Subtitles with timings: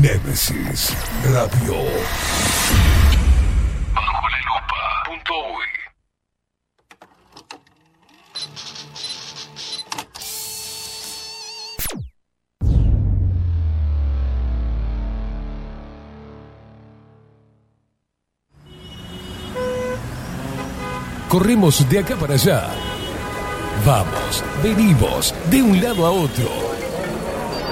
[0.00, 1.74] Nemesis Radio.
[3.94, 4.80] Bajo la lupa.
[5.04, 5.68] Punto uy.
[21.28, 22.70] Corremos de acá para allá.
[23.84, 26.49] Vamos, venimos, de un lado a otro.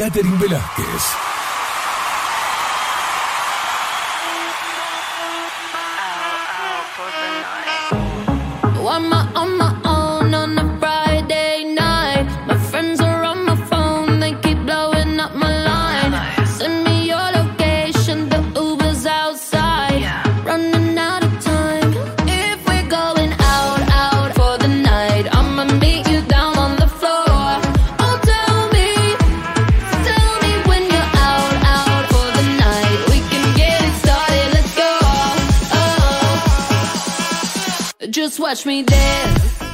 [0.00, 1.29] Catherine Velázquez.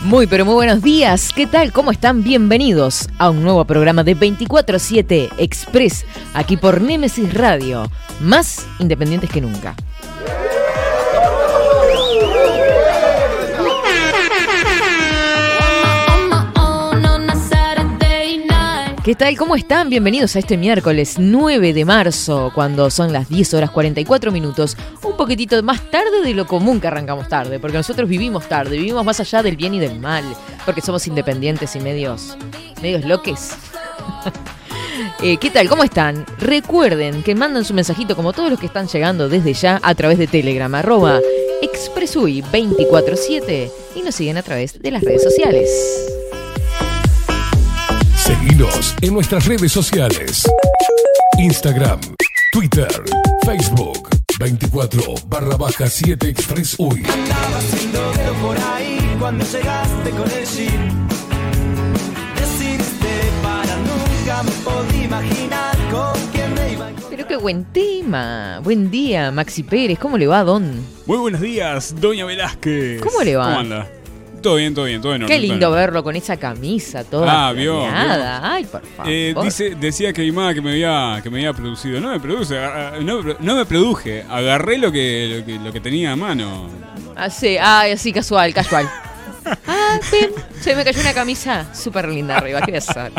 [0.03, 1.73] Muy pero muy buenos días, ¿qué tal?
[1.73, 2.25] ¿Cómo están?
[2.25, 7.89] Bienvenidos a un nuevo programa de 24-7 Express, aquí por Nemesis Radio,
[8.21, 9.77] más independientes que nunca.
[19.07, 19.35] ¿Qué tal?
[19.37, 19.89] ¿Cómo están?
[19.89, 25.17] Bienvenidos a este miércoles 9 de marzo, cuando son las 10 horas 44 minutos, un
[25.17, 29.21] poquitito más tarde de lo común que arrancamos tarde, porque nosotros vivimos tarde, vivimos más
[29.21, 30.25] allá del bien y del mal,
[30.65, 32.37] porque somos independientes y medios,
[32.83, 33.53] medios loques.
[35.23, 35.69] Eh, ¿Qué tal?
[35.69, 36.25] ¿Cómo están?
[36.39, 40.17] Recuerden que mandan su mensajito como todos los que están llegando desde ya a través
[40.19, 41.21] de Telegram, arroba
[41.63, 45.69] expresui247 y nos siguen a través de las redes sociales.
[48.57, 50.45] Seguinos en nuestras redes sociales.
[51.37, 52.01] Instagram,
[52.51, 52.89] Twitter,
[53.45, 54.09] Facebook,
[54.39, 57.05] 24 barra baja 7 Express Uy.
[57.07, 60.71] Andaba haciendo dedo por ahí cuando llegaste con el jeep.
[62.39, 67.11] Decidiste para nunca me podía imaginar con quién me iba a encontrar.
[67.11, 68.61] Pero qué buen tema.
[68.65, 69.99] Buen día, Maxi Pérez.
[69.99, 70.83] ¿Cómo le va, Don?
[71.05, 73.03] Muy buenos días, Doña Velázquez.
[73.03, 73.49] ¿Cómo le va?
[73.49, 73.96] ¿Cómo anda?
[74.47, 77.53] Todo bien, todo bien, todo en orden, Qué lindo verlo con esa camisa toda Ah,
[77.53, 77.85] vio.
[77.85, 79.13] Ay, por favor.
[79.13, 82.01] Eh, dice, decía que mi mamá que me había que me había producido.
[82.01, 84.23] No me produce, ah, ah, no, no me produje.
[84.31, 86.71] Agarré lo que, lo que lo que tenía a mano.
[87.17, 88.89] Así, ay, así casual, casual.
[89.67, 90.31] Ah, bien.
[90.61, 92.61] Se me cayó una camisa súper linda arriba.
[92.61, 93.13] ¿Qué voy a hacer?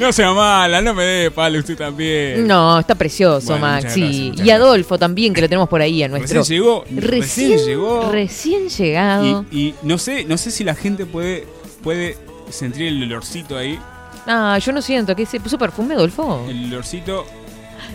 [0.00, 2.46] No sea mala, no me dé palo usted también.
[2.46, 6.08] No, está precioso, Bueno, gracias, muchas y Adolfo también, que lo tenemos por ahí a
[6.08, 6.40] nuestro.
[6.40, 8.10] Recién llegó, recién llegó.
[8.10, 9.44] Recién llegado.
[9.50, 11.46] Y, y no sé, no sé si la gente puede
[11.82, 12.16] puede
[12.50, 13.78] sentir el olorcito ahí.
[14.26, 15.16] Ah, yo no siento.
[15.16, 16.44] que se puso perfume, Adolfo?
[16.48, 17.24] El olorcito.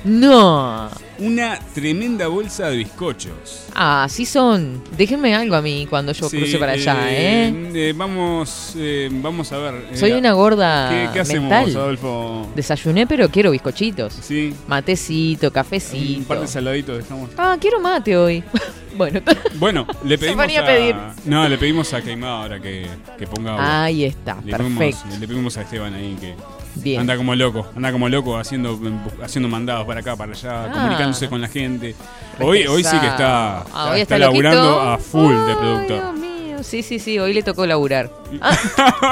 [0.03, 0.89] No.
[1.19, 3.67] Una tremenda bolsa de bizcochos.
[3.75, 4.83] Ah, sí son.
[4.97, 7.53] Déjenme algo a mí cuando yo Sí, cruce para allá, ¿eh?
[7.75, 9.75] eh, vamos, eh, vamos a ver.
[9.91, 11.75] eh, Soy una gorda ¿Qué, qué hacemos, mental.
[11.77, 12.49] Adolfo?
[12.55, 14.13] Desayuné, pero quiero bizcochitos.
[14.21, 16.27] Sí, Matecito, un cafecito.
[16.27, 17.29] par de saladitos dejamos.
[17.37, 18.43] Ah, quiero mate hoy.
[18.97, 19.21] bueno,
[19.55, 20.95] Bueno, le Se pedimos ponía a, a pedir.
[21.25, 23.83] No, le pedimos a ahora que, que ponga agua.
[23.83, 25.19] ahí está, le, pedimos, perfecto.
[25.19, 26.35] le pedimos a Esteban ahí que
[26.75, 27.01] Bien.
[27.01, 28.79] anda como loco, anda como loco haciendo,
[29.23, 30.71] haciendo mandados para acá, para allá, Ah.
[30.71, 31.95] comunicándose con la gente.
[32.39, 35.87] Hoy, hoy sí que está, Ah, hoy está, está laburando a full de productor.
[35.87, 36.33] Dios mío.
[36.63, 38.09] Sí, sí, sí, hoy le tocó laburar.
[38.41, 38.57] Ah,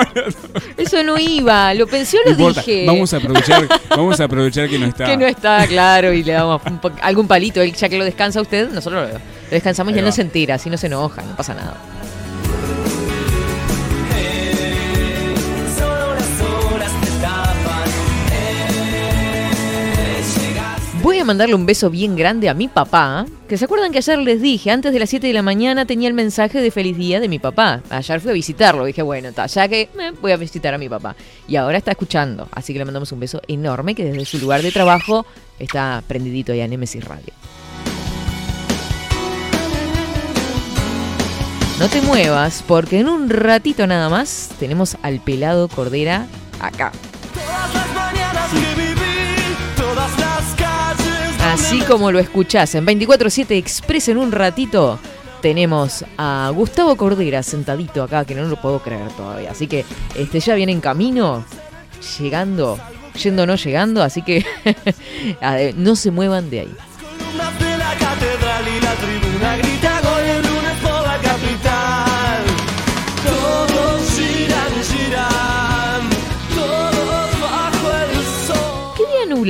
[0.78, 2.86] eso no iba, lo pensé o lo importa, dije.
[2.88, 5.06] Vamos a aprovechar, vamos a aprovechar que no está.
[5.06, 7.62] Que no está claro y le damos un algún palito.
[7.62, 9.20] Él, ya que lo descansa usted, nosotros lo,
[9.52, 10.08] descansamos y él va.
[10.08, 11.76] no se entera, así no se enoja, no pasa nada.
[21.02, 24.20] Voy a mandarle un beso bien grande a mi papá, que se acuerdan que ayer
[24.20, 27.20] les dije, antes de las 7 de la mañana tenía el mensaje de feliz día
[27.20, 27.82] de mi papá.
[27.90, 29.90] Ayer fui a visitarlo, dije, bueno, ya que eh,
[30.22, 31.16] voy a visitar a mi papá.
[31.48, 34.62] Y ahora está escuchando, así que le mandamos un beso enorme, que desde su lugar
[34.62, 35.26] de trabajo
[35.58, 37.34] está prendidito ahí a Nemesis Radio.
[41.80, 46.28] No te muevas, porque en un ratito nada más tenemos al pelado Cordera
[46.59, 46.92] acá.
[51.43, 54.99] Así como lo escuchás en 24-7 Express en un ratito,
[55.41, 59.52] tenemos a Gustavo Cordera sentadito acá, que no lo puedo creer todavía.
[59.52, 59.84] Así que
[60.16, 61.43] este ya viene en camino,
[62.20, 62.79] llegando,
[63.22, 64.46] yendo no llegando, así que
[65.76, 66.76] no se muevan de ahí.
[67.09, 69.58] Columnas de la catedral y la tribuna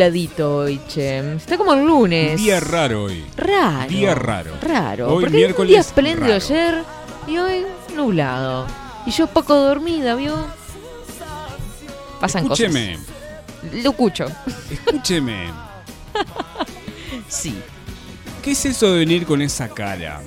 [0.01, 1.35] nubladito hoy, che?
[1.35, 2.37] Está como el lunes.
[2.37, 3.23] Día raro hoy.
[3.37, 3.87] Raro.
[3.87, 4.53] Día raro.
[4.61, 5.13] Raro.
[5.13, 6.83] Hoy porque miércoles, un día espléndido ayer
[7.27, 7.65] y hoy
[7.95, 8.65] nublado.
[9.05, 10.47] Y yo poco dormida, ¿vio?
[12.19, 13.83] Pasan Escúcheme, cosas.
[13.83, 14.25] Lo escucho.
[14.69, 15.49] escúcheme.
[17.27, 17.57] Sí.
[18.41, 20.21] ¿Qué es eso de venir con esa cara?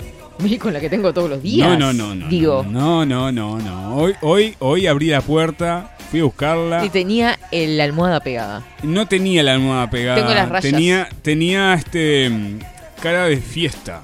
[0.60, 1.68] Con la que tengo todos los días.
[1.68, 2.28] No, no, no, no.
[2.28, 3.96] Digo, No, no, no, no.
[3.96, 6.84] Hoy, hoy, hoy abrí la puerta, fui a buscarla.
[6.84, 8.62] y tenía el- la almohada pegada.
[8.82, 10.16] No tenía la almohada pegada.
[10.16, 10.62] Tengo las rayas.
[10.72, 12.58] Tenía, tenía este mm,
[13.00, 14.02] cara de fiesta.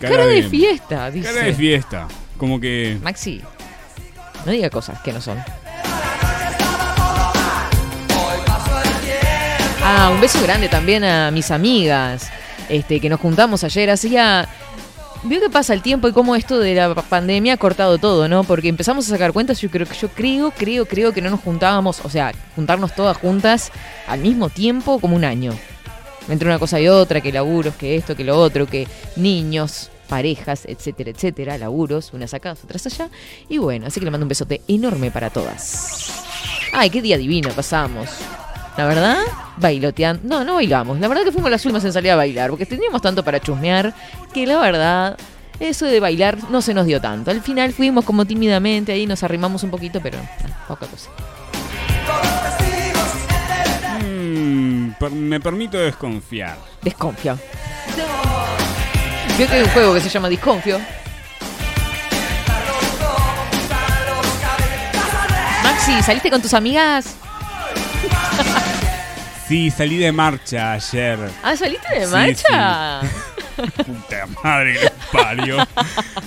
[0.00, 1.30] Cara, de, fiesta, dice.
[1.32, 2.08] Cara de fiesta.
[2.36, 2.98] Como que.
[3.02, 3.40] Maxi,
[4.46, 5.38] no diga cosas que no son.
[9.82, 12.30] Ah, un beso grande también a mis amigas,
[12.68, 13.90] este, que nos juntamos ayer.
[13.90, 14.48] Hacía.
[15.22, 18.42] Vio que pasa el tiempo y cómo esto de la pandemia ha cortado todo, ¿no?
[18.42, 19.60] Porque empezamos a sacar cuentas.
[19.60, 23.70] Yo creo, yo creo, creo, creo que no nos juntábamos, o sea, juntarnos todas juntas
[24.06, 25.52] al mismo tiempo como un año.
[26.28, 30.64] Entre una cosa y otra, que laburos, que esto, que lo otro, que niños, parejas,
[30.66, 33.10] etcétera, etcétera, laburos, unas acá, otras allá.
[33.48, 36.24] Y bueno, así que le mando un besote enorme para todas.
[36.72, 38.08] Ay, qué día divino pasamos.
[38.76, 39.16] La verdad,
[39.56, 40.22] bailoteando.
[40.26, 40.98] No, no bailamos.
[41.00, 43.92] La verdad que fuimos las últimas en salir a bailar, porque teníamos tanto para chusmear
[44.32, 45.16] que la verdad,
[45.58, 47.30] eso de bailar no se nos dio tanto.
[47.30, 51.10] Al final fuimos como tímidamente, ahí nos arrimamos un poquito, pero ah, poca cosa.
[54.02, 56.56] mm, per- me permito desconfiar.
[56.82, 57.38] Desconfío.
[59.36, 60.78] Veo que hay un juego que se llama Disconfio.
[65.62, 67.16] Maxi, ¿saliste con tus amigas?
[69.48, 71.18] Sí, salí de marcha ayer.
[71.42, 73.00] Ah, ¿saliste de Sí, marcha?
[73.84, 75.56] Puta madre que parió.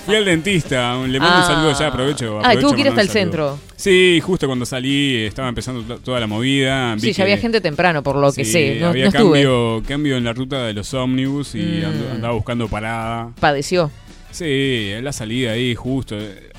[0.04, 0.94] Fui al dentista.
[1.06, 1.46] Le mando un Ah.
[1.46, 2.40] saludo ya, aprovecho.
[2.44, 3.58] Ah, y tuvo aprovecho que ir hasta el un centro.
[3.76, 6.94] Sí, justo cuando salí estaba empezando to- toda la movida.
[6.96, 8.76] vi Sí, ya había gente temprano, por lo que sí, sé.
[8.78, 12.12] No, había no cambio, cambio en la ruta de los ómnibus y Mm.
[12.16, 13.30] andaba buscando parada.
[13.40, 13.90] Padeció.
[14.32, 16.14] Sí, la salida ahí justo.
[16.18, 16.50] eh,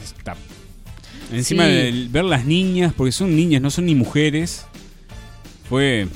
[0.00, 0.36] está-
[1.32, 1.70] Encima Sí.
[1.72, 4.66] de ver las niñas, porque son niñas, no son ni mujeres,
[5.68, 6.06] fue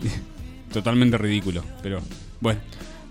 [0.72, 1.62] totalmente ridículo.
[1.82, 2.00] Pero
[2.40, 2.60] bueno,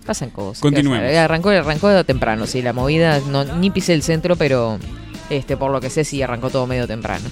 [0.06, 0.60] Pasan cosas.
[0.60, 0.98] Continuemos.
[0.98, 2.62] Arrancó, arrancó temprano, sí.
[2.62, 4.78] La movida, no, ni pisé el centro, pero
[5.28, 7.28] este por lo que sé, sí arrancó todo medio temprano.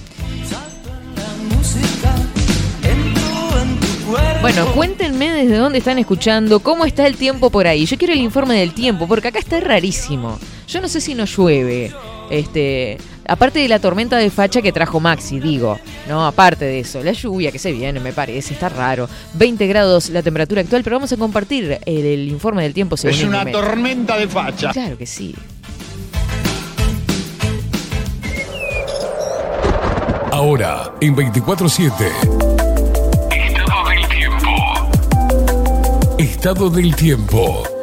[4.41, 7.85] Bueno, cuéntenme desde dónde están escuchando, cómo está el tiempo por ahí.
[7.85, 10.39] Yo quiero el informe del tiempo, porque acá está rarísimo.
[10.67, 11.91] Yo no sé si no llueve.
[12.29, 12.97] Este,
[13.29, 17.11] aparte de la tormenta de facha que trajo Maxi, digo, no, aparte de eso, la
[17.11, 19.07] lluvia que se viene, me parece, está raro.
[19.35, 23.15] 20 grados la temperatura actual, pero vamos a compartir el, el informe del tiempo según
[23.15, 24.71] Es una tormenta de facha.
[24.71, 25.35] Claro que sí.
[30.31, 31.91] Ahora, en 24-7.
[33.31, 34.49] Estado del tiempo.
[36.17, 37.78] Estado del tiempo.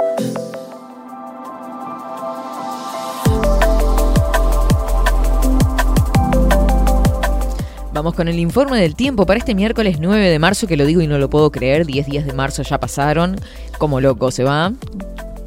[8.14, 11.06] Con el informe del tiempo para este miércoles 9 de marzo, que lo digo y
[11.06, 13.36] no lo puedo creer, 10 días de marzo ya pasaron,
[13.78, 14.72] como loco se va.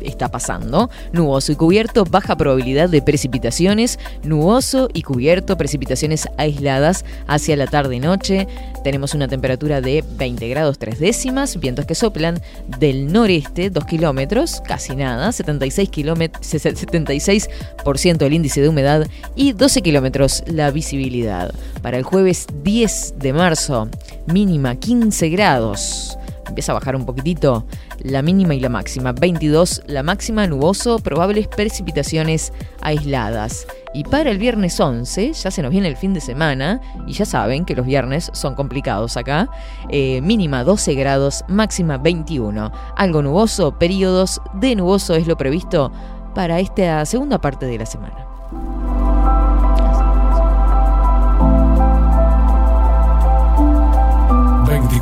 [0.01, 0.89] Está pasando.
[1.11, 3.99] Nuboso y cubierto, baja probabilidad de precipitaciones.
[4.23, 8.47] Nuboso y cubierto, precipitaciones aisladas hacia la tarde y noche.
[8.83, 12.39] Tenemos una temperatura de 20 grados 3 décimas, vientos que soplan
[12.79, 19.81] del noreste 2 kilómetros, casi nada, 76 kilómet- 76% el índice de humedad y 12
[19.81, 21.53] kilómetros la visibilidad.
[21.81, 23.89] Para el jueves 10 de marzo,
[24.27, 26.17] mínima 15 grados.
[26.49, 27.65] Empieza a bajar un poquitito
[27.99, 29.13] la mínima y la máxima.
[29.13, 32.51] 22 la máxima, nuboso, probables precipitaciones
[32.81, 33.65] aisladas.
[33.93, 37.25] Y para el viernes 11, ya se nos viene el fin de semana, y ya
[37.25, 39.49] saben que los viernes son complicados acá.
[39.89, 42.71] eh, mínima 12 grados, máxima 21.
[42.95, 45.91] Algo nuboso, periodos de nuboso es lo previsto
[46.35, 48.28] para esta segunda parte de la semana.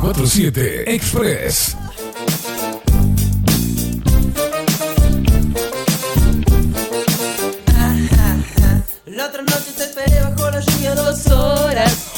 [0.08, 1.76] 24-7 Express.
[9.04, 12.12] La otra noche te esperé bajo la lluvia dos horas.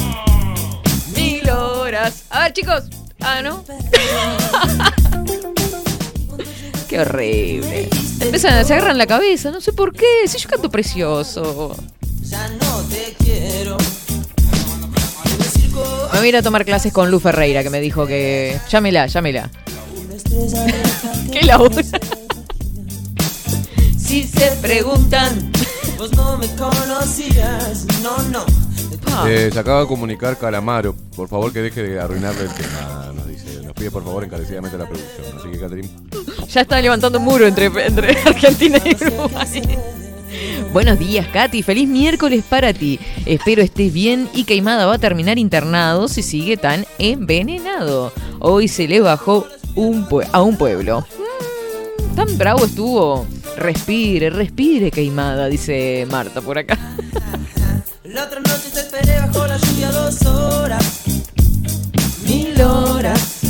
[1.16, 2.22] Mil horas.
[2.30, 2.84] A ver, chicos.
[3.20, 3.64] Ah, ¿no?
[6.88, 7.88] Qué horrible.
[8.20, 11.74] Empiezan, se agarran la cabeza, no sé por qué, si yo canto precioso.
[12.22, 13.76] Ya no te quiero.
[16.12, 18.58] Me voy a ir a tomar clases con Lu Ferreira, que me dijo que.
[18.70, 19.50] Llámela, llámela.
[21.32, 21.58] ¿Qué la
[23.98, 25.52] Si se preguntan.
[25.98, 28.44] Vos no me conocías, no, no.
[29.12, 30.94] Ah, Eh, se acaba de comunicar Calamaro.
[31.14, 33.12] Por favor, que deje de arruinarle el tema.
[33.14, 35.26] Nos dice, nos pide por favor encarecidamente la producción.
[35.38, 35.88] Así que, Catherine.
[36.48, 39.78] ya está levantando un muro entre, entre Argentina y Uruguay.
[40.72, 41.62] Buenos días, Katy.
[41.62, 42.98] Feliz miércoles para ti.
[43.26, 48.12] Espero estés bien y Queimada va a terminar internado si sigue tan envenenado.
[48.38, 49.46] Hoy se le bajó
[50.32, 51.00] a un pueblo.
[51.00, 53.26] Mm, tan bravo estuvo.
[53.56, 56.78] Respire, respire, Queimada, dice Marta por acá.
[58.04, 61.02] La otra noche te esperé bajo la lluvia dos horas.
[62.26, 63.40] Mil horas.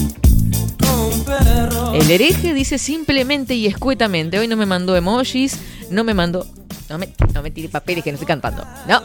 [0.79, 1.80] Como un perro.
[1.95, 4.39] El hereje dice simplemente y escuetamente.
[4.39, 5.59] Hoy no me mandó emojis,
[5.91, 6.47] no me mandó.
[6.89, 8.65] No me, no me tire papeles que no estoy cantando.
[8.89, 9.03] No.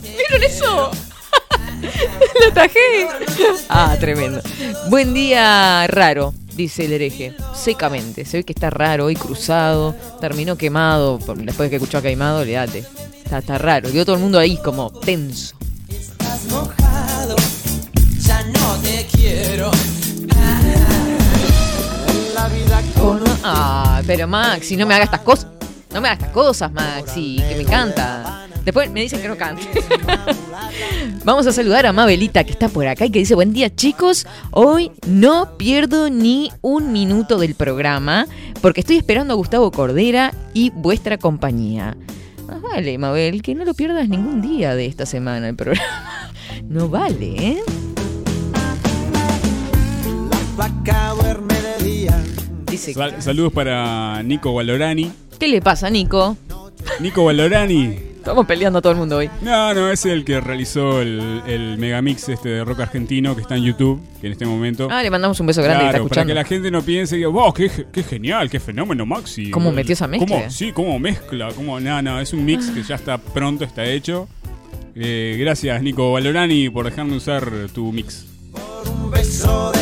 [0.00, 0.90] ¿Vieron eso?
[2.44, 3.08] Lo tajé.
[3.68, 4.40] Ah, tremendo.
[4.88, 7.34] Buen día, raro, dice el hereje.
[7.54, 8.24] Secamente.
[8.24, 9.94] Se ve que está raro hoy cruzado.
[10.20, 11.18] Terminó quemado.
[11.18, 12.84] Después de que escuchó a quemado, le date.
[13.24, 13.90] Está, está raro.
[13.90, 15.56] Quedó todo el mundo ahí como tenso.
[15.88, 17.36] Estás mojado.
[18.20, 19.70] Ya no te quiero.
[23.44, 25.46] Ah, pero Maxi, no me hagas estas cosas.
[25.92, 28.46] No me hagas estas cosas, Maxi, que me encanta.
[28.64, 29.62] Después me dicen que no cante.
[31.24, 34.26] Vamos a saludar a Mabelita, que está por acá y que dice, buen día chicos,
[34.52, 38.26] hoy no pierdo ni un minuto del programa
[38.60, 41.96] porque estoy esperando a Gustavo Cordera y vuestra compañía.
[42.62, 46.08] Vale, Mabel, que no lo pierdas ningún día de esta semana el programa.
[46.68, 47.62] No vale, ¿eh?
[52.72, 55.12] Dice, Sal- saludos para Nico Valorani.
[55.38, 56.36] ¿qué le pasa, Nico?
[57.00, 57.96] Nico Valorani.
[58.16, 59.28] Estamos peleando a todo el mundo hoy.
[59.40, 63.56] No, no, es el que realizó el, el megamix este de rock argentino que está
[63.56, 64.86] en YouTube, que en este momento.
[64.90, 66.28] Ah, le mandamos un beso grande que está Claro, para escuchando.
[66.30, 69.50] que la gente no piense que, wow, qué, qué genial, qué fenómeno Maxi.
[69.50, 70.28] ¿Cómo metió esa mezcla?
[70.38, 70.50] ¿Cómo?
[70.50, 74.28] Sí, cómo mezcla, cómo, no, no, es un mix que ya está pronto, está hecho.
[74.94, 78.24] Eh, gracias Nico Valorani por dejarme usar tu mix.
[78.86, 79.81] Un beso de.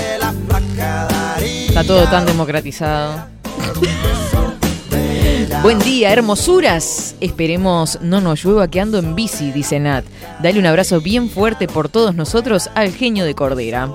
[1.69, 3.27] Está todo tan democratizado.
[5.63, 7.15] Buen día, hermosuras.
[7.21, 10.05] Esperemos no nos llueva que ando en bici, dice Nat.
[10.43, 13.91] Dale un abrazo bien fuerte por todos nosotros al genio de Cordera.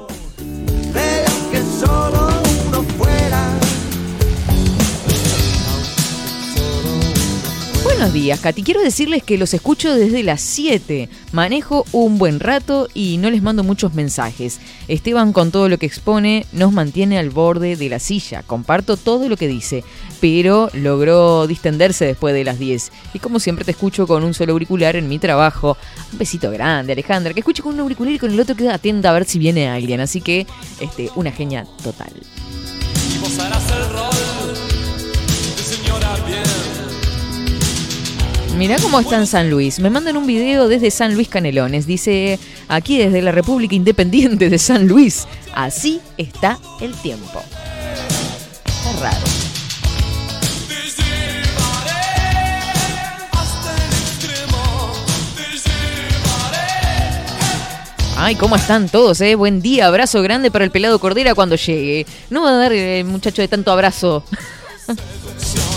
[8.14, 8.64] Días, Katy.
[8.64, 11.10] Quiero decirles que los escucho desde las 7.
[11.32, 14.60] Manejo un buen rato y no les mando muchos mensajes.
[14.88, 18.44] Esteban, con todo lo que expone, nos mantiene al borde de la silla.
[18.44, 19.84] Comparto todo lo que dice,
[20.22, 22.92] pero logró distenderse después de las 10.
[23.14, 25.78] Y como siempre te escucho con un solo auricular en mi trabajo.
[26.12, 29.10] Un besito grande, Alejandra, que escuche con un auricular y con el otro queda atenta
[29.10, 30.00] a ver si viene alguien.
[30.00, 30.46] Así que,
[30.80, 32.14] este, una genia total.
[38.58, 39.80] Mirá cómo está en San Luis.
[39.80, 41.86] Me mandan un video desde San Luis Canelones.
[41.86, 45.28] Dice, aquí desde la República Independiente de San Luis.
[45.54, 47.44] Así está el tiempo.
[48.66, 49.18] Está raro.
[58.18, 59.36] Ay, ¿cómo están todos, eh?
[59.36, 62.08] Buen día, abrazo grande para el pelado Cordera cuando llegue.
[62.30, 64.24] No va a dar el muchacho de tanto abrazo.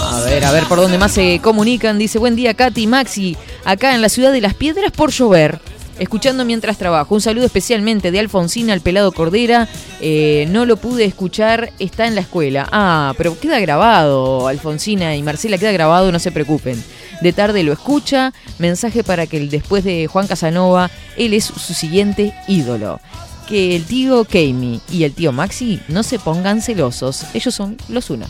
[0.00, 1.98] A ver, a ver por dónde más se comunican.
[1.98, 5.60] Dice, buen día, Katy, Maxi, acá en la ciudad de Las Piedras por llover.
[5.98, 7.14] Escuchando mientras trabajo.
[7.14, 9.68] Un saludo especialmente de Alfonsina al pelado Cordera.
[10.00, 12.68] Eh, no lo pude escuchar, está en la escuela.
[12.70, 16.82] Ah, pero queda grabado, Alfonsina y Marcela, queda grabado, no se preocupen.
[17.20, 18.32] De tarde lo escucha.
[18.58, 23.00] Mensaje para que el después de Juan Casanova, él es su siguiente ídolo.
[23.48, 27.24] Que el tío Keimi y el tío Maxi no se pongan celosos.
[27.34, 28.26] Ellos son los uno.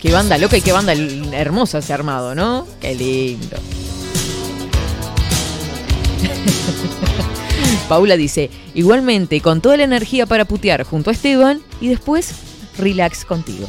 [0.00, 2.66] Qué banda loca y qué banda hermosa se ha armado, ¿no?
[2.80, 3.58] Qué lindo.
[7.88, 12.32] Paula dice, igualmente, con toda la energía para putear junto a Esteban y después,
[12.78, 13.68] relax contigo.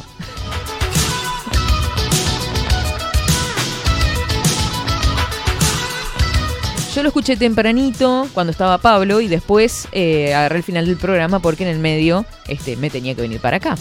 [6.94, 11.38] Yo lo escuché tempranito cuando estaba Pablo y después eh, agarré el final del programa
[11.40, 13.76] porque en el medio este, me tenía que venir para acá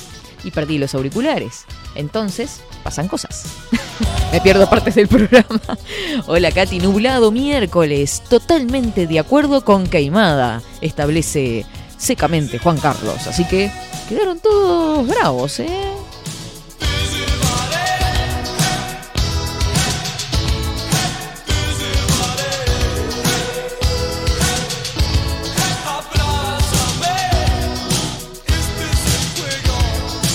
[0.46, 1.65] y perdí los auriculares.
[1.96, 3.44] Entonces, pasan cosas.
[4.32, 5.60] me pierdo partes del programa.
[6.27, 11.65] Hola Katy, nublado miércoles, totalmente de acuerdo con Queimada, establece
[11.98, 13.27] secamente Juan Carlos.
[13.27, 13.70] Así que
[14.08, 15.68] quedaron todos bravos, ¿eh?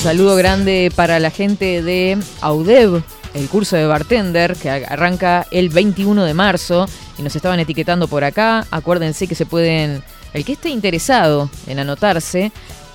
[0.06, 3.02] Saludo grande para la gente de Audev,
[3.34, 6.86] el curso de bartender que arranca el 21 de marzo
[7.18, 8.68] y nos estaban etiquetando por acá.
[8.70, 12.52] Acuérdense que se pueden, el que esté interesado en anotarse,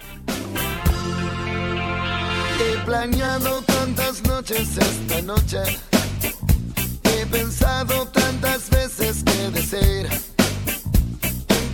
[2.89, 5.59] Planeado tantas noches esta noche.
[7.03, 10.07] He pensado tantas veces que desear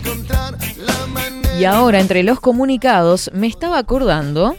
[0.04, 1.58] encontrar la manera.
[1.58, 4.58] Y ahora, entre los comunicados, me estaba acordando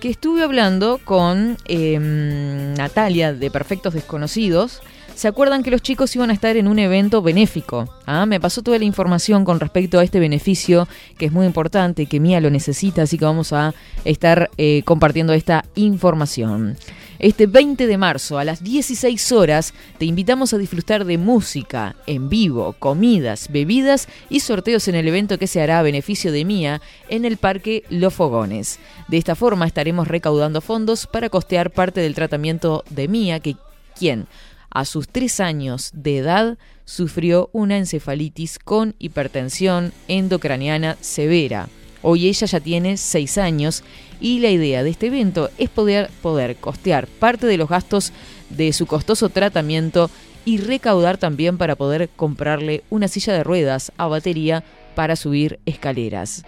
[0.00, 4.80] que estuve hablando con em, Natalia de Perfectos Desconocidos.
[5.16, 7.88] ¿Se acuerdan que los chicos iban a estar en un evento benéfico?
[8.04, 12.04] Ah, me pasó toda la información con respecto a este beneficio, que es muy importante,
[12.04, 13.72] que Mía lo necesita, así que vamos a
[14.04, 16.76] estar eh, compartiendo esta información.
[17.18, 22.28] Este 20 de marzo a las 16 horas te invitamos a disfrutar de música en
[22.28, 26.82] vivo, comidas, bebidas y sorteos en el evento que se hará a beneficio de Mía
[27.08, 28.80] en el Parque Los Fogones.
[29.08, 33.56] De esta forma estaremos recaudando fondos para costear parte del tratamiento de Mía, que
[33.98, 34.26] quien
[34.76, 41.70] a sus tres años de edad sufrió una encefalitis con hipertensión endocraniana severa.
[42.02, 43.82] Hoy ella ya tiene seis años
[44.20, 48.12] y la idea de este evento es poder, poder costear parte de los gastos
[48.50, 50.10] de su costoso tratamiento
[50.44, 54.62] y recaudar también para poder comprarle una silla de ruedas a batería
[54.94, 56.44] para subir escaleras.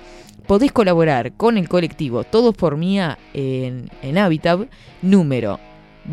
[0.46, 4.68] Podés colaborar con el colectivo Todos por Mía en, en Habitab,
[5.00, 5.58] número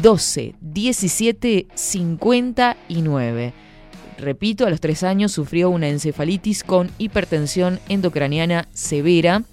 [0.01, 3.53] 12 17 59.
[4.17, 9.43] Repito, a los tres años sufrió una encefalitis con hipertensión endocraniana severa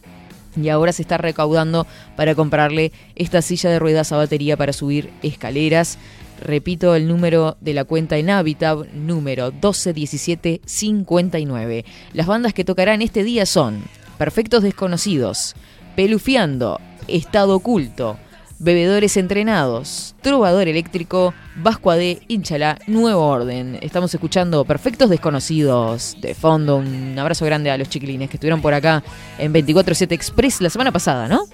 [0.60, 5.10] y ahora se está recaudando para comprarle esta silla de ruedas a batería para subir
[5.22, 5.98] escaleras.
[6.40, 11.84] Repito el número de la cuenta en Habitab, número 121759.
[12.12, 13.82] Las bandas que tocarán este día son
[14.18, 15.56] Perfectos Desconocidos,
[15.96, 16.78] Pelufiando,
[17.08, 18.18] Estado Oculto,
[18.62, 23.76] Bebedores Entrenados, Trovador Eléctrico, Vasco AD, Inchalá, Nuevo Orden.
[23.82, 26.76] Estamos escuchando Perfectos Desconocidos de fondo.
[26.76, 29.02] Un abrazo grande a los chiquilines que estuvieron por acá
[29.38, 31.46] en 24-7 Express la semana pasada, ¿no?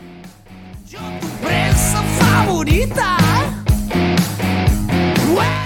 [1.42, 3.16] Presa favorita.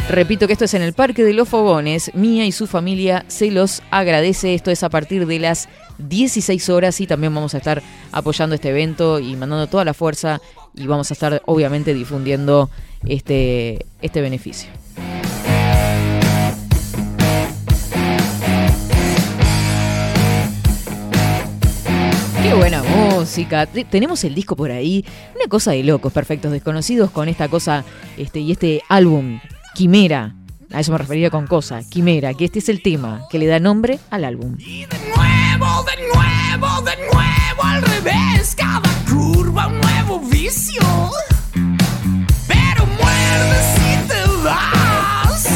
[0.09, 2.15] Repito que esto es en el Parque de los Fogones.
[2.15, 4.55] Mía y su familia se los agradece.
[4.55, 8.69] Esto es a partir de las 16 horas y también vamos a estar apoyando este
[8.69, 10.41] evento y mandando toda la fuerza
[10.75, 12.71] y vamos a estar obviamente difundiendo
[13.05, 14.71] este, este beneficio.
[22.43, 23.67] Qué buena música.
[23.67, 25.05] Te- Tenemos el disco por ahí.
[25.37, 27.85] Una cosa de locos, perfectos desconocidos con esta cosa
[28.17, 29.39] este, y este álbum,
[29.75, 30.35] Quimera.
[30.73, 33.61] A eso me refería con cosa, Quimera, que este es el tema que le da
[33.61, 34.57] nombre al álbum.
[35.63, 38.57] De nuevo, de nuevo, de nuevo al revés.
[38.57, 40.83] Cada curva un nuevo vicio.
[42.49, 45.49] Pero muerde si te vas.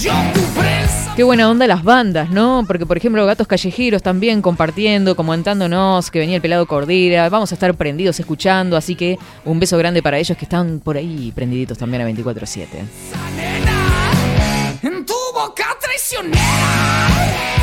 [0.00, 1.12] Yo tu presa.
[1.16, 2.62] Qué buena onda las bandas, ¿no?
[2.68, 7.28] Porque, por ejemplo, Gatos Callejeros también compartiendo, comentándonos que venía el pelado Cordera.
[7.28, 10.96] Vamos a estar prendidos escuchando, así que un beso grande para ellos que están por
[10.96, 12.68] ahí prendiditos también a 24-7.
[13.34, 14.12] nena,
[14.82, 17.55] en tu boca traicionera.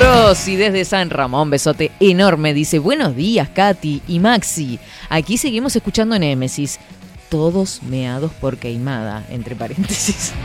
[0.00, 4.78] Rosy desde San Ramón, besote enorme, dice, buenos días Katy y Maxi.
[5.10, 6.80] Aquí seguimos escuchando Némesis.
[7.28, 10.32] Todos meados por queimada, entre paréntesis.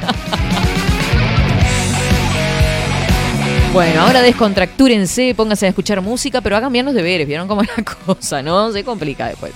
[3.73, 7.67] Bueno, ahora descontractúrense, pónganse a escuchar música, pero hagan bien los deberes, ¿vieron cómo es
[7.75, 8.71] la cosa, no?
[8.71, 9.51] Se complica después.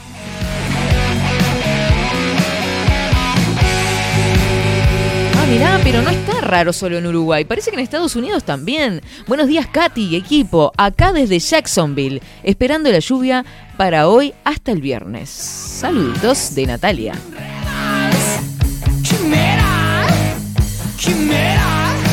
[5.49, 7.45] Mirá, pero no está raro solo en Uruguay.
[7.45, 9.01] Parece que en Estados Unidos también.
[9.27, 10.71] Buenos días, Katy y equipo.
[10.77, 13.45] Acá desde Jacksonville, esperando la lluvia
[13.77, 15.29] para hoy hasta el viernes.
[15.29, 17.13] Saluditos de Natalia.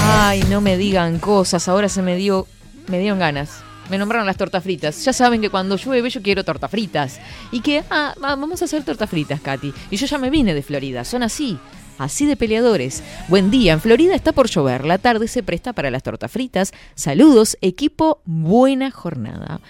[0.02, 1.68] Ay, no me digan cosas.
[1.68, 2.46] Ahora se me dio,
[2.88, 3.62] me dieron ganas.
[3.90, 5.04] Me nombraron las tortas fritas.
[5.04, 7.20] Ya saben que cuando llueve yo quiero tortas fritas.
[7.52, 9.72] Y que, ah, va- vamos a hacer tortas fritas, Katy.
[9.90, 11.04] Y yo ya me vine de Florida.
[11.04, 11.56] Son así.
[11.98, 13.02] Así de peleadores.
[13.28, 16.72] Buen día, en Florida está por llover, la tarde se presta para las tortas fritas.
[16.94, 19.60] Saludos, equipo, buena jornada.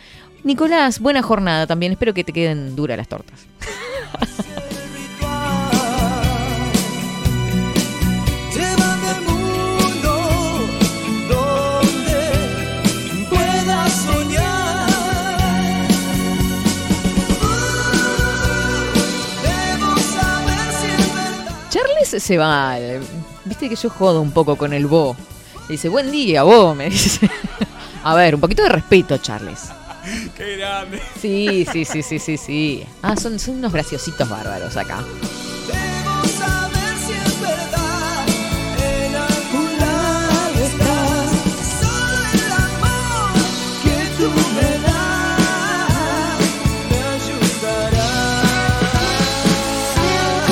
[0.43, 3.47] Nicolás, buena jornada también, espero que te queden duras las tortas.
[22.07, 22.77] Se va.
[23.45, 25.17] Viste que yo jodo un poco con el bo.
[25.69, 27.29] Le dice, buen día, bo, me dice.
[28.05, 29.71] A ver, un poquito de respeto, Charles.
[30.37, 31.03] ¡Qué grande!
[31.21, 32.85] Sí, sí, sí, sí, sí, sí.
[33.03, 34.99] Ah, son, son unos graciositos bárbaros acá.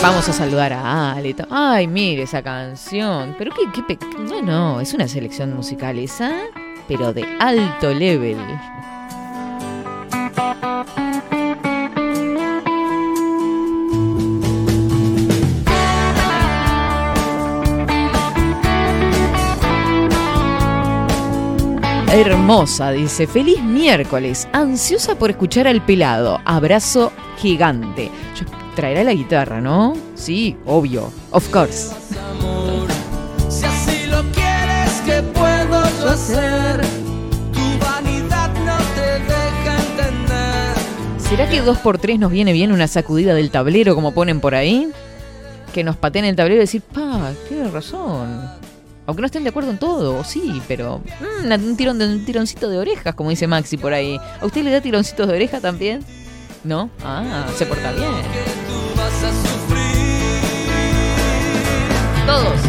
[0.04, 1.34] Vamos a saludar a Ale.
[1.48, 3.34] Ay, mire esa canción.
[3.38, 6.30] Pero qué, qué pe- No, no, es una selección musical esa,
[6.86, 8.36] pero de alto level.
[22.12, 23.26] Hermosa, dice.
[23.26, 24.48] Feliz miércoles.
[24.52, 26.40] Ansiosa por escuchar al pelado.
[26.44, 28.10] Abrazo gigante.
[28.36, 29.94] Yo- traerá la guitarra, ¿no?
[30.14, 31.12] Sí, obvio.
[31.30, 31.94] Of course.
[33.48, 36.80] Si así lo quieres, ¿qué puedo yo hacer?
[37.52, 40.74] Tu vanidad no te deja entender.
[41.18, 44.90] ¿Será que 2x3 nos viene bien una sacudida del tablero, como ponen por ahí?
[45.72, 48.48] Que nos pateen el tablero y decir, pa, tienes razón.
[49.06, 51.02] Aunque no estén de acuerdo en todo, sí, pero
[51.44, 54.18] mm, un, tirón de, un tironcito de orejas, como dice Maxi por ahí.
[54.40, 56.02] ¿A usted le da tironcitos de oreja también?
[56.64, 56.88] ¿No?
[57.04, 58.63] Ah, se porta bien.
[59.24, 60.30] A sufrir.
[62.26, 62.60] Todos.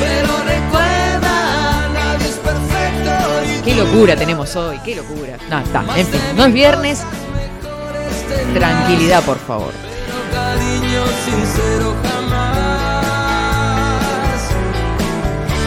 [0.00, 3.12] Pero recuerda, nadie es perfecto.
[3.46, 5.36] Y Qué locura tenemos hoy, qué locura.
[5.48, 7.04] No, está, en fin, no es viernes.
[8.54, 9.72] Tranquilidad, por favor.
[9.72, 13.46] Pero cariño sincero jamás.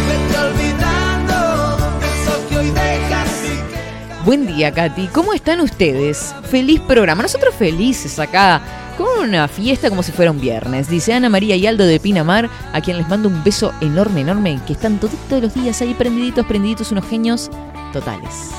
[0.07, 5.07] Vete olvidando de eso que hoy dejas y que Buen día, Katy.
[5.07, 6.35] ¿Cómo están ustedes?
[6.49, 7.23] Feliz programa.
[7.23, 8.61] Nosotros felices acá,
[9.03, 10.87] con una fiesta como si fuera un viernes.
[10.87, 14.59] Dice Ana María y Aldo de Pinamar, a quien les mando un beso enorme, enorme,
[14.65, 17.51] que están toditos los días ahí prendiditos, prendiditos, unos genios
[17.91, 18.51] totales.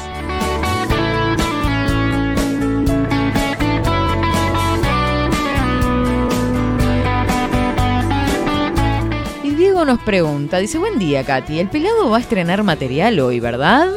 [9.42, 11.58] Y Diego nos pregunta, dice, buen día, Katy.
[11.58, 13.88] El pelado va a estrenar material hoy, ¿verdad?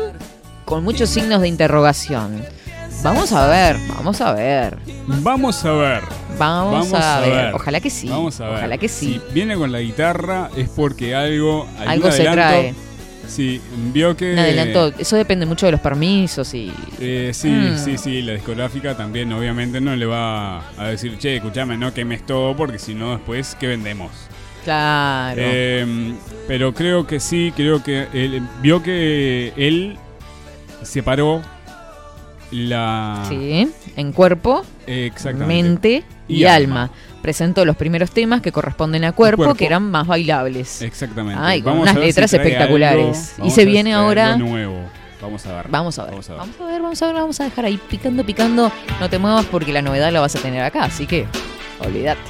[0.63, 2.41] Con muchos signos de interrogación.
[3.03, 4.77] Vamos a ver, vamos a ver.
[5.07, 6.16] Vamos a ver.
[6.37, 7.53] Vamos, a, ver.
[7.53, 8.07] Ojalá que sí.
[8.07, 8.57] Vamos a ver.
[8.57, 9.21] Ojalá que sí.
[9.27, 11.67] Si viene con la guitarra es porque algo.
[11.85, 12.73] Algo se trae.
[13.27, 13.61] Sí,
[13.93, 14.33] vio que.
[14.33, 14.93] Un adelanto.
[14.97, 16.71] Eso depende mucho de los permisos y.
[16.99, 17.77] Eh, sí, Mm.
[17.77, 22.25] sí, sí, la discográfica también obviamente no le va a decir, che, escúchame, no quemes
[22.25, 24.11] todo porque si no después, ¿qué vendemos?
[24.63, 25.41] Claro.
[25.43, 26.13] Eh,
[26.47, 29.97] pero creo que sí, creo que él, vio que él
[30.83, 31.41] separó
[32.51, 33.25] la...
[33.27, 33.69] sí.
[33.95, 35.63] En cuerpo, exactamente.
[35.63, 36.83] mente y, Y alma.
[36.83, 36.93] alma.
[37.21, 39.55] Presentó los primeros temas que corresponden a cuerpo, Cuerpo.
[39.55, 40.81] que eran más bailables.
[40.81, 41.41] Exactamente.
[41.43, 43.35] Ay, con Vamos unas si letras espectaculares.
[43.43, 44.79] Y se viene ahora- nuevo.
[45.21, 45.65] Vamos a ver.
[45.69, 46.11] Vamos a ver.
[46.11, 46.39] Vamos a ver.
[46.39, 48.71] Vamos a ver, vamos a ver, vamos a dejar ahí picando, picando.
[48.99, 51.25] No te muevas porque la novedad la vas a tener acá, así que
[51.79, 52.21] olvídate.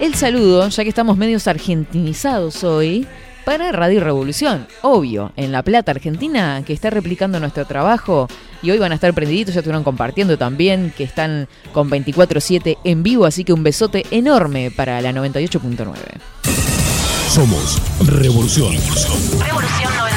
[0.00, 3.06] El saludo, ya que estamos medios argentinizados hoy,
[3.44, 4.66] para Radio Revolución.
[4.82, 8.28] Obvio, en La Plata, Argentina, que está replicando nuestro trabajo.
[8.62, 13.02] Y hoy van a estar prendiditos, ya estuvieron compartiendo también, que están con 24-7 en
[13.02, 13.26] vivo.
[13.26, 15.94] Así que un besote enorme para la 98.9.
[17.28, 18.74] Somos Revolución.
[18.74, 20.13] Revolución989.com.ar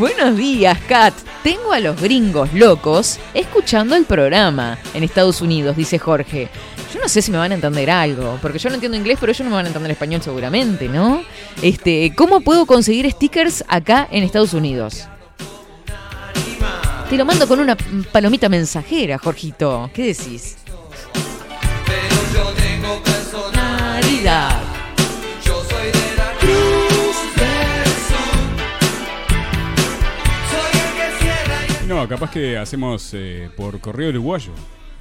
[0.00, 1.12] Buenos días, Kat.
[1.42, 6.48] Tengo a los gringos locos escuchando el programa en Estados Unidos, dice Jorge.
[6.94, 9.30] Yo no sé si me van a entender algo, porque yo no entiendo inglés, pero
[9.30, 11.22] ellos no me van a entender español seguramente, ¿no?
[11.60, 15.06] Este, ¿cómo puedo conseguir stickers acá en Estados Unidos?
[17.10, 17.76] Te lo mando con una
[18.10, 19.90] palomita mensajera, Jorgito.
[19.92, 20.56] ¿Qué decís?
[21.84, 24.69] Pero yo tengo personalidad.
[31.90, 34.52] No, capaz que hacemos eh, por correo uruguayo.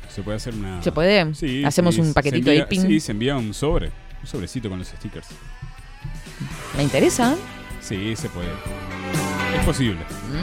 [0.10, 0.82] Se puede hacer una.
[0.82, 1.36] ¿Se puede?
[1.36, 2.82] Sí, Hacemos sí, un paquetito envía- de ping.
[2.82, 3.91] Sí, se envía un sobre.
[4.21, 5.28] Un sobrecito con los stickers.
[6.75, 7.36] ¿Me interesa?
[7.80, 8.49] Sí, se puede.
[9.56, 9.99] Es posible.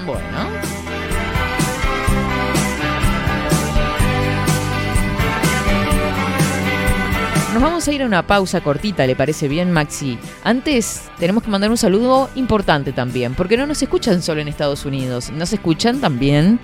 [0.06, 1.25] Bueno.
[7.56, 10.18] Nos vamos a ir a una pausa cortita, ¿le parece bien, Maxi?
[10.44, 14.84] Antes tenemos que mandar un saludo importante también, porque no nos escuchan solo en Estados
[14.84, 16.60] Unidos, nos escuchan también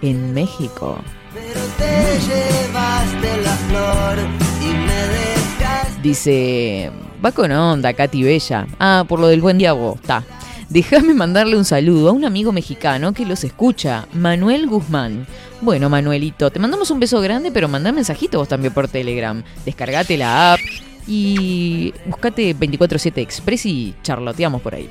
[0.00, 0.98] en México.
[1.34, 4.18] Pero te llevaste la flor
[4.62, 6.02] y me.
[6.02, 6.90] Dice,
[7.22, 8.66] va con onda, Katy Bella.
[8.80, 10.24] Ah, por lo del buen diablo, está.
[10.72, 15.26] Déjame mandarle un saludo a un amigo mexicano que los escucha, Manuel Guzmán.
[15.60, 19.42] Bueno, Manuelito, te mandamos un beso grande, pero mandá mensajito vos también por Telegram.
[19.66, 20.60] Descargate la app
[21.06, 24.88] y buscate 24-7 Express y charloteamos por ahí.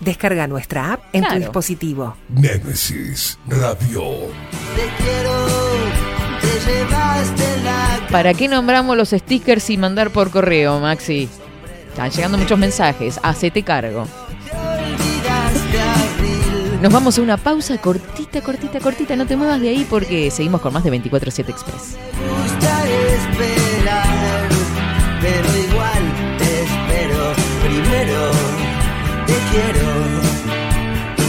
[0.00, 1.34] Descarga nuestra app en Claro.
[1.36, 2.16] tu dispositivo.
[2.30, 4.02] Némesis Radio.
[4.74, 5.46] Te quiero,
[6.40, 11.28] te llevaste la ¿Para qué nombramos los stickers y mandar por correo, Maxi?
[11.90, 13.20] Están llegando muchos mensajes.
[13.22, 14.06] Hacete cargo.
[16.80, 19.14] Nos vamos a una pausa cortita, cortita, cortita.
[19.14, 21.98] No te muevas de ahí porque seguimos con más de 24-7 Express.
[22.18, 24.48] Me gusta esperar,
[25.20, 27.34] pero igual te espero.
[27.60, 28.30] Primero
[29.26, 29.88] te quiero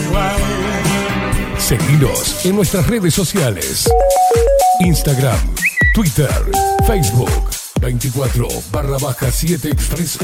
[0.07, 0.41] igual.
[1.57, 3.91] Seguinos en nuestras redes sociales.
[4.79, 5.37] Instagram,
[5.93, 6.31] Twitter,
[6.87, 7.29] Facebook.
[7.81, 10.17] 24 barra baja 7 Express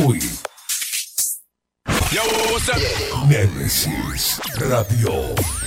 [2.11, 3.27] UI.
[3.27, 5.66] Némesis Radio.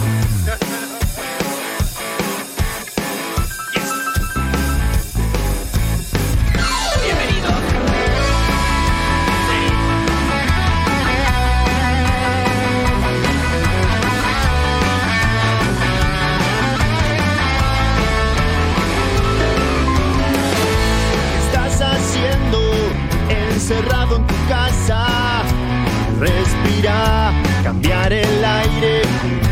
[26.81, 29.03] Cambiar el aire,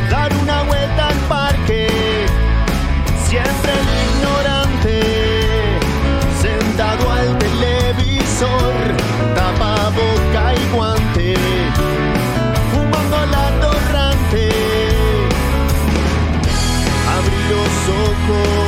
[0.10, 2.26] dar una vuelta al parque.
[3.24, 5.78] Siempre el ignorante,
[6.42, 8.74] sentado al televisor,
[9.36, 11.36] tapa boca y guante,
[12.72, 14.50] fumando la torrante.
[17.16, 17.74] Abrí los
[18.08, 18.59] ojos,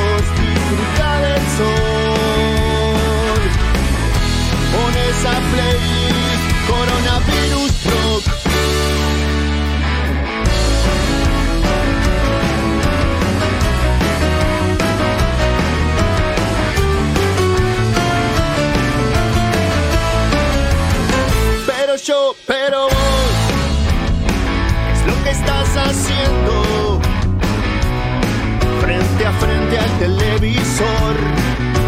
[30.02, 31.14] televisor,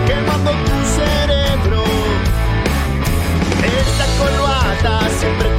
[0.07, 1.83] quemando tu cerebro.
[3.81, 5.54] Esta corbata siempre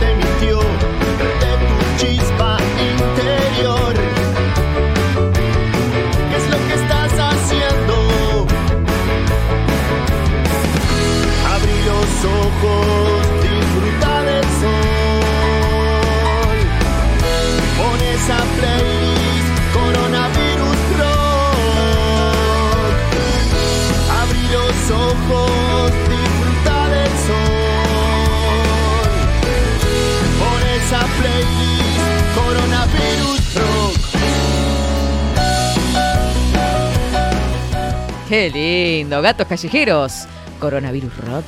[38.36, 40.26] Qué lindo, gatos callejeros.
[40.60, 41.46] Coronavirus Rock.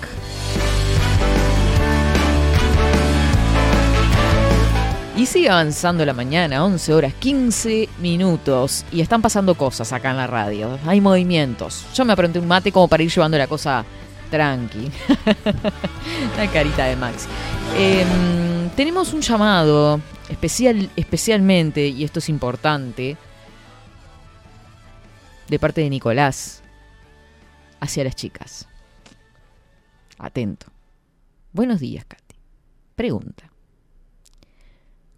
[5.18, 8.86] Y sigue avanzando la mañana, 11 horas 15 minutos.
[8.90, 10.80] Y están pasando cosas acá en la radio.
[10.88, 11.86] Hay movimientos.
[11.94, 13.84] Yo me aprenté un mate como para ir llevando la cosa
[14.32, 14.90] tranqui.
[16.38, 17.28] la carita de Max.
[17.78, 23.18] Em, tenemos un llamado especial, especialmente, y esto es importante,
[25.50, 26.64] de parte de Nicolás
[27.80, 28.68] hacia las chicas.
[30.18, 30.68] Atento.
[31.54, 32.36] Buenos días, Katy.
[32.96, 33.52] Pregunta.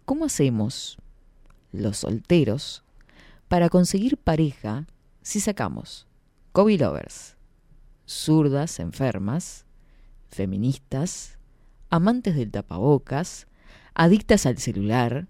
[0.04, 0.98] ¿Cómo hacemos
[1.72, 2.82] los solteros
[3.48, 4.86] para conseguir pareja
[5.22, 6.06] si sacamos
[6.52, 7.36] Kobe lovers,
[8.06, 9.66] zurdas enfermas,
[10.30, 11.38] feministas,
[11.90, 13.46] amantes del tapabocas,
[13.94, 15.28] adictas al celular?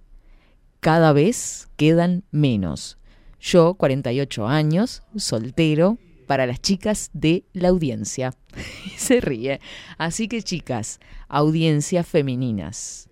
[0.81, 2.97] Cada vez quedan menos.
[3.39, 5.99] Yo, 48 años, soltero,
[6.31, 8.33] para las chicas de la audiencia.
[8.97, 9.59] Se ríe.
[9.99, 13.09] Así que chicas, audiencias femeninas.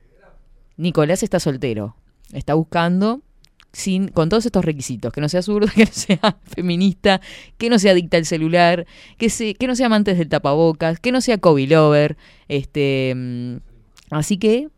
[0.77, 1.97] Nicolás está soltero.
[2.33, 3.23] Está buscando
[3.73, 5.13] sin, con todos estos requisitos.
[5.13, 7.21] Que no sea zurdo, que no sea feminista,
[7.57, 11.11] que no sea adicta al celular, que, se, que no sea amante del tapabocas, que
[11.11, 12.17] no sea Kobe lover.
[12.47, 13.57] Este, mm,
[14.11, 14.69] así que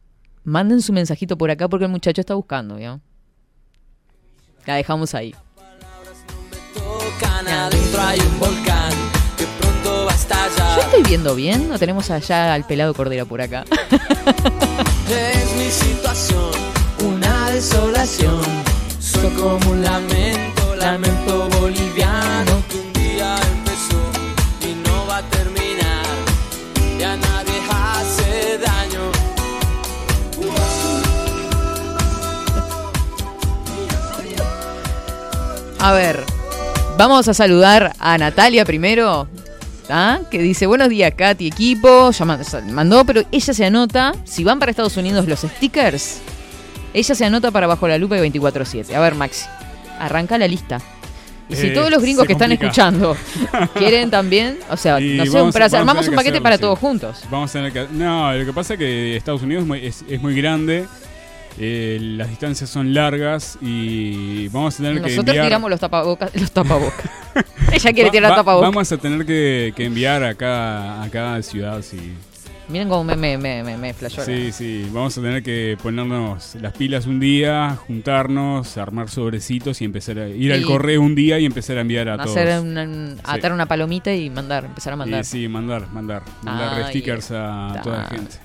[0.45, 3.01] manden su mensajito por acá porque el muchacho está buscando, ¿ya?
[4.65, 5.35] La dejamos ahí.
[7.21, 8.93] Tocan adentro hay un volcán
[9.37, 10.79] que pronto va a ¿Yo estallar.
[10.79, 13.65] estoy viendo bien o tenemos allá al pelado Cordero por acá?
[15.11, 16.51] Es mi situación,
[17.05, 18.41] una desolación.
[19.01, 24.01] Soy como un lamento, lamento boliviano que un día empezó
[24.63, 26.07] y no va a terminar.
[26.99, 29.11] Y a nadie hace daño.
[35.81, 36.25] A ver,
[37.01, 39.27] vamos a saludar a Natalia primero.
[39.89, 40.19] ¿ah?
[40.31, 42.11] Que dice, buenos días, Katy, equipo.
[42.11, 44.13] Ya man- mandó, pero ella se anota.
[44.25, 46.19] Si van para Estados Unidos los stickers,
[46.93, 48.95] Ella se anota para Bajo la Lupa y 24-7.
[48.95, 49.47] A ver, Maxi,
[49.99, 50.79] arranca la lista.
[51.49, 53.17] Y si Eh, todos los gringos que están escuchando
[53.75, 56.31] quieren también, o sea, Y no sé, vamos- para- vamos a armamos un que paquete
[56.39, 56.61] hacerlo, para sí.
[56.63, 57.19] todos juntos.
[57.31, 57.87] Vamos a tener que.
[57.93, 60.87] No, lo que pasa es que Estados Unidos es- es muy grande,
[61.59, 65.47] eh, las distancias son largas y vamos a tener que Nosotros enviar.
[65.47, 66.31] tiramos los tapabocas.
[66.41, 67.11] Los tapabocas.
[67.73, 68.69] Ella quiere Va- tirar va- tapabocas.
[68.71, 72.13] Vamos a tener que, que enviar a cada, a cada ciudad, sí.
[72.69, 74.23] Miren cómo me, me, me, me, me flashó.
[74.25, 79.85] Sí, sí, vamos a tener que ponernos las pilas un día, juntarnos, armar sobrecitos y
[79.85, 82.31] empezar a ir al Y- correo un día y empezar a enviar a todos.
[82.37, 85.23] Hacer una- atar una palomita y mandar, empezar a mandar.
[85.23, 87.83] Y sí, mandar, mandar, mandar Ay, stickers a está.
[87.83, 88.37] toda la gente.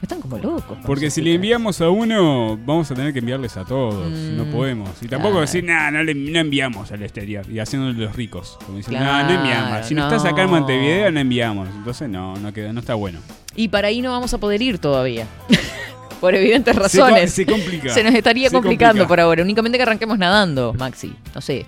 [0.00, 0.78] Están como locos.
[0.86, 4.08] Porque si le enviamos a uno, vamos a tener que enviarles a todos.
[4.08, 4.90] Mm, no podemos.
[5.02, 5.40] Y tampoco claro.
[5.46, 7.44] decir, nada, no, le- no enviamos al exterior.
[7.50, 8.58] Y haciéndole los ricos.
[8.64, 9.86] Como dicen, "Nah, Claro, no enviamos.
[9.86, 10.56] Si no, estás acá en no.
[10.58, 11.68] Montevideo, no enviamos.
[11.74, 13.18] Entonces no, no queda, no está bueno.
[13.56, 15.26] Y para ahí no vamos a poder ir todavía.
[16.20, 17.32] por evidentes razones.
[17.32, 17.90] Se, complica.
[17.92, 19.08] Se nos estaría Se complicando complica.
[19.08, 19.42] por ahora.
[19.42, 21.12] Únicamente que arranquemos nadando, Maxi.
[21.34, 21.66] No sé.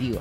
[0.00, 0.20] Digo.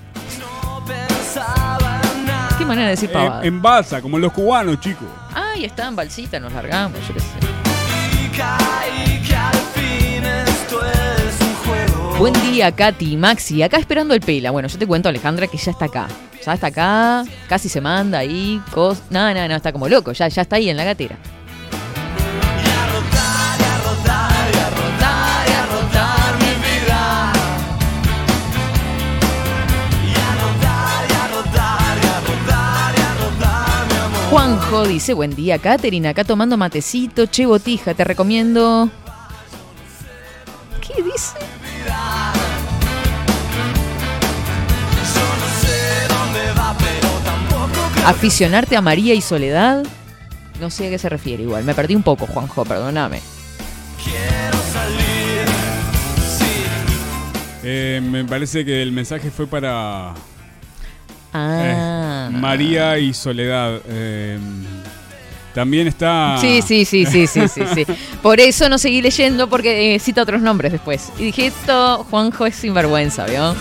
[2.58, 3.42] Qué manera de decir pavada.
[3.42, 5.08] En, en balsa, como los cubanos, chicos.
[5.40, 7.28] Ay, está en balsita, nos largamos, yo qué sé.
[12.18, 13.62] Buen día, Katy, Maxi.
[13.62, 14.50] Acá esperando el pela.
[14.50, 16.08] Bueno, yo te cuento, Alejandra, que ya está acá.
[16.44, 18.60] Ya está acá, casi se manda ahí.
[18.72, 19.04] Cos...
[19.12, 20.12] No, no, no, está como loco.
[20.14, 21.18] Ya, ya está ahí en la gatera.
[34.38, 38.88] Juanjo dice, buen día, Katherine, acá tomando matecito, che botija, te recomiendo...
[40.80, 41.36] ¿Qué dice?
[48.06, 49.84] Aficionarte a María y Soledad.
[50.62, 51.64] No sé a qué se refiere igual.
[51.64, 53.22] Me perdí un poco, Juanjo, perdóname.
[57.64, 60.14] Eh, me parece que el mensaje fue para
[61.38, 62.30] Ah.
[62.32, 63.82] eh, María y Soledad.
[63.88, 64.38] Eh,
[65.54, 66.38] también está.
[66.40, 67.86] Sí, sí, sí, sí, sí, sí, sí.
[68.22, 71.12] Por eso no seguí leyendo porque eh, cita otros nombres después.
[71.18, 73.56] Y dije, esto, Juanjo es sinvergüenza, ¿vio?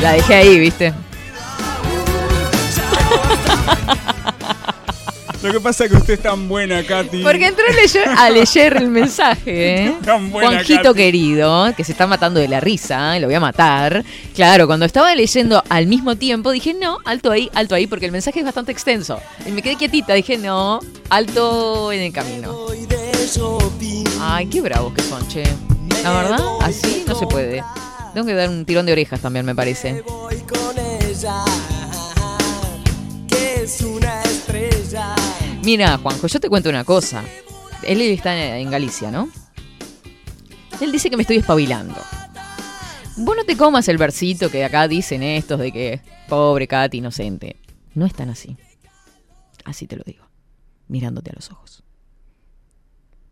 [0.00, 0.94] La dejé ahí, ¿viste?
[5.42, 7.22] Lo que pasa es que usted es tan buena, Katy.
[7.22, 9.96] Porque entró a leer, a leer el mensaje, ¿eh?
[10.04, 10.96] Tan buena, Juanjito Katy.
[10.96, 13.20] querido, que se está matando de la risa, ¿eh?
[13.20, 14.04] lo voy a matar.
[14.34, 18.12] Claro, cuando estaba leyendo al mismo tiempo, dije, no, alto ahí, alto ahí, porque el
[18.12, 19.18] mensaje es bastante extenso.
[19.46, 22.66] Y me quedé quietita, dije, no, alto en el camino.
[24.20, 25.44] Ay, qué bravos que son, che.
[26.02, 27.64] La verdad, así no se puede.
[28.12, 30.02] Tengo que dar un tirón de orejas también, me parece.
[35.70, 37.22] Mira, Juanjo, yo te cuento una cosa.
[37.84, 39.28] Él está en Galicia, ¿no?
[40.80, 41.94] Él dice que me estoy espabilando.
[43.18, 47.54] Vos no te comas el versito que acá dicen estos de que pobre Katy inocente.
[47.94, 48.56] No es tan así.
[49.64, 50.26] Así te lo digo.
[50.88, 51.84] Mirándote a los ojos.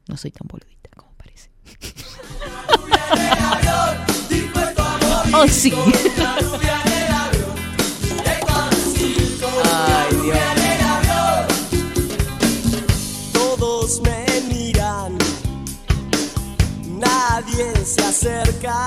[0.06, 1.50] No soy tan boludita como parece.
[5.34, 5.72] oh, sí.
[9.64, 10.57] Ay, Dios.
[14.04, 15.16] Me miran,
[16.86, 18.86] nadie se acerca.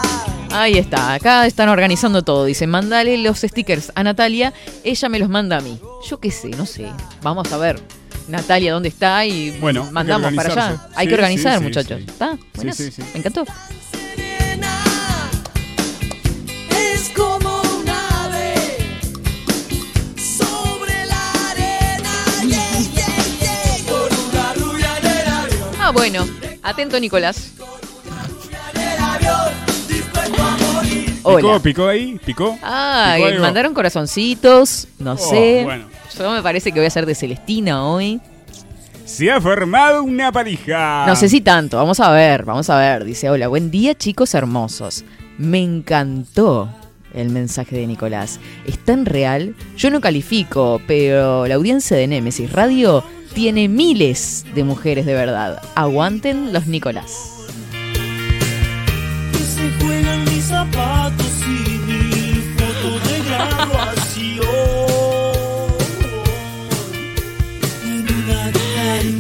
[0.52, 2.46] Ahí está, acá están organizando todo.
[2.46, 5.80] Dicen, mandale los stickers a Natalia, ella me los manda a mí.
[6.08, 6.86] Yo qué sé, no sé.
[7.24, 7.82] Vamos a ver.
[8.28, 9.26] Natalia, ¿dónde está?
[9.26, 10.88] Y Bueno, hay que mandamos para allá.
[10.96, 11.98] Hay que organizar, sí, sí, muchachos.
[12.00, 12.06] sí.
[12.08, 12.34] ¿Está?
[12.36, 12.78] Sí, Buenas.
[12.78, 13.02] sí, sí.
[13.14, 13.44] Me encantó.
[16.70, 17.31] Es como
[25.92, 26.26] Ah, bueno.
[26.64, 27.52] Atento, Nicolás.
[31.24, 31.38] Hola.
[31.42, 32.18] ¿Picó, picó ahí?
[32.26, 32.58] ¿Picó?
[32.62, 33.42] Ay, ¿Picó algo?
[33.44, 34.88] mandaron corazoncitos.
[35.00, 35.62] No Oh, sé.
[35.66, 35.88] bueno.
[36.18, 38.22] Yo me parece que voy a ser de Celestina hoy.
[39.04, 41.04] Se ha formado una pareja.
[41.08, 43.04] No sé si tanto, vamos a ver, vamos a ver.
[43.04, 45.04] Dice, hola, buen día chicos hermosos.
[45.38, 46.70] Me encantó
[47.14, 48.40] el mensaje de Nicolás.
[48.66, 53.04] Es tan real, yo no califico, pero la audiencia de Nemesis Radio
[53.34, 55.62] tiene miles de mujeres de verdad.
[55.76, 57.30] Aguanten los Nicolás.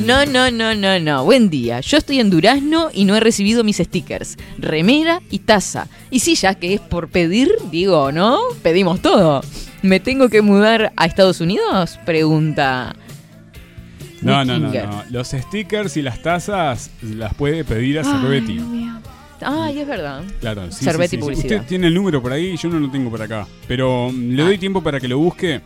[0.05, 1.23] No, no, no, no, no.
[1.23, 1.79] Buen día.
[1.79, 4.37] Yo estoy en Durazno y no he recibido mis stickers.
[4.57, 5.87] Remera y taza.
[6.09, 8.39] Y sí, ya que es por pedir, digo, ¿no?
[8.61, 9.41] Pedimos todo.
[9.81, 11.97] ¿Me tengo que mudar a Estados Unidos?
[12.05, 12.95] Pregunta
[14.21, 15.03] No, no, no, no.
[15.09, 18.59] Los stickers y las tazas las puede pedir a Cerveti.
[19.43, 20.21] Ay, es verdad.
[20.39, 21.21] Claro, sí, Cerveti sí, sí, sí.
[21.21, 21.55] Publicidad.
[21.57, 23.47] Usted tiene el número por ahí, yo no lo tengo por acá.
[23.67, 25.61] Pero mm, le doy tiempo para que lo busque.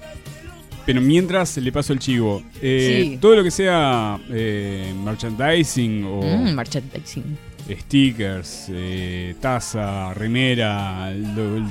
[0.85, 2.41] Pero mientras le paso el chivo.
[2.61, 3.17] Eh, Sí.
[3.19, 7.37] Todo lo que sea eh, merchandising o Mm, merchandising.
[7.79, 11.67] stickers, eh, taza, remera, lo-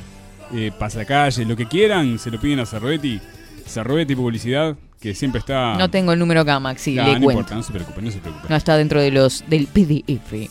[0.55, 3.18] eh, pasacalle, lo que quieran, se lo piden a Cerveti.
[3.66, 5.74] Cerveti Publicidad, que siempre está...
[5.76, 7.30] No tengo el número acá, Maxi, Ah, le no cuento.
[7.40, 8.46] importa, no se preocupe, no se preocupe.
[8.48, 10.48] No está dentro de los del PDF.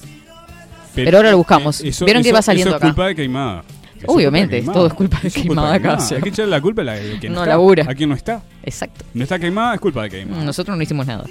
[0.94, 1.82] Pero ahora lo buscamos.
[1.82, 2.88] eso- Vieron que va saliendo eso es acá.
[2.94, 3.64] culpa de Queimada.
[3.98, 5.98] Es Obviamente, todo es culpa de Queimada acá.
[6.16, 7.50] Hay que echarle la culpa a la de quien No está.
[7.50, 7.86] labura.
[7.90, 8.44] A quien no está.
[8.62, 9.06] Exacto.
[9.14, 10.44] No está queimada, es culpa de queimada.
[10.44, 11.24] Nosotros no hicimos nada.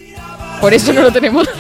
[0.61, 1.49] Por eso no lo tenemos.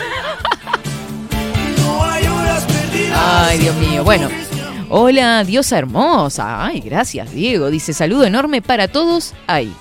[3.14, 4.02] Ay, Dios mío.
[4.04, 4.28] Bueno.
[4.88, 6.66] Hola, diosa hermosa.
[6.66, 7.70] Ay, gracias, Diego.
[7.70, 9.72] Dice saludo enorme para todos ahí.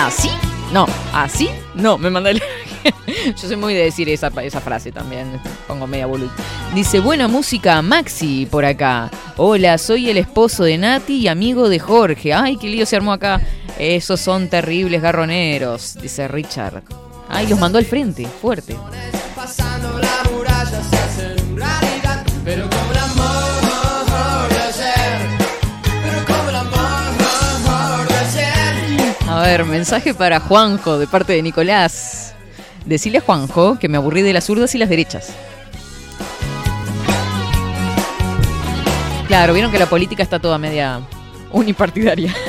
[0.00, 0.30] ¿Así?
[0.72, 1.50] No, ¿así?
[1.74, 2.40] No, me manda el...
[3.26, 5.38] Yo soy muy de decir esa, frase también.
[5.68, 6.30] Pongo media boluda.
[6.74, 9.10] Dice, buena música, Maxi, por acá.
[9.36, 12.32] Hola, soy el esposo de Nati y amigo de Jorge.
[12.32, 13.42] Ay, qué lío se armó acá.
[13.78, 16.82] Esos son terribles garroneros, dice Richard.
[17.28, 18.78] Ay, los mandó al frente, fuerte.
[29.40, 32.34] A ver, mensaje para Juanjo de parte de Nicolás.
[32.84, 35.32] Decirle a Juanjo que me aburrí de las zurdas y las derechas.
[39.28, 41.00] Claro, vieron que la política está toda media
[41.52, 42.34] unipartidaria.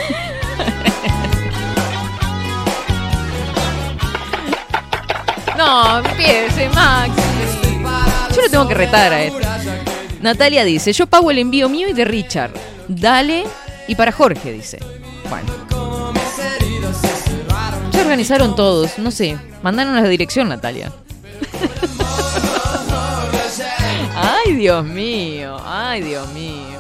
[5.58, 7.22] No, empiece, Maxi.
[8.36, 9.34] Yo lo tengo que retar a él.
[10.20, 12.52] Natalia dice, yo pago el envío mío y de Richard.
[12.88, 13.44] Dale.
[13.88, 14.80] Y para Jorge, dice.
[15.30, 15.81] Bueno.
[18.12, 19.38] Organizaron todos, no sé.
[19.64, 20.91] Mandaron la dirección, Natalia.
[24.14, 25.57] Ay, Dios mío.
[25.66, 26.78] Ay, Dios mío.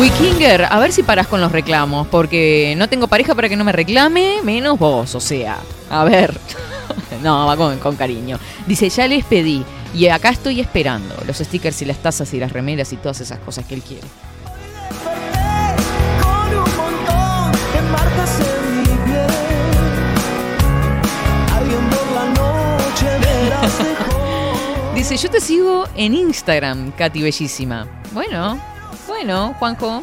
[0.00, 3.62] Wikinger, a ver si paras con los reclamos, porque no tengo pareja para que no
[3.62, 5.58] me reclame, menos vos, o sea.
[5.90, 6.36] A ver.
[7.22, 8.40] no, va con cariño.
[8.66, 9.64] Dice, ya les pedí,
[9.96, 13.38] y acá estoy esperando los stickers y las tazas y las remeras y todas esas
[13.38, 14.06] cosas que él quiere.
[24.94, 27.86] Dice, yo te sigo en Instagram, Katy Bellísima.
[28.12, 28.60] Bueno,
[29.06, 30.02] bueno, Juanjo.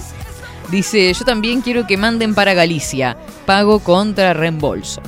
[0.71, 3.15] Dice, yo también quiero que manden para Galicia.
[3.45, 5.03] Pago contra reembolso.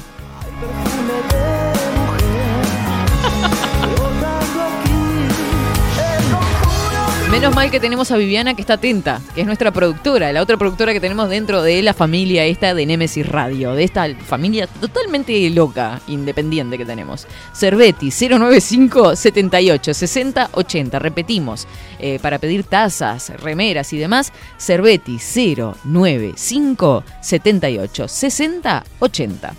[7.35, 10.55] Menos mal que tenemos a Viviana que está atenta, que es nuestra productora, la otra
[10.55, 15.49] productora que tenemos dentro de la familia esta de Nemesis Radio, de esta familia totalmente
[15.49, 17.27] loca, independiente que tenemos.
[17.53, 20.97] Cerveti 095 78 60 80.
[20.97, 21.67] Repetimos,
[21.99, 29.53] eh, para pedir tazas, remeras y demás, Cerveti 095 78 60 80.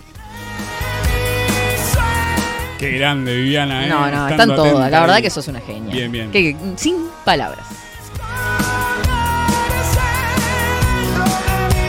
[2.78, 3.86] Qué grande, Viviana.
[3.86, 3.88] ¿eh?
[3.88, 4.72] No, no, Estando están todas.
[4.74, 5.92] atenta La verdad que sos una genia.
[5.94, 6.30] Bien, bien.
[6.30, 7.66] Que, sin palabras.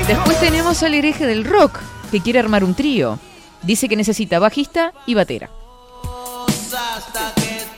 [0.08, 1.80] Después tenemos al hereje del rock,
[2.12, 3.20] que quiere armar un trío.
[3.64, 5.50] Dice que necesita bajista y batera.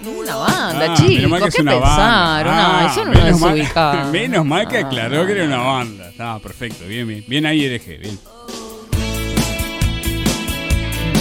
[0.05, 1.17] Una banda, Ah, chicos.
[1.55, 1.83] ¿Qué una pensaron?
[1.85, 3.41] Ah, son menos unos
[3.75, 4.11] mal-.
[4.11, 5.73] Menos mal que aclaró que era una Ah.
[5.73, 6.09] banda.
[6.09, 7.23] Estaba perfecto, bien, bien.
[7.27, 8.19] Bien ahí, hereje, bien.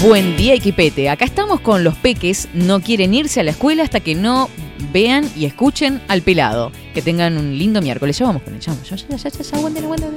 [0.02, 1.10] Buen día, equipete.
[1.10, 2.48] Acá estamos con los peques.
[2.54, 4.48] No quieren irse a la escuela hasta que no
[4.92, 6.70] vean y escuchen al pelado.
[6.94, 8.16] Que tengan un lindo miércoles.
[8.16, 8.78] Ya vamos con el chamo.
[8.88, 10.10] Ya, ya, ya, ya, ya, aguanten, aguanten.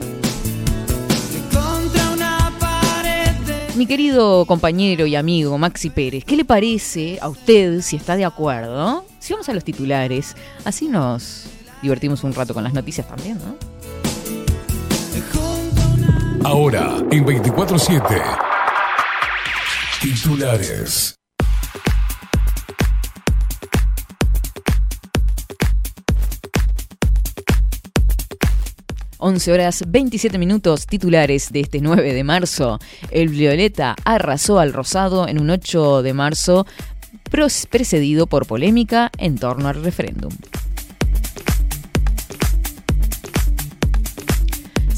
[1.51, 7.27] Contra una pared de Mi querido compañero y amigo Maxi Pérez, ¿qué le parece a
[7.27, 10.35] usted, si está de acuerdo, si vamos a los titulares?
[10.63, 11.45] Así nos
[11.81, 13.57] divertimos un rato con las noticias también, ¿no?
[16.43, 18.60] Ahora, en 24-7.
[20.13, 21.15] Titulares.
[29.19, 32.79] 11 horas 27 minutos titulares de este 9 de marzo.
[33.09, 36.67] El Violeta arrasó al Rosado en un 8 de marzo
[37.69, 40.33] precedido por polémica en torno al referéndum.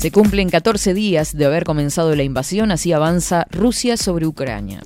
[0.04, 4.82] Se cumplen 14 días de haber comenzado la invasión, así avanza Rusia sobre Ucrania.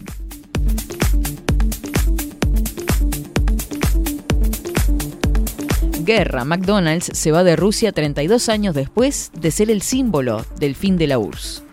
[6.04, 10.98] Guerra, McDonald's se va de Rusia 32 años después de ser el símbolo del fin
[10.98, 11.64] de la URSS.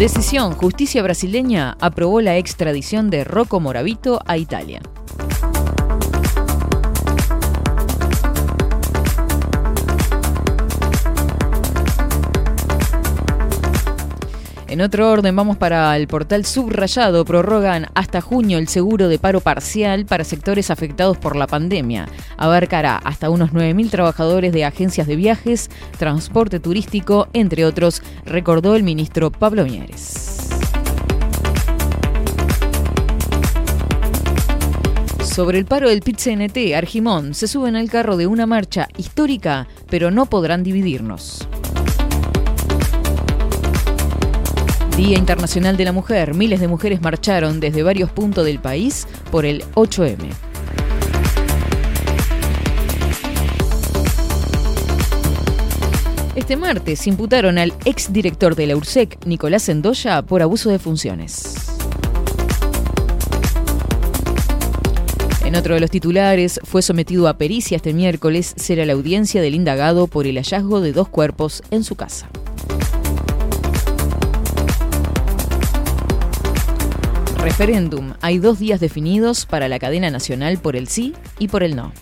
[0.00, 0.54] Decisión.
[0.54, 4.80] Justicia brasileña aprobó la extradición de Rocco Moravito a Italia.
[14.70, 17.24] En otro orden, vamos para el portal subrayado.
[17.24, 22.06] Prorrogan hasta junio el seguro de paro parcial para sectores afectados por la pandemia.
[22.36, 28.84] Abarcará hasta unos 9.000 trabajadores de agencias de viajes, transporte turístico, entre otros, recordó el
[28.84, 30.48] ministro Pablo Mieres.
[35.24, 40.12] Sobre el paro del PIT-CNT, Argimón se suben al carro de una marcha histórica, pero
[40.12, 41.48] no podrán dividirnos.
[45.00, 46.34] Día Internacional de la Mujer.
[46.34, 50.18] Miles de mujeres marcharon desde varios puntos del país por el 8M.
[56.36, 61.54] Este martes imputaron al exdirector de la URSEC, Nicolás Endoya, por abuso de funciones.
[65.46, 69.54] En otro de los titulares, fue sometido a pericia este miércoles, será la audiencia del
[69.54, 72.28] indagado por el hallazgo de dos cuerpos en su casa.
[77.42, 78.12] Referéndum.
[78.20, 81.92] Hay dos días definidos para la cadena nacional por el sí y por el no.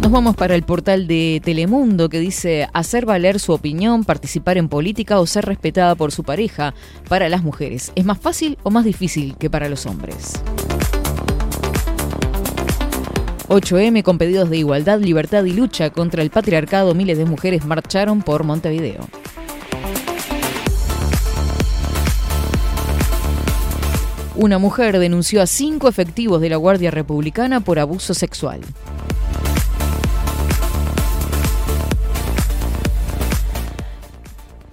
[0.00, 4.68] Nos vamos para el portal de Telemundo que dice hacer valer su opinión, participar en
[4.68, 6.74] política o ser respetada por su pareja
[7.08, 7.90] para las mujeres.
[7.96, 10.40] ¿Es más fácil o más difícil que para los hombres?
[13.48, 18.22] 8M con pedidos de igualdad, libertad y lucha contra el patriarcado, miles de mujeres marcharon
[18.22, 19.06] por Montevideo.
[24.34, 28.60] Una mujer denunció a cinco efectivos de la Guardia Republicana por abuso sexual.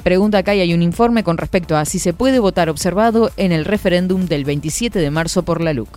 [0.03, 3.53] Pregunta acá y hay un informe con respecto a si se puede votar observado en
[3.53, 5.87] el referéndum del 27 de marzo por la LUC.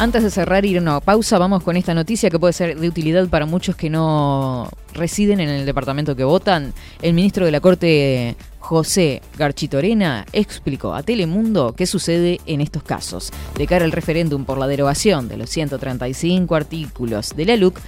[0.00, 2.88] Antes de cerrar ir a una pausa, vamos con esta noticia que puede ser de
[2.88, 6.72] utilidad para muchos que no residen en el departamento que votan.
[7.02, 13.32] El ministro de la Corte, José Garchitorena, explicó a Telemundo qué sucede en estos casos.
[13.56, 17.80] De cara al referéndum por la derogación de los 135 artículos de la LUC,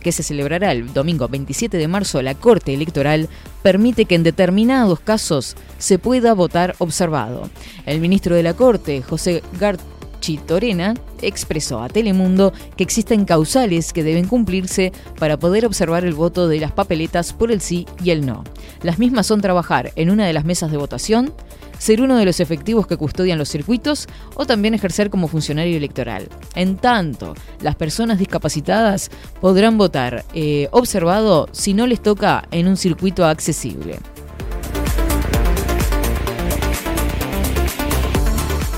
[0.00, 3.28] que se celebrará el domingo 27 de marzo, la Corte Electoral
[3.62, 7.50] permite que en determinados casos se pueda votar observado.
[7.84, 14.02] El ministro de la Corte, José Garchitorena, Chitorena expresó a Telemundo que existen causales que
[14.02, 18.26] deben cumplirse para poder observar el voto de las papeletas por el sí y el
[18.26, 18.44] no.
[18.82, 21.32] Las mismas son trabajar en una de las mesas de votación,
[21.78, 26.28] ser uno de los efectivos que custodian los circuitos o también ejercer como funcionario electoral.
[26.54, 29.10] En tanto, las personas discapacitadas
[29.40, 33.98] podrán votar eh, observado si no les toca en un circuito accesible.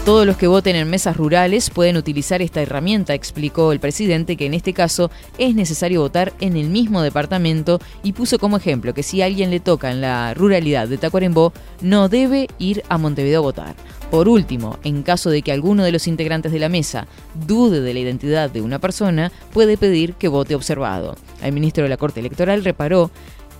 [0.07, 4.46] Todos los que voten en mesas rurales pueden utilizar esta herramienta, explicó el presidente, que
[4.46, 9.02] en este caso es necesario votar en el mismo departamento y puso como ejemplo que
[9.02, 13.42] si alguien le toca en la ruralidad de Tacuarembó, no debe ir a Montevideo a
[13.42, 13.74] votar.
[14.12, 17.09] Por último, en caso de que alguno de los integrantes de la mesa
[17.44, 21.16] dude de la identidad de una persona, puede pedir que vote observado.
[21.42, 23.11] El ministro de la Corte Electoral reparó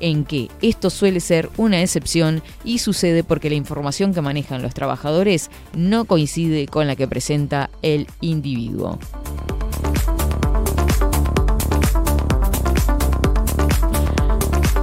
[0.01, 4.75] en que esto suele ser una excepción y sucede porque la información que manejan los
[4.75, 8.99] trabajadores no coincide con la que presenta el individuo.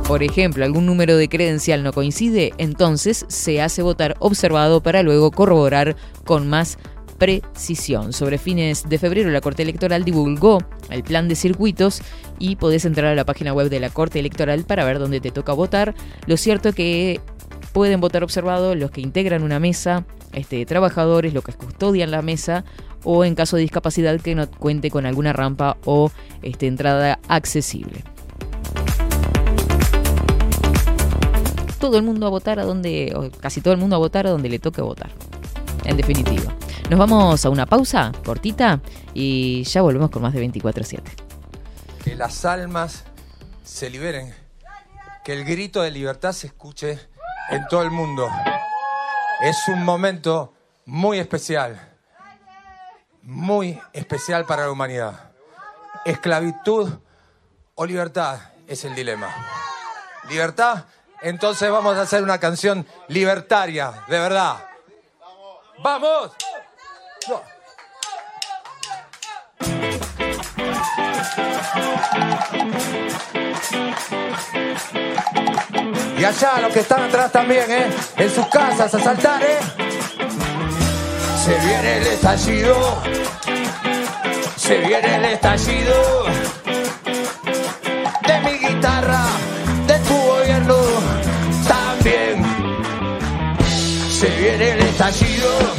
[0.07, 5.31] Por ejemplo, algún número de credencial no coincide, entonces se hace votar observado para luego
[5.31, 6.77] corroborar con más
[7.23, 8.11] precisión.
[8.11, 10.57] Sobre fines de febrero, la Corte Electoral divulgó
[10.89, 12.01] el plan de circuitos
[12.37, 15.31] y podés entrar a la página web de la Corte Electoral para ver dónde te
[15.31, 15.95] toca votar.
[16.27, 17.21] Lo cierto es que
[17.71, 20.03] pueden votar observado los que integran una mesa,
[20.33, 22.65] este, trabajadores, los que custodian la mesa
[23.05, 26.11] o en caso de discapacidad que no cuente con alguna rampa o
[26.41, 28.03] este, entrada accesible.
[31.79, 34.31] Todo el mundo a votar a donde, o casi todo el mundo a votar a
[34.31, 35.11] donde le toque votar.
[35.85, 36.53] En definitiva.
[36.89, 38.81] Nos vamos a una pausa cortita
[39.13, 41.01] y ya volvemos con más de 24-7.
[42.03, 43.03] Que las almas
[43.63, 44.33] se liberen.
[45.23, 46.99] Que el grito de libertad se escuche
[47.49, 48.29] en todo el mundo.
[49.41, 50.53] Es un momento
[50.85, 51.95] muy especial.
[53.21, 55.31] Muy especial para la humanidad.
[56.05, 56.91] Esclavitud
[57.75, 59.33] o libertad es el dilema.
[60.29, 60.85] ¿Libertad?
[61.21, 64.72] Entonces vamos a hacer una canción libertaria, de verdad.
[65.83, 66.31] ¡Vamos!
[76.17, 77.91] Y allá los que están atrás también, ¿eh?
[78.15, 79.59] En sus casas a saltar, ¿eh?
[81.43, 83.03] Se viene el estallido.
[84.55, 86.23] Se viene el estallido.
[88.25, 89.25] De mi guitarra,
[89.85, 90.77] de tu gobierno
[91.67, 92.45] también.
[94.09, 95.72] Se viene el estallido.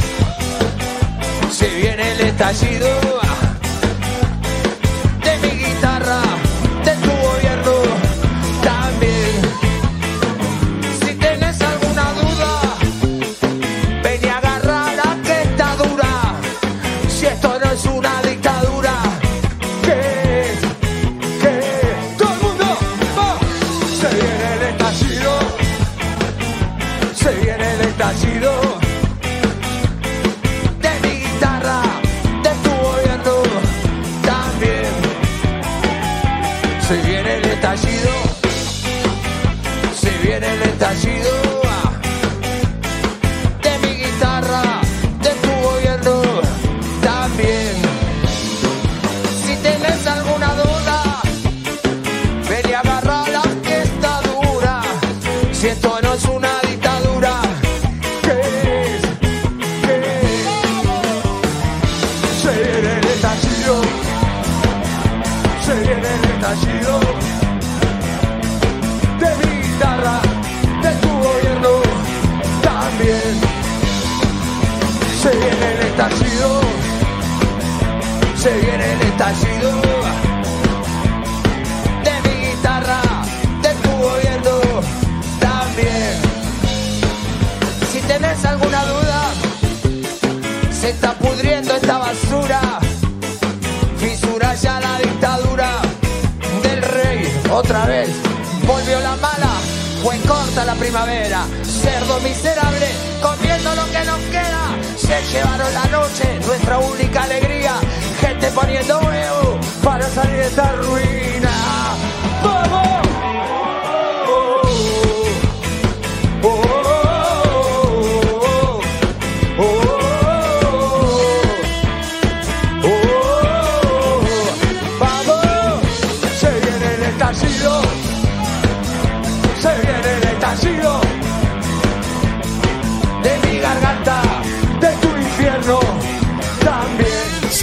[1.65, 3.34] Se viene el estallido.
[100.95, 101.45] Primavera.
[101.64, 102.86] Cerdo miserable,
[103.20, 104.78] comiendo lo que nos queda.
[104.97, 107.74] Se llevaron la noche, nuestra única alegría.
[108.20, 111.53] Gente poniendo huevo para salir de esta ruina.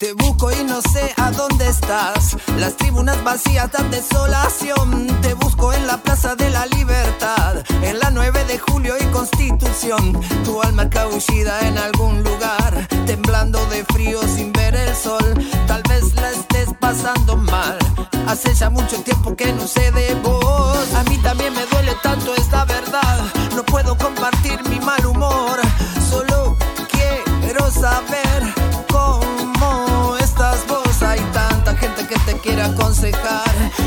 [0.00, 2.34] Te busco y no sé a dónde estás.
[2.56, 5.06] Las tribunas vacías dan desolación.
[5.20, 10.18] Te busco en la Plaza de la Libertad, en la 9 de julio y Constitución.
[10.42, 15.34] Tu alma cabullida en algún lugar, temblando de frío sin ver el sol.
[15.66, 17.76] Tal vez la estés pasando mal.
[18.26, 20.94] Hace ya mucho tiempo que no sé de vos.
[20.94, 23.22] A mí también me duele tanto esta verdad.
[23.54, 25.60] No puedo compartir mi mal humor.
[26.08, 26.56] Solo
[26.90, 28.29] quiero saber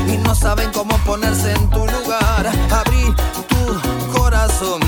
[0.08, 2.50] y no saben cómo ponerse en tu lugar.
[2.70, 3.14] Abrí
[3.48, 4.80] tu corazón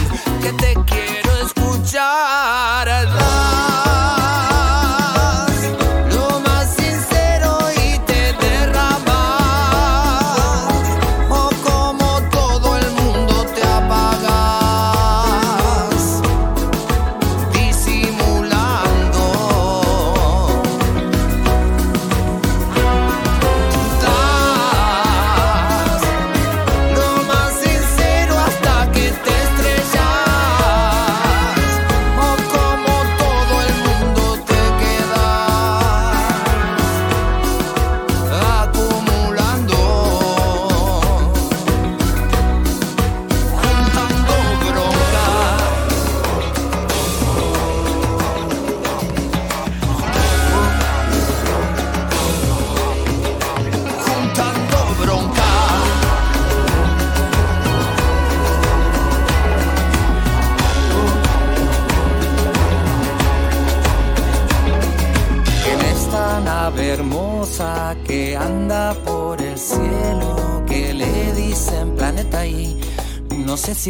[0.43, 2.89] que te quiero escuchar.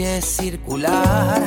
[0.04, 1.42] Es circular,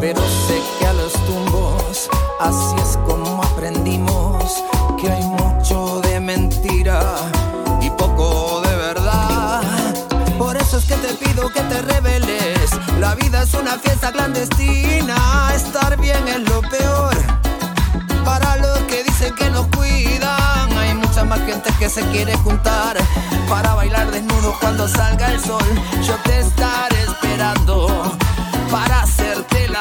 [0.00, 2.10] pero sé que a los tumbos
[2.40, 4.64] así es como aprendimos
[5.00, 7.00] que hay mucho de mentira
[7.80, 9.62] y poco de verdad.
[10.38, 12.70] Por eso es que te pido que te reveles.
[12.98, 17.16] La vida es una fiesta clandestina, estar bien es lo peor
[18.24, 20.76] para los que dicen que nos cuidan.
[20.76, 22.96] Hay mucha más gente que se quiere juntar
[23.48, 25.62] para bailar desnudos cuando salga el sol.
[26.02, 26.87] Yo te estaré
[27.38, 28.16] esperando
[28.68, 29.76] para hacerte el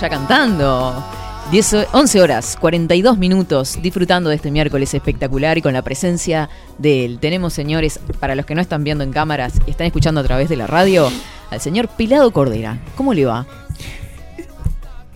[0.00, 1.04] ya cantando.
[1.50, 7.04] 10, 11 horas, 42 minutos, disfrutando de este miércoles espectacular y con la presencia de
[7.04, 7.18] él.
[7.20, 10.48] Tenemos, señores, para los que no están viendo en cámaras y están escuchando a través
[10.48, 11.10] de la radio,
[11.50, 12.78] al señor Pilado Cordera.
[12.96, 13.46] ¿Cómo le va?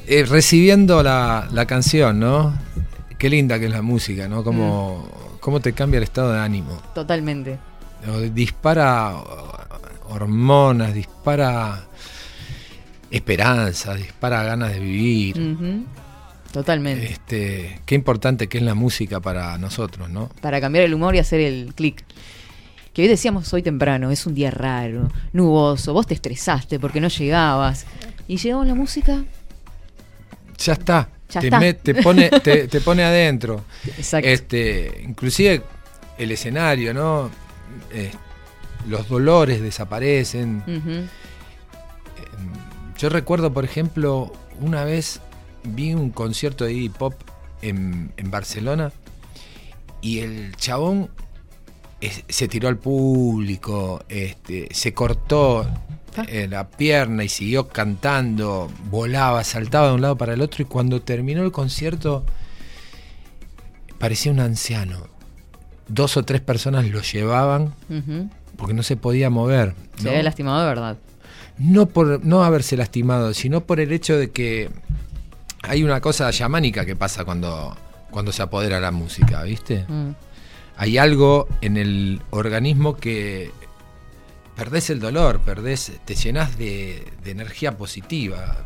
[0.06, 2.54] Eh, recibiendo la, la canción, ¿no?
[3.18, 4.44] Qué linda que es la música, ¿no?
[4.44, 5.08] Cómo,
[5.40, 6.80] cómo te cambia el estado de ánimo.
[6.94, 7.58] Totalmente.
[8.32, 9.14] Dispara
[10.10, 11.84] hormonas, dispara
[13.10, 15.86] esperanza, dispara ganas de vivir.
[16.52, 17.12] Totalmente.
[17.12, 20.28] Este, qué importante que es la música para nosotros, ¿no?
[20.40, 22.04] Para cambiar el humor y hacer el clic.
[22.92, 27.08] Que hoy decíamos hoy temprano, es un día raro, nuboso, vos te estresaste porque no
[27.08, 27.86] llegabas.
[28.28, 29.24] Y llegó la música,
[30.58, 31.08] Ya está.
[31.30, 31.58] Ya te, está.
[31.60, 33.64] me- te pone, te, te pone adentro.
[33.96, 34.28] Exacto.
[34.28, 35.62] Este, inclusive
[36.18, 37.30] el escenario, ¿no?
[37.92, 38.10] Eh,
[38.88, 40.62] los dolores desaparecen.
[40.66, 41.08] Ujú.
[42.98, 45.20] Yo recuerdo, por ejemplo, una vez
[45.64, 47.14] vi un concierto de hip hop
[47.62, 48.92] en, en Barcelona
[50.00, 51.10] y el chabón
[52.00, 55.68] es- se tiró al público, este, se cortó
[56.28, 60.66] eh, la pierna y siguió cantando, volaba, saltaba de un lado para el otro y
[60.66, 62.24] cuando terminó el concierto
[63.98, 65.08] parecía un anciano.
[65.88, 67.74] Dos o tres personas lo llevaban
[68.56, 69.74] porque no se podía mover.
[69.96, 70.96] Se había lastimado de verdad.
[71.58, 74.70] no por no haberse lastimado, sino por el hecho de que
[75.62, 77.76] hay una cosa chamánica que pasa cuando,
[78.10, 79.84] cuando se apodera la música, ¿viste?
[79.88, 80.10] Mm.
[80.76, 83.50] Hay algo en el organismo que
[84.56, 88.64] perdés el dolor, perdés, te llenas de, de energía positiva,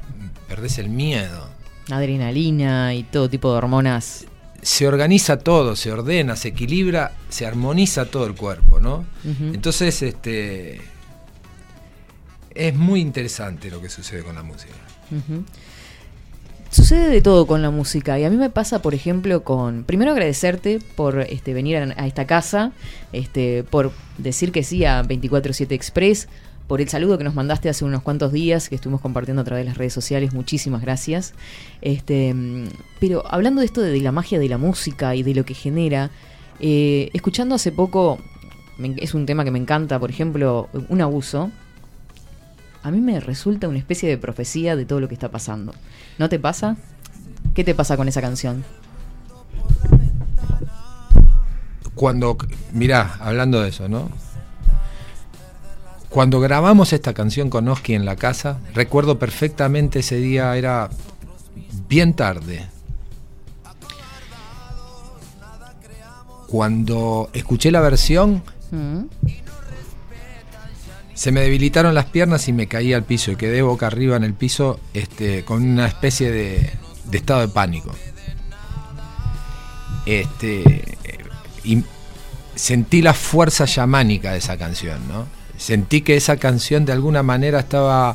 [0.48, 1.48] perdés el miedo.
[1.90, 4.26] Adrenalina y todo tipo de hormonas.
[4.60, 9.06] Se organiza todo, se ordena, se equilibra, se armoniza todo el cuerpo, ¿no?
[9.24, 10.80] Entonces, este
[12.54, 14.74] es muy interesante lo que sucede con la música.
[15.12, 15.44] Ujú.
[16.70, 20.12] Sucede de todo con la música y a mí me pasa, por ejemplo, con primero
[20.12, 22.72] agradecerte por este venir a, esta casa,
[23.14, 26.28] este por decir que sí a 24/7 Express,
[26.66, 29.64] por el saludo que nos mandaste hace unos cuantos días que estuvimos compartiendo a través
[29.64, 31.32] de las redes sociales, muchísimas gracias.
[31.80, 32.34] Este,
[33.00, 36.10] pero hablando de esto de, la magia de la música y de lo que genera,
[36.60, 38.18] eh, escuchando hace poco
[38.98, 41.50] es un tema que me encanta, por ejemplo, un abuso
[42.82, 45.74] a mí me resulta una especie de profecía de todo lo que está pasando.
[46.18, 46.76] ¿No te pasa?
[47.54, 48.64] ¿Qué te pasa con esa canción?
[51.94, 52.36] Cuando,
[52.72, 54.08] mirá, hablando de eso, ¿no?
[56.08, 60.88] Cuando grabamos esta canción con Oski en la casa, recuerdo perfectamente ese día, era
[61.88, 62.66] bien tarde.
[66.46, 69.04] Cuando escuché la versión, Mm.
[71.18, 74.22] Se me debilitaron las piernas y me caí al piso y quedé boca arriba en
[74.22, 76.70] el piso este, con una especie de,
[77.06, 77.90] de estado de pánico.
[80.06, 80.96] Este,
[81.64, 81.82] y
[82.54, 85.26] sentí la fuerza chamánica de esa canción, ¿no?
[85.56, 88.14] Sentí que esa canción de alguna manera estaba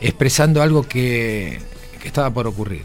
[0.00, 1.60] expresando algo que,
[2.00, 2.84] que estaba por ocurrir.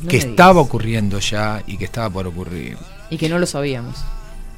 [0.00, 2.76] No que estaba ocurriendo ya y que estaba por ocurrir.
[3.10, 3.94] Y que no lo sabíamos.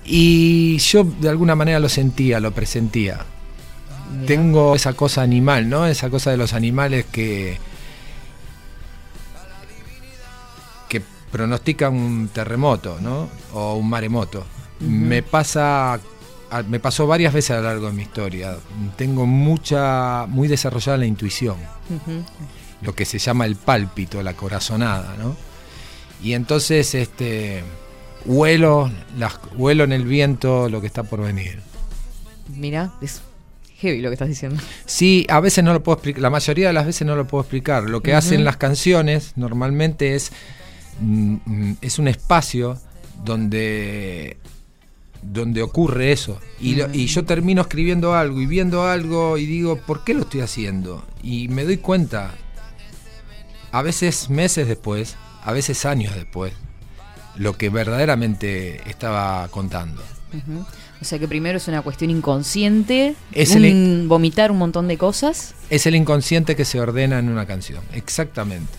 [0.02, 3.26] Y yo de alguna manera lo sentía, lo presentía.
[4.26, 5.86] Tengo esa cosa animal, ¿no?
[5.86, 7.58] Esa cosa de los animales que.
[10.88, 13.28] que pronostican un terremoto, ¿no?
[13.52, 14.44] O un maremoto.
[14.80, 16.00] Me pasa.
[16.68, 18.56] Me pasó varias veces a lo largo de mi historia.
[18.96, 20.26] Tengo mucha.
[20.28, 21.56] muy desarrollada la intuición.
[22.82, 25.36] Lo que se llama el pálpito, la corazonada, ¿no?
[26.22, 27.64] Y entonces, este.
[28.24, 31.60] huelo, las, huelo en el viento lo que está por venir.
[32.48, 33.22] Mira, es
[33.78, 34.60] heavy lo que estás diciendo.
[34.86, 37.42] Sí, a veces no lo puedo explicar, la mayoría de las veces no lo puedo
[37.42, 37.84] explicar.
[37.84, 40.32] Lo que hacen las canciones normalmente es,
[41.00, 42.78] mm, mm, es un espacio
[43.24, 44.36] donde,
[45.22, 46.40] donde ocurre eso.
[46.60, 50.22] Y, lo- y yo termino escribiendo algo y viendo algo y digo, ¿por qué lo
[50.22, 51.04] estoy haciendo?
[51.22, 52.34] Y me doy cuenta,
[53.72, 56.52] a veces meses después, a veces años después,
[57.36, 60.02] lo que verdaderamente estaba contando.
[60.32, 60.64] Ujú.
[61.00, 64.96] O sea que primero es una cuestión inconsciente, Es un el- vomitar un montón de
[64.96, 65.54] cosas.
[65.70, 68.72] Es el inconsciente que se ordena en una canción, exactamente.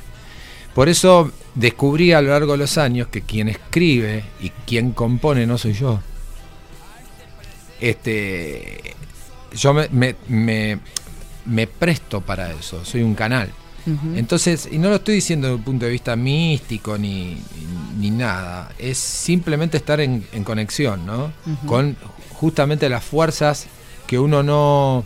[0.73, 5.45] Por eso descubrí a lo largo de los años que quien escribe y quien compone
[5.45, 6.01] no soy yo.
[7.79, 8.95] Este,
[9.53, 10.79] yo me, me- me-
[11.45, 13.51] me presto para eso, soy un canal.
[14.15, 17.37] Entonces, y no lo estoy diciendo desde un punto de vista místico ni,
[17.99, 21.31] ni nada, es simplemente estar en, en conexión, ¿no?
[21.67, 21.95] Con
[22.33, 23.67] justamente las fuerzas
[24.07, 25.05] que uno no,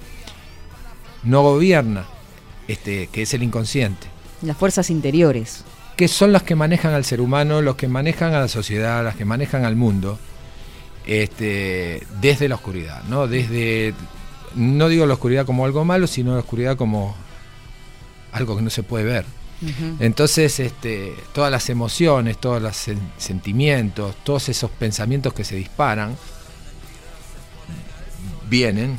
[1.23, 2.05] no gobierna,
[2.67, 4.07] este, que es el inconsciente.
[4.41, 5.65] Las fuerzas interiores.
[5.97, 9.17] que son las que manejan al ser humano, los que manejan a la sociedad, las
[9.17, 10.17] que manejan al mundo,
[11.05, 13.27] este, desde la oscuridad, ¿no?
[13.27, 13.93] Desde,
[14.55, 17.15] no digo la oscuridad como algo malo, sino la oscuridad como
[18.31, 19.25] algo que no se puede ver.
[19.99, 26.15] Entonces, este, todas las emociones, todos los sen- sentimientos, todos esos pensamientos que se disparan,
[28.49, 28.97] vienen.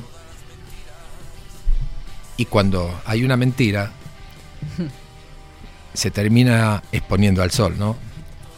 [2.37, 3.91] Y cuando hay una mentira,
[5.95, 7.97] se termina exponiendo al sol, ¿no?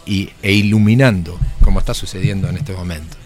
[0.05, 3.17] Y, e iluminando, como está sucediendo en este momento.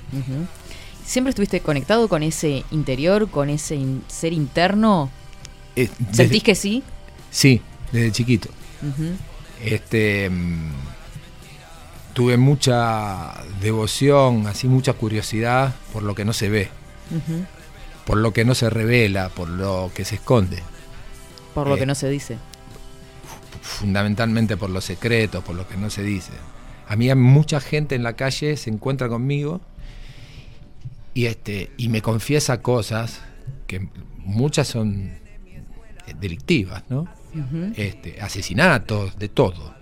[1.05, 5.11] ¿Siempre estuviste conectado con ese interior, con ese in- ser interno?
[5.77, 6.83] Eh, ¿Sentís desde- que sí?
[7.37, 7.61] Sí,
[7.93, 8.49] desde chiquito.
[9.63, 10.71] Este mm,
[12.15, 16.71] tuve mucha devoción, así mucha curiosidad por lo que no se ve,
[18.07, 20.63] por lo que no se revela, por lo que se esconde.
[21.55, 22.39] Por lo Eh, que no se dice.
[23.61, 26.33] fundamentalmente por los secretos, por lo que no se dice.
[26.89, 29.61] A mí hay mucha gente en la calle se encuentra conmigo
[31.13, 33.21] y este y me confiesa cosas
[33.67, 35.19] que muchas son
[36.07, 37.07] eh, delictivas, ¿no?
[37.77, 39.75] Este, asesinatos, de todo,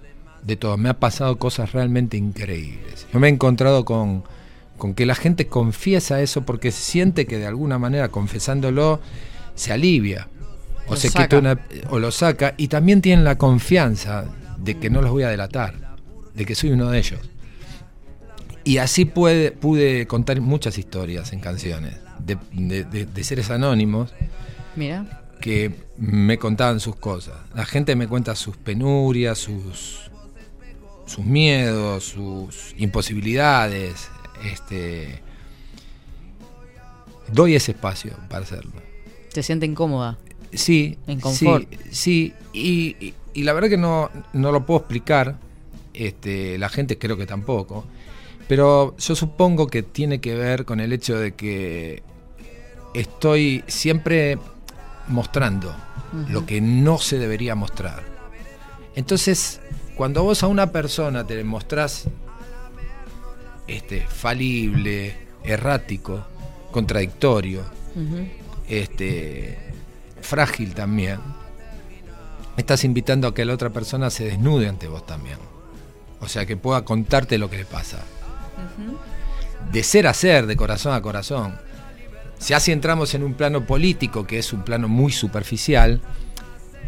[0.43, 0.77] de todo.
[0.77, 3.07] Me ha pasado cosas realmente increíbles.
[3.13, 4.25] Yo me he encontrado con,
[4.79, 9.01] con que la gente confiesa eso porque siente que de alguna manera confesándolo
[9.55, 10.29] se alivia
[10.87, 11.25] o Lo se saca.
[11.25, 14.25] quita una o lo saca y también tienen la confianza
[14.59, 15.75] de que no los voy a delatar,
[16.35, 17.21] de que soy uno de ellos.
[18.65, 24.13] Y así puede, pude contar muchas historias en canciones de, de- de- de seres anónimos
[24.77, 25.24] Mira.
[25.45, 27.35] Que me contaban sus cosas.
[27.55, 30.11] La gente me cuenta sus penurias, sus,
[31.05, 34.09] sus miedos, sus imposibilidades.
[34.43, 35.21] Este,
[37.31, 38.73] doy ese espacio para hacerlo.
[39.35, 40.17] ¿Te siente incómoda?
[40.55, 41.67] Sí, En confort.
[41.91, 42.35] sí, sí.
[42.55, 45.37] Y, y- y la verdad que no, no lo puedo explicar.
[45.93, 47.85] Este, la gente creo que tampoco.
[48.49, 52.03] Pero yo supongo que tiene que ver con el hecho de que
[52.95, 54.39] estoy siempre
[55.09, 55.75] mostrando
[56.29, 58.03] lo que no se debería mostrar.
[58.95, 59.61] Entonces,
[59.97, 62.05] cuando vos a una persona te mostrás
[63.67, 66.25] este, falible, errático,
[66.71, 67.63] contradictorio,
[68.69, 69.59] este,
[70.21, 71.21] frágil también,
[72.57, 75.39] estás invitando a que la otra persona se desnude ante vos también.
[76.21, 78.03] O sea, que pueda contarte lo que le pasa.
[79.71, 81.59] De ser a ser, de corazón a corazón.
[82.39, 86.01] Si así entramos en un plano político, que es un plano muy superficial,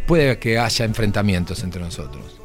[0.07, 2.41] puede que haya enfrentamientos entre nosotros.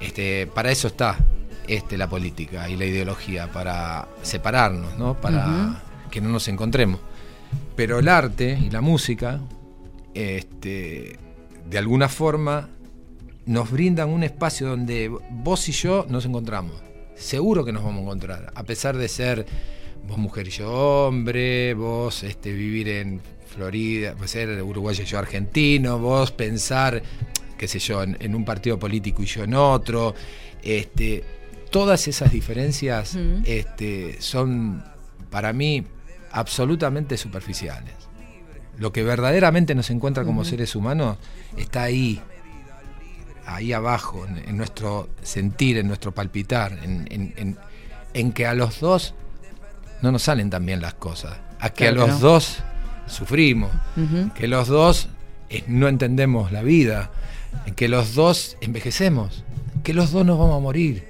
[0.00, 1.18] Este, para eso está
[1.66, 5.20] este, la política y la ideología, para separarnos, ¿no?
[5.20, 7.00] para que no nos encontremos.
[7.76, 9.40] Pero el arte y la música,
[10.14, 11.18] este,
[11.68, 12.68] de alguna forma,
[13.46, 16.80] nos brindan un espacio donde vos y yo nos encontramos.
[17.14, 19.46] Seguro que nos vamos a encontrar, a pesar de ser
[20.08, 20.70] vos mujer y yo
[21.06, 27.02] hombre, vos este, vivir en Florida, pues ser uruguayo y yo argentino, vos pensar,
[27.58, 30.14] qué sé yo, en, en un partido político y yo en otro.
[30.62, 31.22] Este,
[31.70, 34.82] todas esas diferencias este, son
[35.30, 35.84] para mí
[36.32, 37.94] absolutamente superficiales.
[38.78, 41.18] Lo que verdaderamente nos encuentra como seres humanos
[41.56, 42.20] está ahí,
[43.46, 47.58] ahí abajo, en, en nuestro sentir, en nuestro palpitar, en-
[48.14, 49.14] en que a los dos
[50.02, 52.28] no nos salen tan bien las cosas, a que Claro a que los no.
[52.28, 52.58] dos
[53.06, 53.70] sufrimos,
[54.34, 55.08] que los dos
[55.66, 57.10] no entendemos la vida,
[57.76, 59.44] que los dos envejecemos,
[59.82, 61.06] que los dos nos vamos a morir,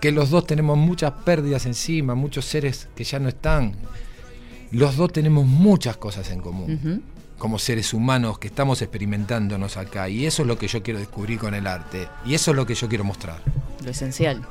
[0.00, 3.72] que los dos tenemos muchas pérdidas encima, muchos seres que ya no están.
[4.70, 7.02] Los dos tenemos muchas cosas en común
[7.38, 10.08] como seres humanos que estamos experimentándonos acá.
[10.08, 12.08] Y eso es lo que yo quiero descubrir con el arte.
[12.26, 13.40] Y eso es lo que yo quiero mostrar.
[13.84, 14.42] Lo esencial.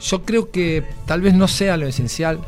[0.00, 2.38] Yo creo que tal vez no sea lo esencial,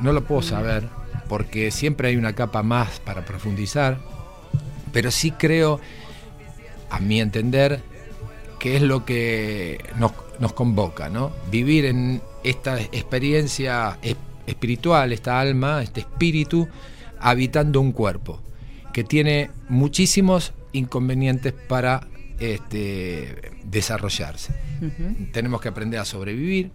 [0.00, 0.88] no lo puedo saber,
[1.28, 3.98] porque siempre hay una capa más para profundizar,
[4.92, 5.80] pero sí creo,
[6.90, 7.80] a mi entender,
[8.58, 11.30] que es lo que nos, nos convoca, ¿no?
[11.50, 14.16] Vivir en esta experiencia es-
[14.46, 16.68] espiritual, esta alma, este espíritu,
[17.20, 18.40] habitando un cuerpo,
[18.92, 22.08] que tiene muchísimos inconvenientes para
[22.40, 24.54] este, desarrollarse.
[25.32, 26.72] Tenemos que aprender a sobrevivir,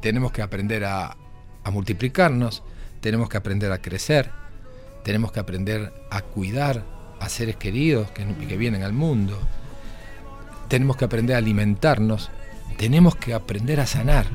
[0.00, 1.16] tenemos que aprender a,
[1.64, 2.62] a multiplicarnos,
[3.00, 4.30] tenemos que aprender a crecer,
[5.04, 6.84] tenemos que aprender a cuidar
[7.20, 9.38] a seres queridos que, que vienen al mundo,
[10.68, 12.30] tenemos que aprender a alimentarnos,
[12.76, 14.26] tenemos que aprender a sanar.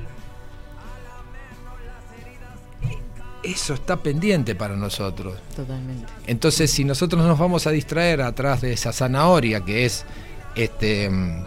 [3.52, 5.36] eso está pendiente para nosotros.
[5.56, 6.06] Totalmente.
[6.26, 10.06] Entonces, si nosotros nos vamos a distraer atrás de esa zanahoria que es
[10.58, 11.44] este mm,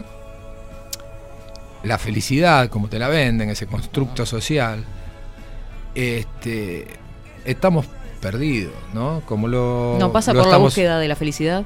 [1.83, 4.85] la felicidad, como te la venden, ese constructo social,
[5.95, 6.87] este,
[7.43, 7.87] estamos
[8.21, 9.23] perdidos, ¿no?
[9.25, 11.65] Como lo ¿No pasa lo por la búsqueda de la felicidad?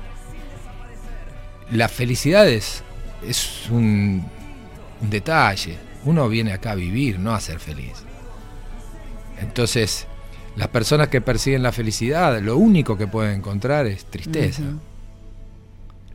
[1.71, 2.83] La felicidad es,
[3.27, 4.25] es un,
[5.01, 5.77] un detalle.
[6.05, 8.03] Uno viene acá a vivir, no a ser feliz.
[9.41, 10.07] Entonces,
[10.55, 14.63] las personas que persiguen la felicidad, lo único que pueden encontrar es tristeza.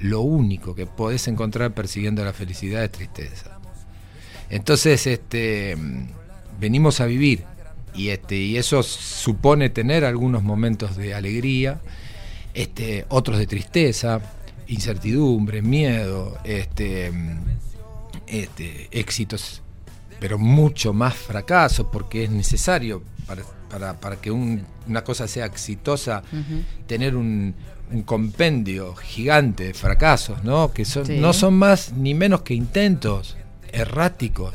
[0.01, 3.59] Lo único que podés encontrar persiguiendo la felicidad es tristeza.
[4.49, 5.77] Entonces, este,
[6.59, 7.45] venimos a vivir
[7.95, 11.81] y este y eso supone tener algunos momentos de alegría,
[12.55, 14.21] este, otros de tristeza,
[14.69, 17.13] incertidumbre, miedo, este,
[18.27, 19.63] este, éxitos,
[20.19, 25.47] pero mucho más fracasos porque es necesario para, para- para que un- una cosa sea
[25.47, 26.23] exitosa
[26.87, 27.55] tener un,
[27.93, 30.73] un compendio gigante de fracasos, ¿no?
[30.73, 31.19] Que son, Sí.
[31.19, 33.37] no son más ni menos que intentos
[33.73, 34.55] erráticos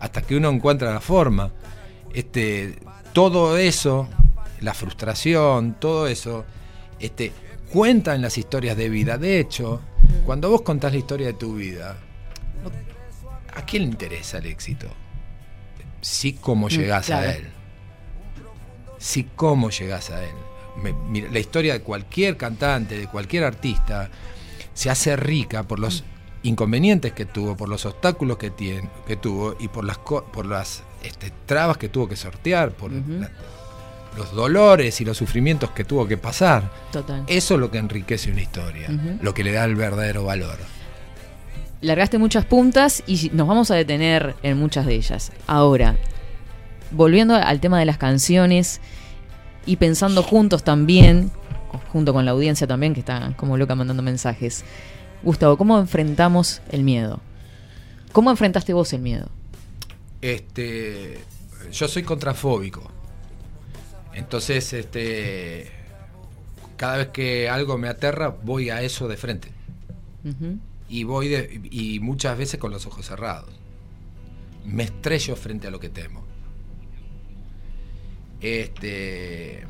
[0.00, 1.50] hasta que uno encuentra la forma.
[2.14, 2.78] Este,
[3.12, 4.08] todo eso,
[4.60, 6.44] la frustración, todo eso,
[6.98, 7.32] este,
[7.70, 9.18] cuenta en las historias de vida.
[9.18, 9.80] De hecho,
[10.26, 11.96] cuando vos contás la historia de tu vida,
[13.54, 14.86] ¿a quién le interesa el éxito?
[16.00, 17.28] Sí, cómo Mm, llegás claro.
[17.28, 17.48] a él.
[18.98, 20.30] Sí, cómo llegás a él.
[20.76, 24.08] Me- mira, la historia de cualquier cantante, de cualquier artista,
[24.74, 26.04] se hace rica por los
[26.42, 30.82] inconvenientes que tuvo, por los obstáculos que, tiene, que tuvo y por las, por las
[31.04, 33.30] este, trabas que tuvo que sortear, por la-
[34.16, 36.70] los dolores y los sufrimientos que tuvo que pasar.
[36.90, 37.24] Total.
[37.28, 38.88] Eso es lo que enriquece una historia,
[39.22, 40.58] lo que le da el verdadero valor.
[41.80, 45.32] Largaste muchas puntas y nos vamos a detener en muchas de ellas.
[45.46, 45.96] Ahora,
[46.90, 48.80] volviendo al tema de las canciones
[49.66, 51.30] y pensando juntos también,
[51.92, 54.64] junto con la audiencia también, que está como loca mandando mensajes.
[55.22, 57.20] Gustavo, ¿cómo enfrentamos el miedo?
[58.12, 59.28] ¿Cómo enfrentaste vos el miedo?
[60.20, 61.18] Este,
[61.72, 62.82] yo soy contrafóbico.
[64.14, 65.70] Entonces, este,
[66.76, 69.48] cada vez que algo me aterra, voy a eso de frente.
[70.88, 73.48] Y voy de- y muchas veces con los ojos cerrados.
[74.64, 76.21] Me estrello frente a lo que temo.
[78.42, 79.64] Este,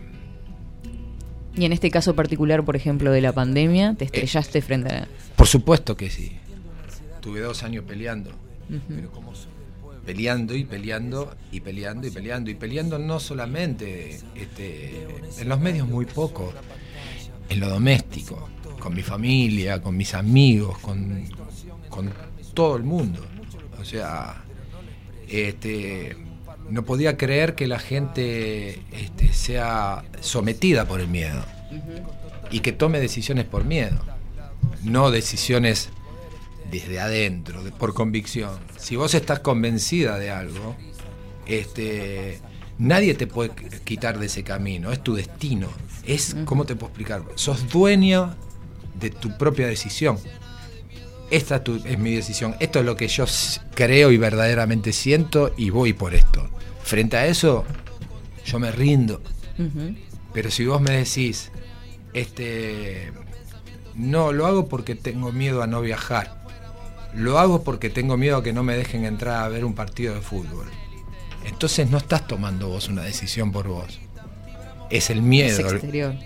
[1.55, 5.09] Y en este caso particular, por ejemplo, de la pandemia, te estrellaste frente a...
[5.37, 6.39] por supuesto que sí.
[7.21, 8.31] Tuve dos años peleando.
[10.07, 15.07] Peleando y peleando y peleando y peleando y peleando no solamente este,
[15.39, 16.53] en los medios muy poco,
[17.49, 18.49] en lo doméstico,
[18.81, 21.25] con mi familia, con mis amigos, con,
[21.89, 22.13] con
[22.55, 23.21] todo el mundo.
[23.81, 24.43] O sea,
[25.29, 26.17] este,
[26.71, 31.45] no podía creer que la gente este, sea sometida por el miedo
[32.51, 34.01] y que tome decisiones por miedo,
[34.83, 35.89] no decisiones
[36.71, 38.53] desde adentro, de- por convicción.
[38.79, 40.75] Si vos estás convencida de algo,
[41.47, 42.41] este,
[42.79, 45.69] nadie te puede qu- quitar de ese camino, es tu destino.
[46.07, 47.23] Es, ¿cómo te puedo explicar?
[47.35, 48.35] Sos dueño
[48.99, 50.19] de tu propia decisión.
[51.33, 53.25] Esta es, tu- es mi decisión, esto es lo que yo
[53.75, 56.49] creo y verdaderamente siento y voy por esto.
[56.85, 57.65] Frente a eso,
[58.45, 59.21] yo me rindo.
[60.33, 61.51] Pero si vos me decís,
[62.13, 63.13] este,
[63.95, 66.43] no, lo hago porque tengo miedo a no viajar.
[67.15, 70.15] Lo hago porque tengo miedo a que no me dejen entrar a ver un partido
[70.15, 70.67] de fútbol.
[71.45, 74.01] Entonces no estás tomando vos una decisión por vos.
[74.93, 75.59] Es el miedo.
[75.75, 75.83] Es.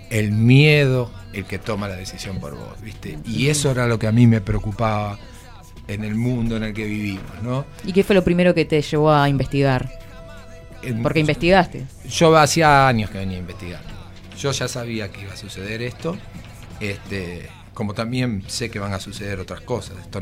[0.09, 3.17] El miedo el que toma la decisión por vos, ¿viste?
[3.25, 5.17] Y eso era lo que a mí me preocupaba
[5.87, 7.65] en el mundo en el que vivimos, ¿no?
[7.85, 9.89] ¿Y qué fue lo primero que te llevó a investigar?
[10.81, 11.85] En- Porque investigaste.
[12.09, 13.87] Yo hacía años que venía investigando.
[14.37, 16.17] Yo ya sabía que iba a suceder esto.
[16.79, 19.97] Este, como también sé que van a suceder otras cosas.
[20.01, 20.19] Esto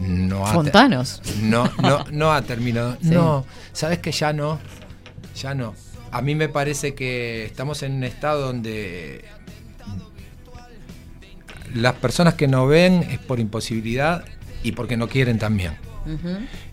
[0.00, 1.20] no ha Fontanos.
[1.42, 2.96] No, no, no ha terminado.
[3.02, 3.10] Sí.
[3.10, 4.58] No, sabes que ya no.
[5.40, 5.74] Ya no.
[6.10, 9.24] A mí me parece que estamos en un estado donde
[11.74, 14.24] las personas que no ven es por imposibilidad
[14.62, 15.74] y porque no quieren también.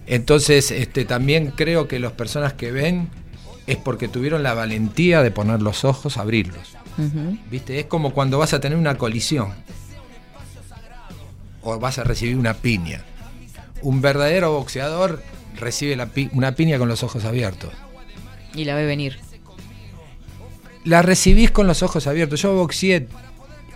[0.08, 3.10] Entonces, este, también creo que las personas que ven
[3.68, 6.76] es porque tuvieron la valentía de poner los ojos, abrirlos.
[7.52, 7.80] ¿Viste?
[7.80, 9.54] Es como cuando vas a tener una colisión
[11.62, 13.04] o vas a recibir una piña.
[13.82, 15.22] Un verdadero boxeador
[15.58, 17.74] recibe la pi- una piña con los ojos abiertos.
[18.54, 19.20] Y la ve venir.
[20.86, 22.42] La recibís con los ojos abiertos.
[22.42, 23.08] Yo boxeé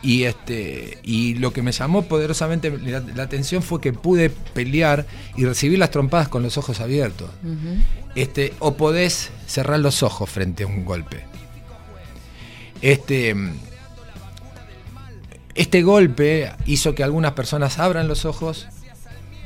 [0.01, 5.05] y este y lo que me llamó poderosamente la, la atención fue que pude pelear
[5.35, 7.29] y recibir las trompadas con los ojos abiertos.
[8.15, 11.25] Este, o podés cerrar los ojos frente a un golpe.
[12.81, 13.35] Este,
[15.55, 18.67] este golpe hizo que algunas personas abran los ojos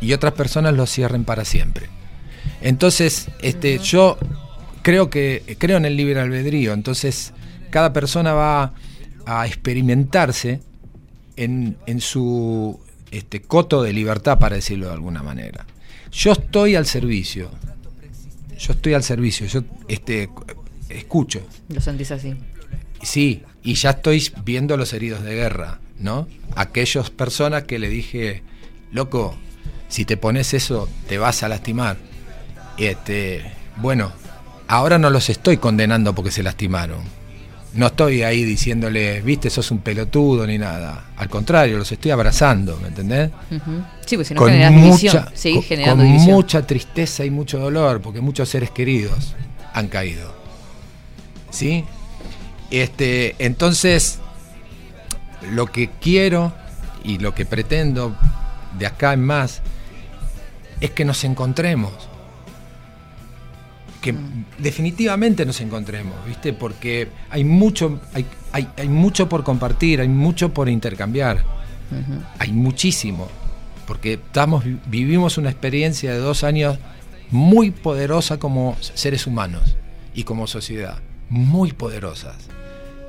[0.02, 1.90] y otras personas los cierren para siempre.
[2.62, 4.18] Entonces, este, yo
[4.82, 6.74] creo que creo en el libre albedrío.
[6.74, 7.34] Entonces,
[7.74, 8.72] cada persona va
[9.26, 10.62] a experimentarse
[11.38, 12.80] en, en su
[13.10, 15.66] este, coto de libertad, para decirlo de alguna manera.
[16.12, 17.50] Yo estoy al servicio.
[18.60, 19.48] Yo estoy al servicio.
[19.48, 20.30] Yo este,
[20.88, 21.42] escucho.
[21.70, 22.36] Lo sentís así.
[23.02, 26.28] Sí, y ya estoy viendo los heridos de guerra, ¿no?
[26.56, 28.44] Aquellas personas que le dije,
[28.92, 29.36] loco,
[29.90, 31.98] si te pones eso, te vas a lastimar.
[32.78, 33.42] Este,
[33.78, 34.12] bueno,
[34.68, 37.23] ahora no los estoy condenando porque se lastimaron.
[37.74, 41.06] No estoy ahí diciéndole, viste, sos un pelotudo ni nada.
[41.18, 43.32] Al contrario, los estoy abrazando, ¿me entendés?
[44.06, 45.24] Sí, pues si no generas división.
[45.24, 46.36] Con- generando con división.
[46.36, 49.36] mucha tristeza y mucho dolor, porque muchos seres queridos
[49.74, 50.34] han caído.
[51.50, 51.84] ¿Sí?
[52.70, 54.20] Este, entonces,
[55.52, 56.54] lo que quiero
[57.04, 58.16] y lo que pretendo
[58.78, 59.62] de acá en más
[60.80, 61.92] es que nos encontremos.
[64.04, 64.14] Que
[64.60, 66.52] definitivamente nos encontremos, ¿viste?
[66.52, 71.44] Porque hay mucho, hay, hay, hay mucho por compartir, hay mucho por intercambiar.
[72.38, 73.30] Hay muchísimo.
[73.88, 76.80] Porque estamos, vivimos una experiencia de dos años
[77.32, 79.78] muy poderosa como seres humanos
[80.14, 81.00] y como sociedad.
[81.30, 82.36] Muy poderosas.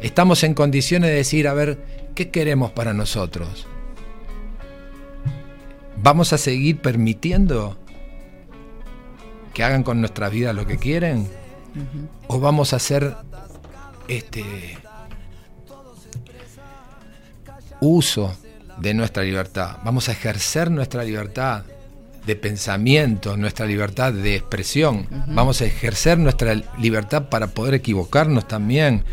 [0.01, 1.79] Estamos en condiciones de decir, a ver,
[2.15, 3.67] ¿qué queremos para nosotros?
[6.03, 7.79] ¿Vamos a seguir permitiendo
[9.55, 11.29] que hagan con nuestras vidas lo que quieren?
[12.27, 13.17] ¿O vamos a hacer
[14.09, 14.45] este
[17.81, 18.37] uso
[18.79, 19.79] de nuestra libertad?
[19.85, 21.65] ¿Vamos a ejercer nuestra libertad
[22.27, 25.07] de pensamiento, nuestra libertad de expresión?
[25.29, 29.05] ¿Vamos a ejercer nuestra libertad para poder equivocarnos también?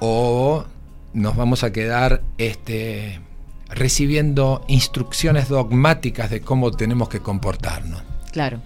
[0.00, 0.64] ¿O
[1.12, 3.20] nos vamos a quedar este,
[3.68, 8.02] recibiendo instrucciones dogmáticas de cómo tenemos que comportarnos?
[8.32, 8.60] Claro.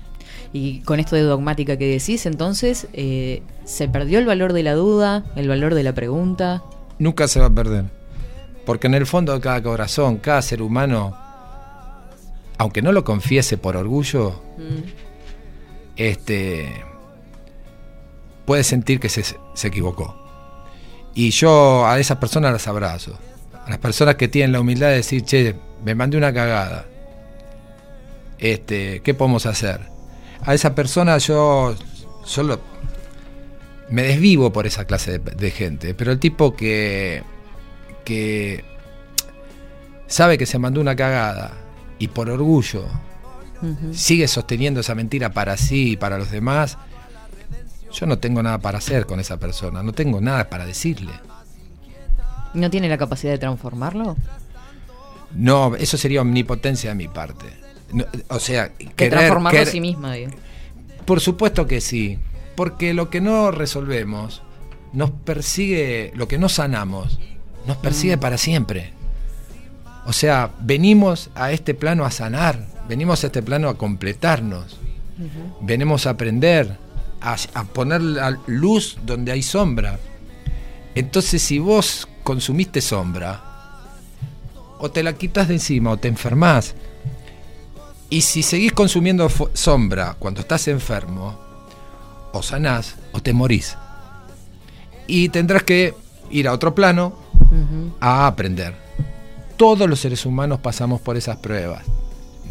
[0.53, 4.75] Y con esto de dogmática que decís, entonces, eh, ¿se perdió el valor de la
[4.75, 6.63] duda, el valor de la pregunta?
[7.03, 7.85] nunca se va a perder.
[8.65, 11.17] Porque en el fondo de cada corazón, cada ser humano,
[12.59, 14.41] aunque no lo confiese por orgullo,
[15.97, 16.85] este
[18.45, 20.17] puede sentir que se, se equivocó.
[21.15, 23.19] Y yo a esas personas las abrazo.
[23.67, 25.55] A las personas que tienen la humildad de decir, che,
[25.85, 26.87] me mandé una cagada.
[28.39, 29.92] Este, ¿qué podemos hacer?
[30.45, 31.75] A esa persona yo
[32.25, 32.61] solo
[33.91, 35.95] me desvivo por esa clase de, de gente.
[35.95, 37.23] Pero el tipo que,
[38.05, 38.65] que
[40.07, 41.53] sabe que se mandó una cagada
[41.99, 42.85] y por orgullo
[43.93, 46.79] sigue sosteniendo esa mentira para sí y para los demás,
[47.93, 51.13] yo no tengo nada para hacer con esa persona, no tengo nada para decirle.
[52.55, 54.17] ¿No tiene la capacidad de transformarlo?
[55.35, 57.47] No, eso sería omnipotencia de mi parte.
[57.93, 60.15] No, o sea, querer- transformarlo a sí misma.
[61.05, 62.19] Por supuesto que sí,
[62.57, 64.43] porque lo que no resolvemos
[64.93, 67.19] nos persigue, lo que no sanamos,
[67.67, 68.93] nos persigue para siempre.
[70.07, 74.79] O sea, venimos a este plano a sanar, venimos a este plano a completarnos,
[75.61, 76.77] venimos a aprender,
[77.21, 79.99] a, a poner la luz donde hay sombra.
[80.95, 83.43] Entonces, si vos consumiste sombra,
[84.79, 86.75] o te la quitas de encima o te enfermas.
[88.13, 91.35] Y si seguís consumiendo sombra cuando estás enfermo,
[92.33, 93.79] o sanás o te morís.
[95.07, 95.95] Y tendrás que
[96.31, 97.15] ir a otro plano
[98.01, 98.75] a aprender.
[99.57, 101.87] Todos los seres humanos pasamos por esas pruebas.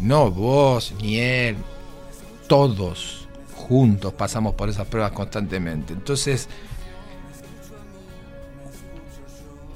[0.00, 1.56] No vos, ni él.
[2.48, 5.92] Todos juntos pasamos por esas pruebas constantemente.
[5.92, 6.48] Entonces,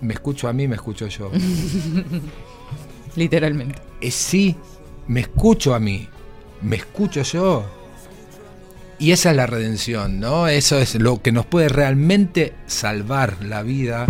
[0.01, 1.31] me escucho a mí, me escucho yo.
[3.15, 3.81] Literalmente.
[4.01, 4.57] Eh, sí,
[5.09, 6.09] me escucho a mí,
[6.62, 7.65] me escucho yo.
[8.99, 10.49] Y esa es la redención, ¿no?
[10.49, 14.07] Eso es lo que nos puede realmente salvar la vida,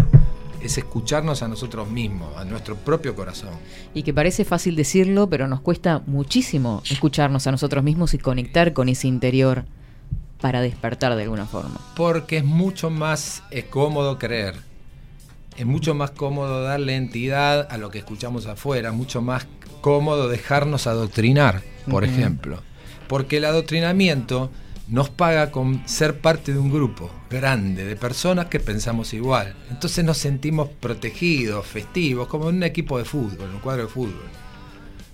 [0.63, 3.51] es escucharnos a nosotros mismos, a nuestro propio corazón.
[3.95, 8.73] Y que parece fácil decirlo, pero nos cuesta muchísimo escucharnos a nosotros mismos y conectar
[8.73, 9.65] con ese interior
[10.41, 11.81] para despertar de alguna forma.
[11.97, 14.55] Porque es mucho más cómodo creer.
[15.57, 19.47] Es mucho más cómodo darle entidad a lo que escuchamos afuera, mucho más
[19.87, 22.61] cómodo dejarnos adoctrinar, por ejemplo.
[23.07, 24.51] Porque el adoctrinamiento
[24.89, 29.55] nos paga con ser parte de un grupo grande de personas que pensamos igual.
[29.71, 33.89] Entonces nos sentimos protegidos, festivos, como en un equipo de fútbol, en un cuadro de
[33.89, 34.25] fútbol.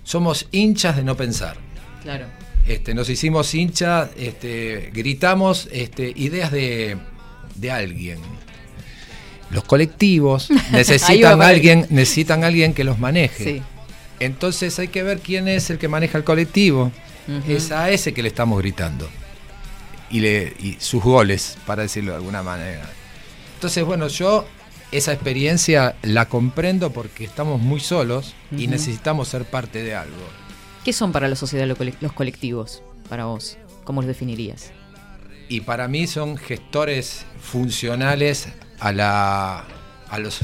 [0.03, 1.55] Somos hinchas de no pensar.
[2.01, 2.25] Claro.
[2.67, 6.97] Este, nos hicimos hinchas, este, gritamos este, ideas de,
[7.53, 8.17] de alguien.
[9.51, 13.43] Los colectivos necesitan para alguien, necesitan alguien que los maneje.
[13.43, 13.61] Sí.
[14.19, 16.91] Entonces hay que ver quién es el que maneja el colectivo.
[17.47, 19.09] Es a ese que le estamos gritando.
[20.09, 22.87] Y, le, y sus goles, para decirlo de alguna manera.
[23.55, 24.45] Entonces, bueno, yo
[24.91, 30.21] esa experiencia la comprendo porque estamos muy solos y necesitamos ser parte de algo.
[30.85, 32.83] ¿Qué son para la sociedad los colectivos?
[33.09, 34.71] Para vos, ¿cómo los definirías?
[35.49, 38.49] Y para mí son gestores funcionales
[38.79, 39.65] a, la,
[40.09, 40.41] a, los,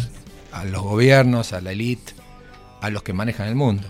[0.52, 2.14] a los gobiernos, a la élite,
[2.82, 3.88] a los que manejan el mundo.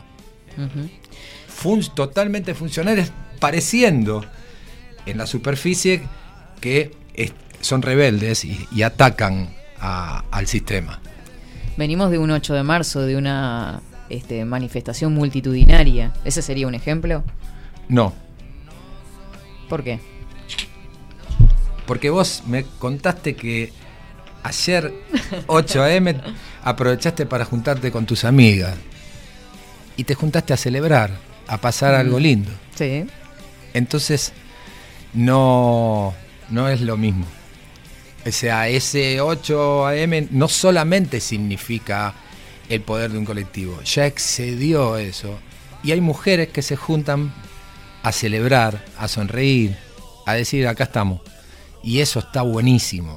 [1.47, 4.25] Fun- totalmente funcionales, pareciendo
[5.05, 6.01] en la superficie
[6.61, 6.91] que
[7.61, 9.49] son rebeldes y, y atacan
[9.79, 10.99] a- al sistema.
[11.77, 16.13] Venimos de un 8 de marzo, de una este, manifestación multitudinaria.
[16.25, 17.23] ¿Ese sería un ejemplo?
[17.87, 18.13] No,
[19.69, 19.99] ¿Por qué?
[21.85, 23.73] porque vos me contaste que
[24.43, 24.93] ayer
[25.47, 26.15] 8 a.m.
[26.63, 28.75] aprovechaste para juntarte con tus amigas
[29.97, 31.11] y te juntaste a celebrar,
[31.47, 32.51] a pasar algo lindo.
[32.75, 33.05] Sí.
[33.73, 34.33] Entonces,
[35.13, 36.13] no,
[36.49, 37.25] no es lo mismo.
[38.25, 42.13] O sea, ese 8 AM no solamente significa
[42.67, 45.39] el poder de un colectivo, ya excedió eso.
[45.83, 47.33] Y hay mujeres que se juntan
[48.03, 49.75] a celebrar, a sonreír,
[50.25, 51.21] a decir, acá estamos.
[51.83, 53.15] Y eso está buenísimo.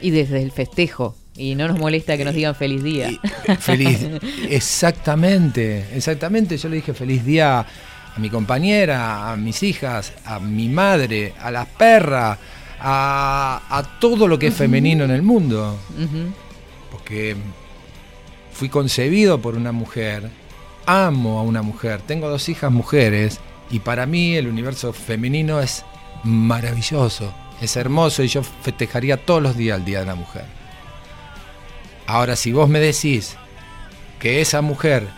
[0.00, 1.16] Y desde el festejo.
[1.36, 3.10] Y no nos molesta que nos digan feliz día.
[3.58, 4.06] Feliz.
[4.50, 6.58] Exactamente, exactamente.
[6.58, 7.60] Yo le dije feliz día
[8.14, 12.38] a mi compañera, a mis hijas, a mi madre, a las perras,
[12.78, 15.78] a, a todo lo que es femenino en el mundo.
[16.90, 17.36] Porque
[18.52, 20.28] fui concebido por una mujer,
[20.84, 23.40] amo a una mujer, tengo dos hijas mujeres
[23.70, 25.84] y para mí el universo femenino es
[26.24, 27.32] maravilloso,
[27.62, 30.61] es hermoso y yo festejaría todos los días el Día de la Mujer.
[32.06, 33.36] Ahora, si vos me decís
[34.18, 35.08] que esa mujer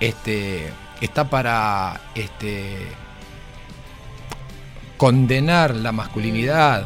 [0.00, 2.86] este, está para este,
[4.96, 6.84] condenar la masculinidad,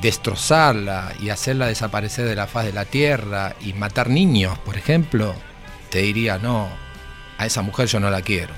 [0.00, 5.34] destrozarla y hacerla desaparecer de la faz de la tierra y matar niños, por ejemplo,
[5.90, 6.68] te diría, no,
[7.38, 8.54] a esa mujer yo no la quiero.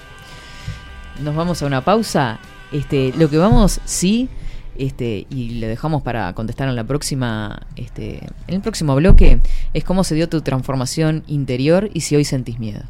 [1.20, 2.38] Nos vamos a una pausa.
[2.72, 4.28] Este, lo que vamos, sí,
[4.76, 9.40] este, y le dejamos para contestar en la próxima, este, en el próximo bloque,
[9.74, 12.82] es cómo se dio tu transformación interior y si hoy sentís miedo.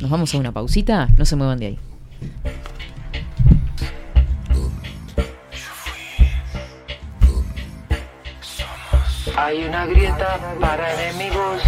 [0.00, 1.78] Nos vamos a una pausita, no se muevan de ahí.
[9.36, 11.62] Hay una grieta para enemigos,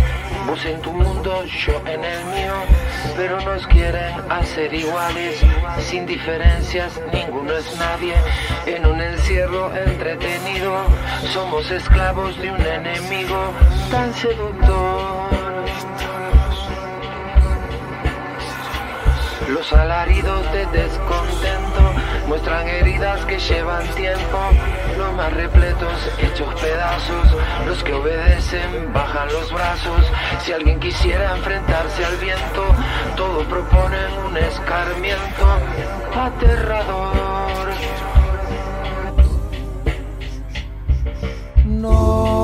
[0.47, 2.55] vos en tu mundo, yo en el mío,
[3.17, 5.41] pero nos quieren hacer iguales,
[5.81, 8.15] sin diferencias, ninguno es nadie,
[8.67, 10.87] en un encierro entretenido,
[11.33, 13.53] somos esclavos de un enemigo
[13.91, 15.25] tan seductor.
[19.49, 21.94] Los alaridos de descontento
[22.27, 24.39] muestran heridas que llevan tiempo.
[24.99, 27.37] Los más repletos hechos pedazos,
[27.67, 30.11] los que obedecen bajan los brazos.
[30.41, 32.65] Si alguien quisiera enfrentarse al viento,
[33.17, 35.47] todos proponen un escarmiento
[36.15, 37.69] aterrador.
[41.65, 42.44] No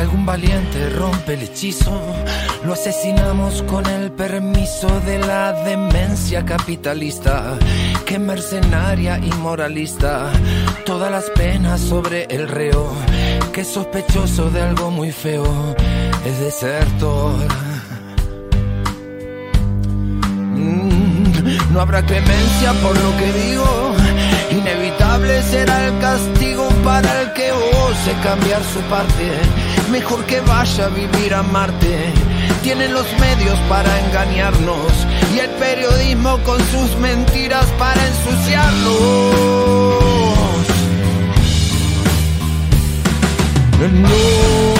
[0.00, 1.92] Algún valiente rompe el hechizo,
[2.64, 7.58] lo asesinamos con el permiso de la demencia capitalista,
[8.06, 10.32] que mercenaria y moralista,
[10.86, 12.90] todas las penas sobre el reo,
[13.52, 15.44] que sospechoso de algo muy feo,
[16.24, 17.34] es desertor.
[20.56, 23.94] Mm, No habrá clemencia por lo que digo.
[24.50, 29.30] Inevitable será el castigo para el que ose cambiar su parte.
[29.90, 32.12] Mejor que vaya a vivir a Marte.
[32.62, 34.92] Tienen los medios para engañarnos
[35.34, 39.50] y el periodismo con sus mentiras para ensuciarnos.
[43.92, 44.79] No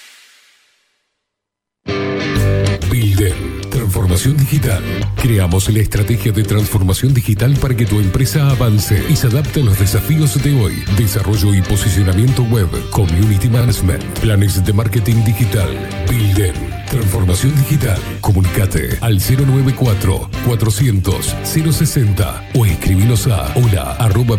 [4.11, 4.83] Transformación digital.
[5.15, 9.63] Creamos la estrategia de transformación digital para que tu empresa avance y se adapte a
[9.63, 10.83] los desafíos de hoy.
[10.97, 15.69] Desarrollo y posicionamiento web, community management, planes de marketing digital.
[16.09, 16.53] Bilden,
[16.89, 17.97] transformación digital.
[18.19, 24.35] Comunicate al 094 400 060 o escribinos a hola arroba.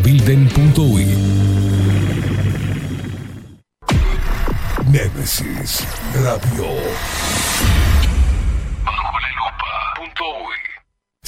[4.90, 5.86] Nemesis
[6.22, 7.41] Radio.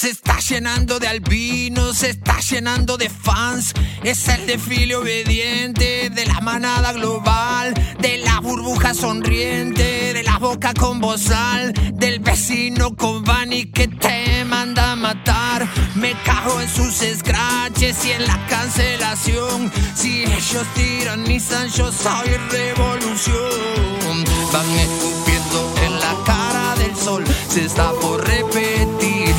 [0.00, 3.74] Se está llenando de albinos, se está llenando de fans.
[4.02, 10.72] Es el desfile obediente de la manada global, de la burbuja sonriente, de la boca
[10.72, 15.68] con bozal, del vecino con Bani que te manda matar.
[15.96, 19.70] Me cago en sus scratches y en la cancelación.
[19.94, 24.24] Si ellos tiranizan, yo soy revolución.
[24.50, 29.34] Van escupiendo en la cara del sol, se está por repetir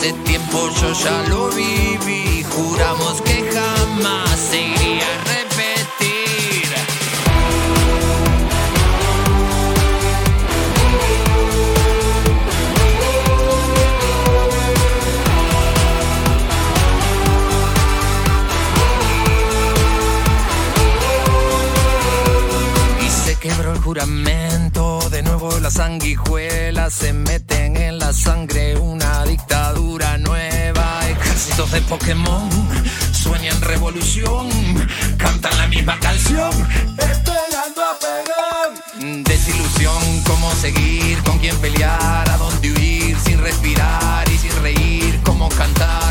[0.00, 6.68] Hace tiempo yo ya lo viví, juramos que jamás seguiría a repetir.
[23.04, 24.49] Y se quebró el juramento
[25.20, 28.78] de nuevo las sanguijuelas se meten en la sangre.
[28.78, 31.06] Una dictadura nueva.
[31.10, 32.48] Ejércitos de Pokémon
[33.12, 34.48] sueñan revolución.
[35.18, 36.50] Cantan la misma canción.
[36.96, 39.24] Esperando a pegar.
[39.24, 45.50] Desilusión, cómo seguir, con quién pelear, a dónde huir, sin respirar y sin reír, cómo
[45.50, 46.09] cantar,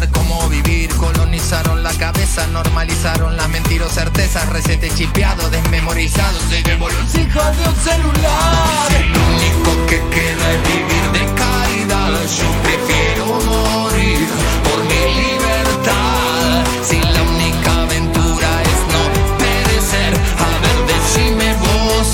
[1.39, 7.75] colonizaron la cabeza, normalizaron las mentiras, certezas, recete chipeado, desmemorizado, se los hijos de un
[7.75, 8.87] celular.
[8.89, 14.27] Si lo único que queda es vivir de caridad, yo prefiero morir
[14.65, 16.65] por mi libertad.
[16.83, 19.03] Si la única aventura es no
[19.37, 22.09] perecer, a ver, decime vos.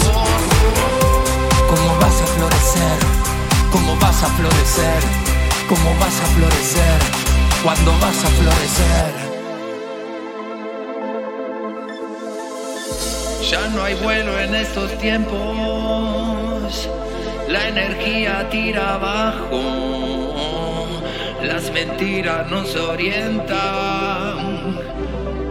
[1.67, 2.97] ¿Cómo vas a florecer?
[3.71, 5.03] ¿Cómo vas a florecer?
[5.67, 7.24] ¿Cómo vas a florecer?
[7.65, 9.11] ¿Cuándo vas a florecer?
[13.49, 15.33] Ya no hay vuelo en estos tiempos.
[17.49, 19.57] La energía tira abajo.
[21.41, 23.57] Las mentiras nos orientan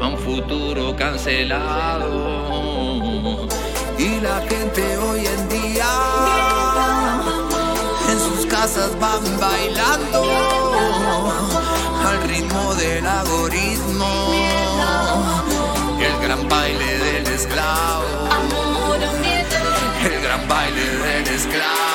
[0.00, 2.28] a un futuro cancelado.
[3.98, 5.90] Y la gente hoy en día
[8.08, 10.22] en sus casas van bailando
[12.84, 14.06] del algoritmo.
[16.00, 18.04] El gran baile del esclavo.
[20.04, 21.93] El gran baile del esclavo.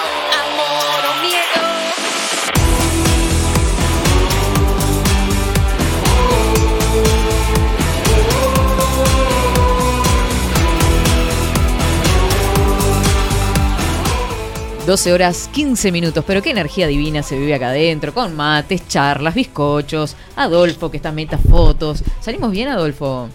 [14.90, 19.36] 12 horas 15 minutos, pero qué energía divina se vive acá adentro, con mates, charlas,
[19.36, 22.04] bizcochos, Adolfo que está meta fotos.
[22.20, 23.30] ¿Salimos bien, Adolfo?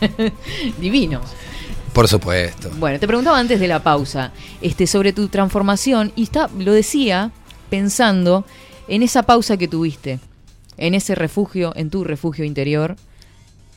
[0.80, 1.20] Divino.
[1.92, 2.70] Por supuesto.
[2.78, 7.32] Bueno, te preguntaba antes de la pausa este, sobre tu transformación y está, lo decía
[7.68, 8.46] pensando
[8.88, 10.20] en esa pausa que tuviste,
[10.78, 12.96] en ese refugio, en tu refugio interior,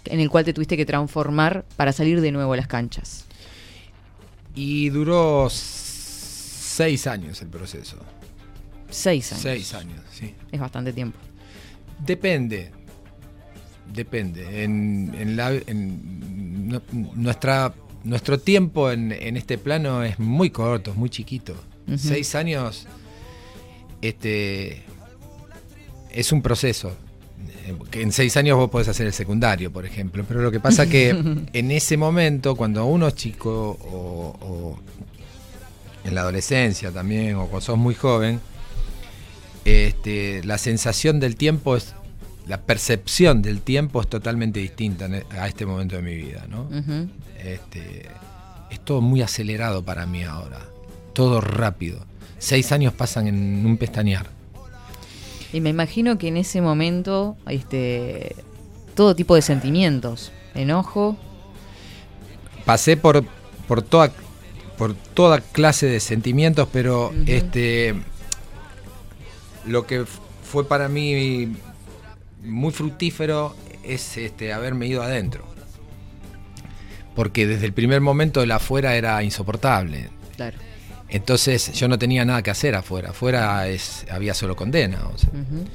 [0.06, 3.26] en el cual te tuviste que transformar para salir de nuevo a las canchas.
[4.56, 5.50] Y duró
[6.80, 7.98] seis años el proceso.
[8.90, 9.42] Seis años.
[9.44, 10.34] Seis años, sí.
[10.52, 11.18] Es bastante tiempo.
[12.06, 12.72] Depende.
[13.94, 14.64] Depende.
[14.64, 16.82] En, en la, en nu-
[17.16, 17.74] nuestra,
[18.04, 21.54] nuestro tiempo en, en este plano es muy corto, es muy chiquito.
[21.98, 22.88] Seis años
[24.02, 24.84] este,
[26.12, 26.96] es un proceso.
[27.92, 30.24] En seis años vos podés hacer el secundario, por ejemplo.
[30.28, 31.10] Pero lo que pasa que
[31.54, 34.80] en ese momento, cuando uno es chico o, o
[36.10, 38.40] en la adolescencia también, o cuando sos muy joven,
[39.66, 41.96] este, la sensación del tiempo es,
[42.48, 46.70] la percepción del tiempo es totalmente distinta e, a este momento de mi vida, ¿no?
[47.44, 48.08] Este,
[48.70, 50.60] es todo muy acelerado para mí ahora,
[51.14, 52.06] todo rápido.
[52.38, 54.28] Seis años pasan en un pestañear.
[55.52, 58.36] Y me imagino que en ese momento, este,
[58.96, 61.18] todo tipo de sentimientos, enojo,
[62.70, 63.26] Pasé por,
[63.68, 64.12] por toda
[64.80, 67.94] por toda clase de sentimientos, pero este
[69.66, 71.54] lo que fue para mí
[72.44, 75.44] muy fructífero es este haberme ido adentro.
[77.14, 80.10] Porque desde el primer momento el afuera era insoportable.
[80.36, 80.58] claro.
[81.10, 83.10] Entonces yo no tenía nada que hacer afuera.
[83.10, 85.08] Afuera es, había solo condena.
[85.14, 85.30] o sea.
[85.30, 85.66] Ujú.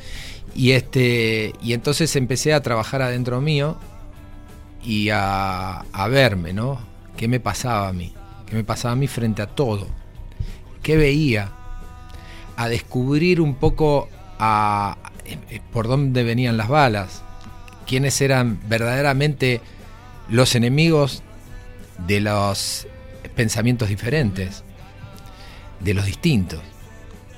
[0.54, 1.52] Y este.
[1.60, 3.76] Y entonces empecé a trabajar adentro mío
[4.82, 6.78] y a, a verme, ¿no?
[7.16, 8.14] ¿Qué me pasaba a mí?
[8.46, 9.88] ¿Qué me pasaba a mí frente a todo?
[10.82, 11.52] ¿Qué veía?
[12.56, 14.08] A descubrir un poco
[14.38, 17.22] a, eh, por dónde venían las balas.
[17.86, 19.60] Quiénes eran verdaderamente
[20.28, 21.22] los enemigos
[22.06, 22.86] de los
[23.34, 24.64] pensamientos diferentes,
[25.80, 26.60] de los distintos.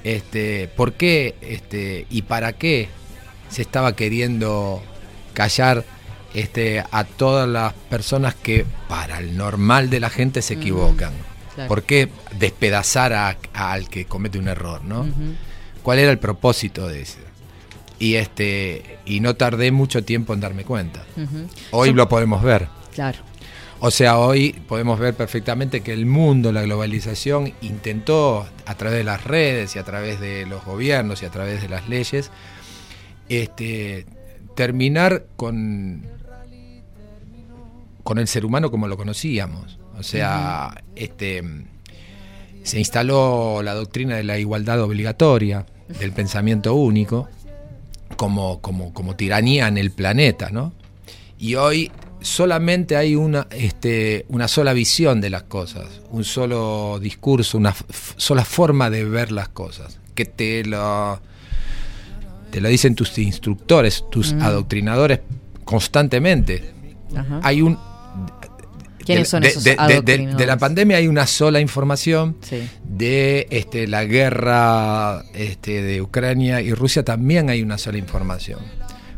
[0.05, 2.89] Este, ¿Por qué este, y para qué
[3.49, 4.83] se estaba queriendo
[5.35, 5.85] callar
[6.37, 11.13] este, a todas las personas que para el normal de la gente se Mm, equivocan?
[11.55, 11.69] claro.
[11.69, 12.09] ¿Por qué
[12.39, 14.85] despedazar a- al que comete un error?
[14.85, 15.07] ¿no?
[15.83, 17.19] ¿Cuál era el propósito de ese?
[17.99, 21.03] Y, este, y no tardé mucho tiempo en darme cuenta.
[21.71, 22.69] Hoy lo podemos ver.
[22.95, 23.19] Claro.
[23.79, 29.05] O sea, hoy podemos ver perfectamente que el mundo, la globalización, intentó a través de
[29.05, 32.31] las redes y a través de los gobiernos y a través de las leyes,
[33.29, 34.07] este,
[34.55, 36.07] terminar con,
[38.07, 39.79] con el ser humano como lo conocíamos.
[39.99, 41.43] O sea, este,
[42.63, 45.67] se instaló la doctrina de la igualdad obligatoria,
[45.99, 47.29] del pensamiento único,
[48.17, 50.73] como, como, como tiranía en el planeta, ¿no?
[51.37, 57.59] Y hoy solamente hay una, este, una sola visión de las cosas, un solo discurso,
[57.59, 57.75] una
[58.17, 61.21] sola forma de ver las cosas, que te lo,
[62.53, 64.43] te lo dicen tus instructores, tus Mm.
[64.43, 65.21] adoctrinadores
[65.65, 66.73] constantemente.
[67.17, 67.41] Ajá.
[67.43, 67.77] Hay un...
[69.05, 72.37] ¿Quiénes son de, esos de- la pandemia hay una sola información.
[72.41, 72.69] Sí.
[72.83, 78.59] De este, la guerra este, de Ucrania y Rusia también hay una sola información.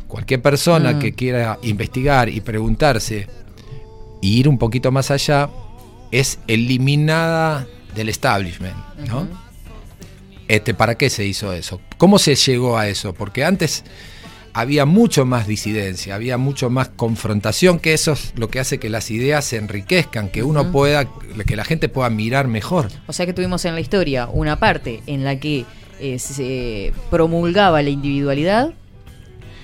[0.06, 0.98] Cualquier persona Mm.
[0.98, 3.28] que quiera investigar y preguntarse
[4.20, 5.48] y ir un poquito más allá
[6.10, 8.76] es eliminada del establishment.
[9.06, 9.26] ¿no?
[10.48, 11.80] Este, ¿Para qué se hizo eso?
[11.98, 13.14] ¿Cómo se llegó a eso?
[13.14, 13.84] Porque antes
[14.52, 18.88] había mucho más disidencia, había mucho más confrontación, que eso es lo que hace que
[18.88, 21.06] las ideas se enriquezcan, que uno pueda,
[21.46, 22.88] que la gente pueda mirar mejor.
[23.06, 25.64] O sea que tuvimos en la historia una parte en la que
[26.00, 28.72] eh, se promulgaba la individualidad,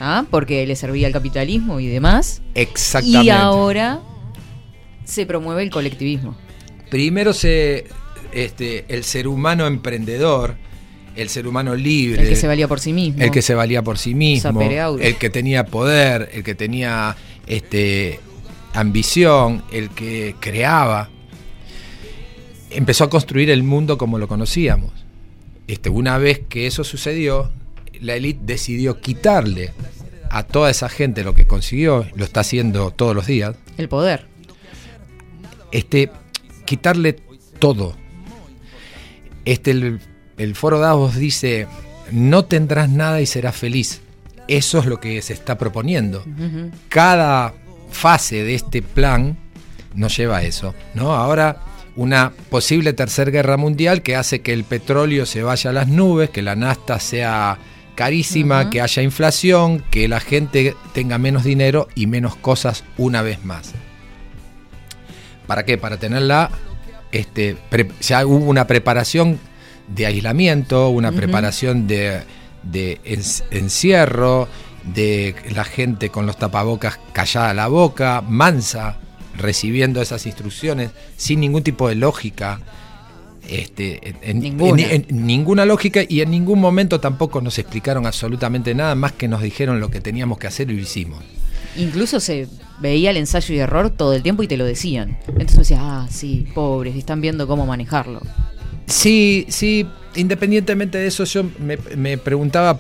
[0.01, 0.25] ¿ah?
[0.31, 2.43] porque le servía al capitalismo y demás.
[2.55, 3.27] Exactamente.
[3.27, 4.01] Y ahora
[5.05, 6.37] se promueve el colectivismo.
[6.91, 7.87] Primero se
[8.35, 10.57] este, el ser humano emprendedor,
[11.17, 13.23] el ser humano libre, El que se valía por sí mismo.
[13.23, 14.61] el que se valía por sí mismo,
[15.01, 17.17] el que tenía poder, el que tenía
[17.47, 18.21] este,
[18.73, 21.09] ambición, el que creaba,
[22.71, 24.93] empezó a construir el mundo como lo conocíamos.
[25.67, 27.51] Este, una vez que eso sucedió,
[28.01, 29.73] la élite decidió quitarle
[30.31, 34.27] a toda esa gente lo que consiguió, lo está haciendo todos los días, El poder.
[35.71, 36.11] este,
[36.65, 37.17] quitarle
[37.59, 37.97] todo.
[39.45, 40.01] Este, el,
[40.39, 41.67] el foro Davos dice,
[42.11, 44.01] no tendrás nada y serás feliz.
[44.49, 46.25] Eso es lo que se está proponiendo.
[46.89, 47.55] Cada
[47.91, 49.39] fase de este plan
[49.95, 50.75] nos lleva a eso.
[50.95, 51.15] ¿no?
[51.15, 51.61] Ahora
[51.97, 56.31] una posible tercera guerra mundial que hace que el petróleo se vaya a las nubes,
[56.31, 57.59] que la nafta sea
[57.95, 63.45] carísima, que haya inflación, que la gente tenga menos dinero y menos cosas una vez
[63.45, 63.73] más.
[65.47, 65.79] ¿Para qué?
[65.79, 66.51] Para tenerla,
[67.13, 67.57] este,
[68.01, 69.39] ya hubo una preparación
[69.89, 72.21] de aislamiento, una preparación de,
[72.63, 73.01] de
[73.51, 74.49] encierro,
[74.95, 78.99] de la gente con los tapabocas callada la boca, mansa,
[79.37, 82.61] recibiendo esas instrucciones sin ningún tipo de lógica.
[83.49, 84.83] Este, en- en- Ninguna.
[84.83, 89.29] en- en ninguna lógica y en ningún momento tampoco nos explicaron absolutamente nada más que
[89.29, 91.23] nos dijeron lo que teníamos que hacer y lo hicimos.
[91.77, 92.47] Incluso se
[92.81, 95.19] veía el ensayo y error todo el tiempo y te lo decían.
[95.29, 98.23] Entonces decías, ah, sí, pobres, están viendo cómo manejarlo.
[98.87, 102.79] Sí, sí, independientemente de eso, yo me, me preguntaba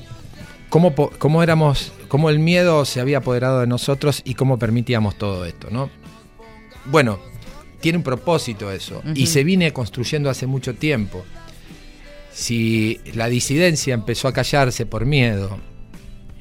[0.68, 5.44] cómo, cómo éramos, cómo el miedo se había apoderado de nosotros y cómo permitíamos todo
[5.44, 5.90] esto, ¿no?
[6.86, 7.18] Bueno,
[7.80, 11.24] tiene un propósito eso y se viene construyendo hace mucho tiempo.
[12.32, 15.58] Si la disidencia empezó a callarse por miedo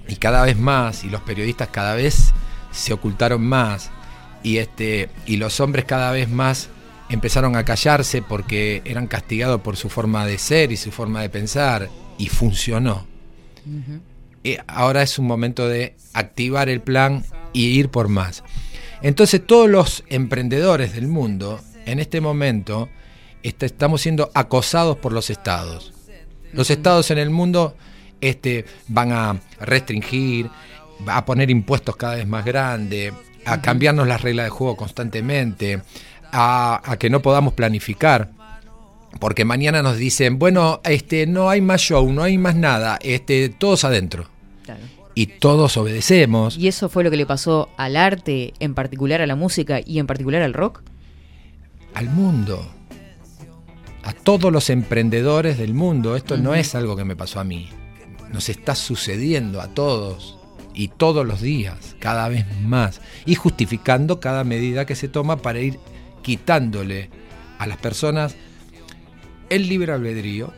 [0.08, 2.34] y cada vez más y los periodistas cada vez
[2.72, 3.92] se ocultaron más
[4.42, 6.70] y este y los hombres cada vez más
[7.14, 11.30] empezaron a callarse porque eran castigados por su forma de ser y su forma de
[11.30, 13.06] pensar y funcionó.
[14.44, 17.24] Eh, ahora es un momento de activar el plan
[17.54, 18.44] y ir por más.
[19.02, 22.90] Entonces todos los emprendedores del mundo en este momento
[23.44, 25.94] este, estamos siendo acosados por los estados.
[26.52, 27.76] Los estados en el mundo
[28.22, 30.50] este, van a restringir,
[31.06, 33.14] a poner impuestos cada vez más grandes,
[33.46, 35.82] a cambiarnos las reglas de juego constantemente,
[36.34, 38.32] a, a que no podamos planificar.
[39.20, 43.48] Porque mañana nos dicen, bueno, este, no hay más show, no hay más nada, este,
[43.48, 44.28] todos adentro.
[44.64, 44.82] Claro.
[45.16, 46.58] Y todos obedecemos.
[46.58, 50.00] ¿Y eso fue lo que le pasó al arte, en particular a la música y
[50.00, 50.82] en particular al rock?
[51.94, 52.66] al mundo,
[54.04, 56.16] a todos los emprendedores del mundo.
[56.16, 57.70] Esto no es algo que me pasó a mí.
[58.32, 60.38] Nos está sucediendo a todos
[60.74, 63.02] y todos los días, cada vez más.
[63.26, 65.80] Y justificando cada medida que se toma para ir
[66.24, 67.10] quitándole
[67.60, 68.36] a las personas
[69.50, 70.52] el libre albedrío,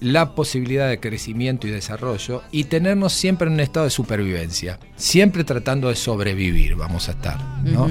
[0.00, 5.44] la posibilidad de crecimiento y desarrollo y tenernos siempre en un estado de supervivencia, siempre
[5.44, 7.88] tratando de sobrevivir, vamos a estar, ¿no?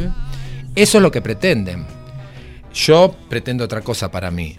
[0.75, 1.85] Eso es lo que pretenden.
[2.73, 4.57] Yo pretendo otra cosa para mí.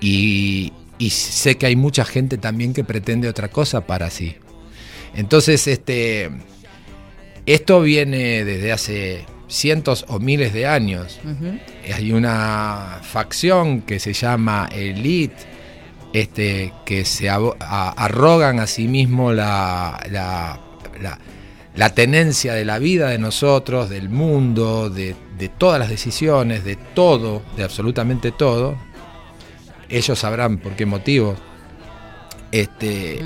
[0.00, 4.36] Y, y sé que hay mucha gente también que pretende otra cosa para sí.
[5.14, 6.30] Entonces, este,
[7.46, 11.20] esto viene desde hace cientos o miles de años.
[11.94, 15.36] Hay una facción que se llama Elite,
[16.12, 17.38] este, que se a-
[17.96, 20.60] arrogan a sí mismo la, la,
[21.00, 21.18] la-
[21.74, 26.76] la tenencia de la vida de nosotros, del mundo, de, de todas las decisiones, de
[26.76, 28.76] todo, de absolutamente todo.
[29.88, 31.34] Ellos sabrán por qué motivo.
[32.52, 33.20] Este,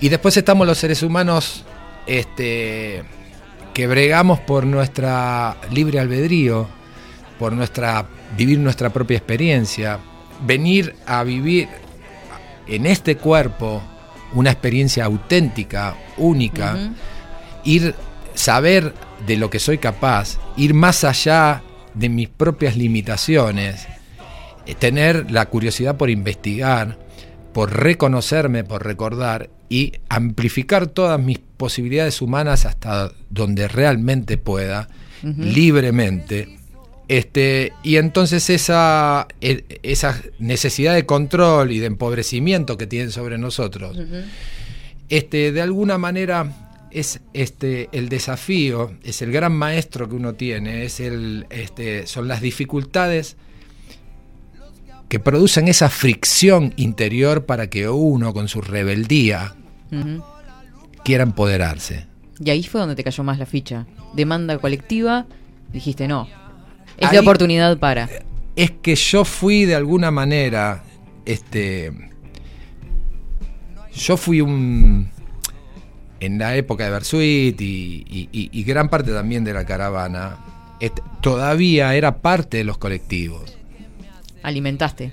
[0.00, 1.64] Y después estamos los seres humanos
[2.06, 3.02] este,
[3.74, 6.68] que bregamos por nuestra libre albedrío,
[7.38, 8.06] por nuestra
[8.36, 9.98] vivir nuestra propia experiencia,
[10.46, 11.68] venir a vivir
[12.66, 13.82] en este cuerpo
[14.32, 16.76] una experiencia auténtica, única,
[17.64, 17.94] ir
[18.34, 18.94] saber
[19.26, 21.62] de lo que soy capaz, ir más allá
[21.94, 23.86] de mis propias limitaciones,
[24.66, 26.98] eh, tener la curiosidad por investigar,
[27.52, 34.88] por reconocerme, por recordar y amplificar todas mis posibilidades humanas hasta donde realmente pueda,
[35.22, 36.58] libremente.
[37.08, 43.38] Este, y entonces esa, e- esa necesidad de control y de empobrecimiento que tienen sobre
[43.38, 43.96] nosotros,
[45.08, 46.50] este, de alguna manera
[46.90, 52.28] es este, el desafío, es el gran maestro que uno tiene, es el, este, son
[52.28, 53.36] las dificultades
[55.08, 59.54] que producen esa fricción interior para que uno con su rebeldía
[61.04, 62.06] quiera empoderarse.
[62.42, 63.86] Y ahí fue donde te cayó más la ficha.
[64.14, 65.26] Demanda colectiva,
[65.72, 66.26] dijiste no.
[66.96, 68.08] Es Ahí- la oportunidad para.
[68.56, 70.82] Es que yo fui de alguna manera,
[71.26, 71.92] este,
[73.94, 75.10] yo fui un,
[76.20, 80.38] en la época de Bersuit y, y- y- y gran parte también de la caravana,
[80.80, 83.56] este, todavía era parte de los colectivos.
[84.44, 85.12] Alimentaste.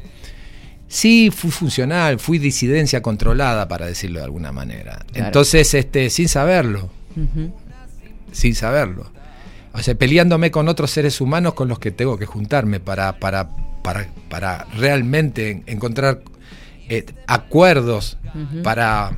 [0.87, 4.99] Sí, fui funcional, fui disidencia controlada, para decirlo de alguna manera.
[5.11, 5.25] Claro.
[5.27, 6.89] Entonces, este, sin saberlo,
[8.33, 9.09] sin saberlo.
[9.73, 13.49] O sea, peleándome con otros seres humanos con los que tengo que juntarme para, para,
[13.81, 16.23] para, para realmente encontrar
[16.89, 18.17] eh, acuerdos
[18.63, 19.17] para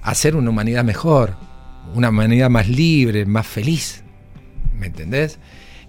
[0.00, 1.34] hacer una humanidad mejor,
[1.92, 4.04] una humanidad más libre, más feliz.
[4.78, 5.40] ¿Me entendés?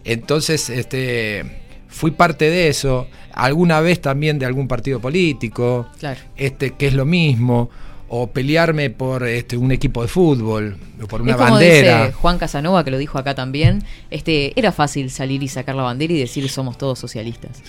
[0.03, 1.61] Entonces, este,
[1.91, 6.19] fui parte de eso, alguna vez también de algún partido político, Claro.
[6.35, 7.69] este, que es lo mismo,
[8.13, 12.05] o pelearme por este, un equipo de fútbol, o por una es como bandera.
[12.07, 15.83] dice Juan Casanova, que lo dijo acá también, este, era fácil salir y sacar la
[15.83, 17.61] bandera y decir somos todos socialistas.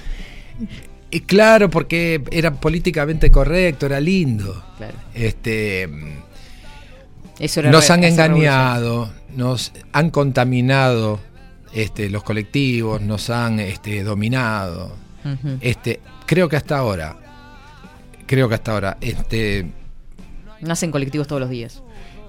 [1.10, 4.64] Y claro, porque era políticamente correcto, era lindo.
[4.78, 4.94] Claro.
[5.14, 5.88] Este,
[7.38, 11.20] Eso era nos re- han engañado, nos han contaminado
[11.72, 14.96] este, los colectivos, nos han este, dominado.
[15.60, 17.16] Este, creo que hasta ahora,
[18.26, 19.66] creo que hasta ahora, este,
[20.60, 21.82] Nacen colectivos todos los días.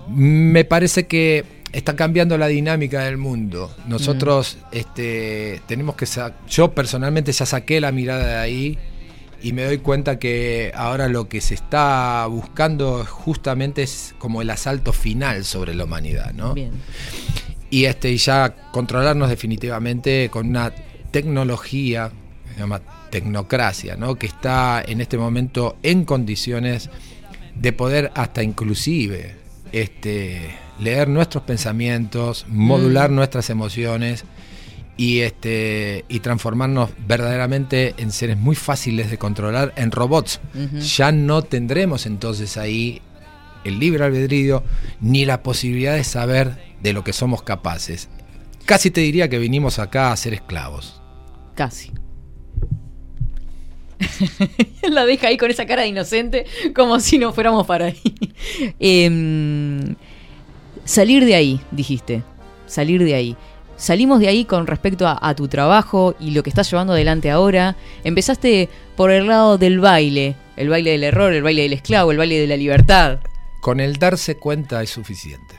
[0.09, 3.75] me parece que está cambiando la dinámica del mundo.
[3.87, 6.07] Nosotros este, tenemos que...
[6.47, 8.77] Yo personalmente ya saqué la mirada de ahí
[9.41, 14.49] y me doy cuenta que ahora lo que se está buscando justamente es como el
[14.49, 16.53] asalto final sobre la humanidad, ¿no?
[16.53, 16.71] Bien.
[17.73, 20.71] Y este y ya controlarnos definitivamente con una
[21.09, 22.11] tecnología
[22.53, 24.13] se llama tecnocracia, ¿no?
[24.13, 26.91] Que está en este momento en condiciones
[27.55, 29.35] de poder hasta inclusive
[29.71, 33.15] este, leer nuestros pensamientos, modular Mm.
[33.15, 34.23] nuestras emociones
[34.95, 40.39] y este y transformarnos verdaderamente en seres muy fáciles de controlar en robots.
[40.95, 43.01] Ya no tendremos entonces ahí
[43.63, 44.63] el libre albedrío
[45.01, 48.09] ni la posibilidad de saber de lo que somos capaces.
[48.65, 51.01] Casi te diría que vinimos acá a ser esclavos.
[51.55, 51.91] Casi.
[54.89, 56.45] la deja ahí con esa cara de inocente,
[56.75, 58.01] como si no fuéramos para ahí.
[58.79, 59.95] Em,
[60.85, 62.23] salir de ahí, dijiste.
[62.65, 63.35] Salir de ahí.
[63.75, 67.31] Salimos de ahí con respecto a, a tu trabajo y lo que estás llevando adelante
[67.31, 67.75] ahora.
[68.03, 72.17] Empezaste por el lado del baile, el baile del error, el baile del esclavo, el
[72.17, 73.19] baile de la libertad.
[73.63, 75.55] Con el darse cuenta es suficiente.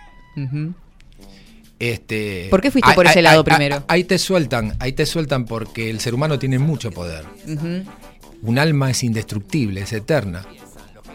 [1.78, 3.82] Este, ¿Por qué fuiste por ese lado primero?
[3.88, 7.24] Ahí te sueltan, ahí te sueltan porque el ser humano tiene mucho poder.
[8.42, 10.44] Un alma es indestructible, es eterna.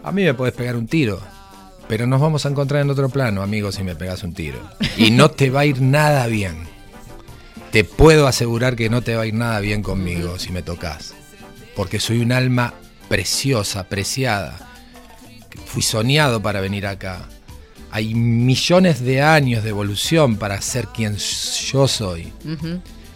[0.02, 1.22] A mí me podés pegar un tiro,
[1.88, 4.57] pero nos vamos a encontrar en otro plano, amigo, si me pegas un tiro.
[4.98, 6.57] Y no te va a ir nada bien.
[7.72, 11.14] Te puedo asegurar que no te va a ir nada bien conmigo si me tocas.
[11.76, 12.74] Porque soy un alma
[13.10, 14.69] preciosa, preciada.
[15.66, 17.28] Fui soñado para venir acá.
[17.92, 22.32] Hay millones de años de evolución para ser quien yo soy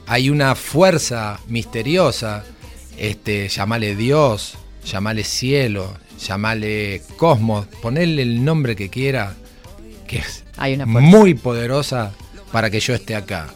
[0.07, 2.43] hay una fuerza misteriosa,
[2.97, 4.55] este, llamale Dios,
[4.85, 9.35] llamale cielo, llamale cosmos, ponerle el nombre que quiera,
[10.07, 11.10] que es Hay una fuerza.
[11.10, 12.11] muy poderosa
[12.51, 13.53] para que yo esté acá.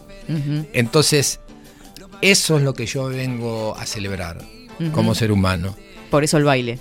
[0.74, 1.40] Entonces,
[2.22, 4.44] eso es lo que yo vengo a celebrar
[4.94, 5.76] como ser humano.
[6.10, 6.80] Por eso el baile.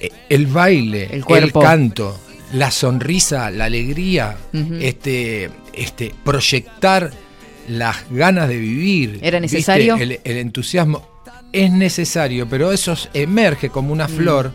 [0.00, 1.60] Eh, El baile, El el, cuerpo.
[1.60, 2.18] canto,
[2.52, 4.36] la sonrisa, la alegría,
[4.80, 7.10] este, este, proyectar
[7.68, 9.18] las ganas de vivir.
[9.22, 9.96] ¿Era necesario?
[9.96, 11.06] El, el entusiasmo
[11.52, 14.10] es necesario, pero eso emerge como una Mm.
[14.10, 14.52] flor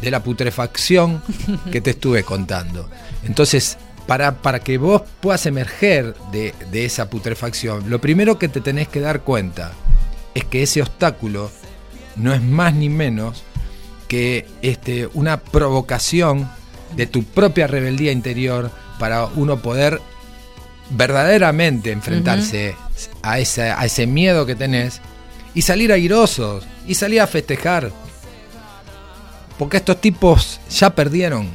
[0.00, 1.22] de la putrefacción
[1.70, 2.88] que te estuve contando.
[3.24, 8.60] Entonces, para, para que vos puedas emerger de, de esa putrefacción, lo primero que te
[8.60, 9.70] tenés que dar cuenta
[10.34, 11.50] es que ese obstáculo
[12.16, 13.44] no es más ni menos
[14.12, 16.46] que este, una provocación
[16.94, 20.02] de tu propia rebeldía interior para uno poder
[20.90, 22.76] verdaderamente enfrentarse
[23.22, 25.00] a, ese, a ese miedo que tenés
[25.54, 27.90] y salir airosos y salir a festejar.
[29.58, 31.48] Porque estos tipos ya perdieron.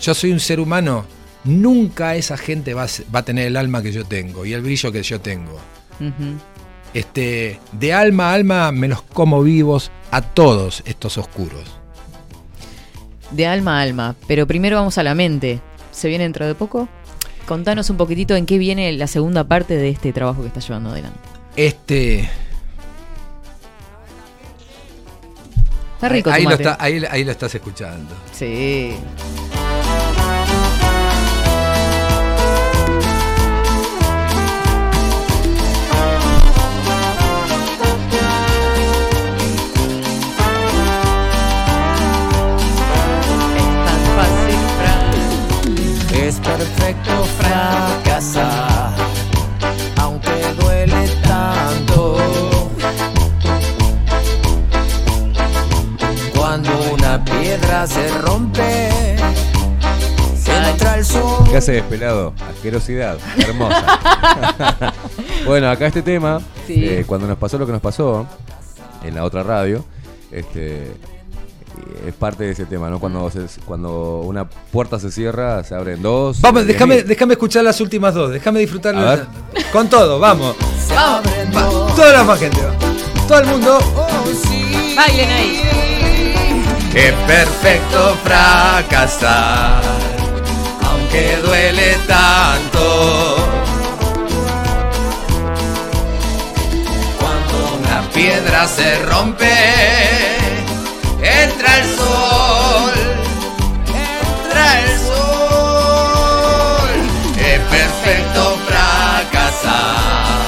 [0.00, 1.04] Yo soy un ser humano.
[1.44, 4.54] Nunca esa gente va a, se- va a tener el alma que yo tengo y
[4.54, 5.60] el brillo que yo tengo.
[6.94, 11.62] Este, de alma a alma me los como vivos a todos estos oscuros.
[13.30, 14.14] De alma a alma.
[14.26, 15.60] Pero primero vamos a la mente.
[15.92, 16.88] ¿Se viene dentro de poco?
[17.46, 20.90] Contanos un poquitito en qué viene la segunda parte de este trabajo que estás llevando
[20.90, 21.18] adelante.
[21.56, 22.28] Este.
[25.94, 28.14] Está rico ahí, lo está- ahí lo estás escuchando.
[28.32, 28.94] Sí.
[48.20, 48.94] Fracasar,
[49.96, 50.30] aunque
[50.60, 52.18] duele tanto.
[56.36, 58.90] Cuando una piedra se rompe,
[60.70, 61.44] entra el sol.
[61.50, 62.34] ¿Qué hace despelado?
[62.54, 63.18] Asquerosidad.
[63.38, 63.98] Hermosa.
[65.46, 66.84] bueno, acá este tema, Sí.
[66.86, 68.26] eh, cuando nos pasó lo que nos pasó
[69.02, 69.84] en la otra radio,
[70.30, 70.92] este
[72.06, 72.98] es parte de ese tema, ¿no?
[73.00, 76.40] Cuando, se- cuando una puerta se cierra, se abren dos.
[76.40, 78.30] Vamos, déjame, déjame escuchar las últimas dos.
[78.32, 78.94] Déjame disfrutar.
[78.96, 79.26] A ver.
[79.72, 80.56] Con todo, vamos.
[80.88, 81.22] Vamos.
[81.56, 82.60] Va, Toda la más gente.
[82.60, 82.72] va.
[83.28, 83.78] Todo el mundo.
[84.96, 85.60] Bailen ahí.
[86.94, 89.80] Es perfecto fracasar,
[90.90, 93.36] aunque duele tanto.
[97.20, 99.46] Cuando una piedra se rompe,
[101.42, 102.92] entra el sol,
[103.86, 106.90] entra el sol.
[107.38, 110.38] Es perfecto fracasar,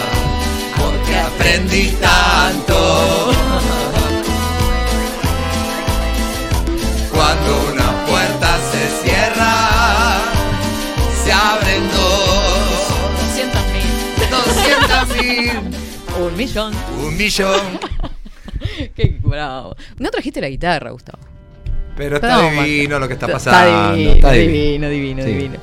[0.78, 3.32] porque aprendí tanto.
[7.10, 9.54] Cuando una puerta se cierra,
[11.24, 12.82] se abren dos.
[13.28, 13.90] 200 mil.
[14.30, 15.52] 200 mil.
[16.20, 16.72] Un millón.
[16.98, 17.80] Un millón.
[18.96, 19.74] Qué bravo.
[19.98, 21.18] No trajiste la guitarra, Gustavo.
[21.96, 23.94] Pero está divino lo que está Está pasando.
[23.94, 25.28] divino, está divino, divino, Sí.
[25.30, 25.54] divino.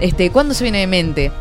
[0.00, 1.32] Este, ¿cuándo se viene de mente?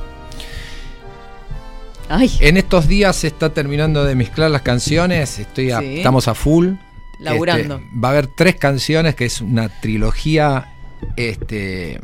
[2.09, 5.39] Ay, En estos días se está terminando de mezclar las canciones.
[5.39, 5.97] Estoy a- Sí.
[5.97, 6.73] Estamos a full.
[7.21, 7.75] Laburando.
[7.75, 10.73] Este, va a haber tres canciones que es una trilogía
[11.15, 12.01] este,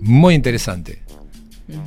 [0.00, 1.02] muy interesante.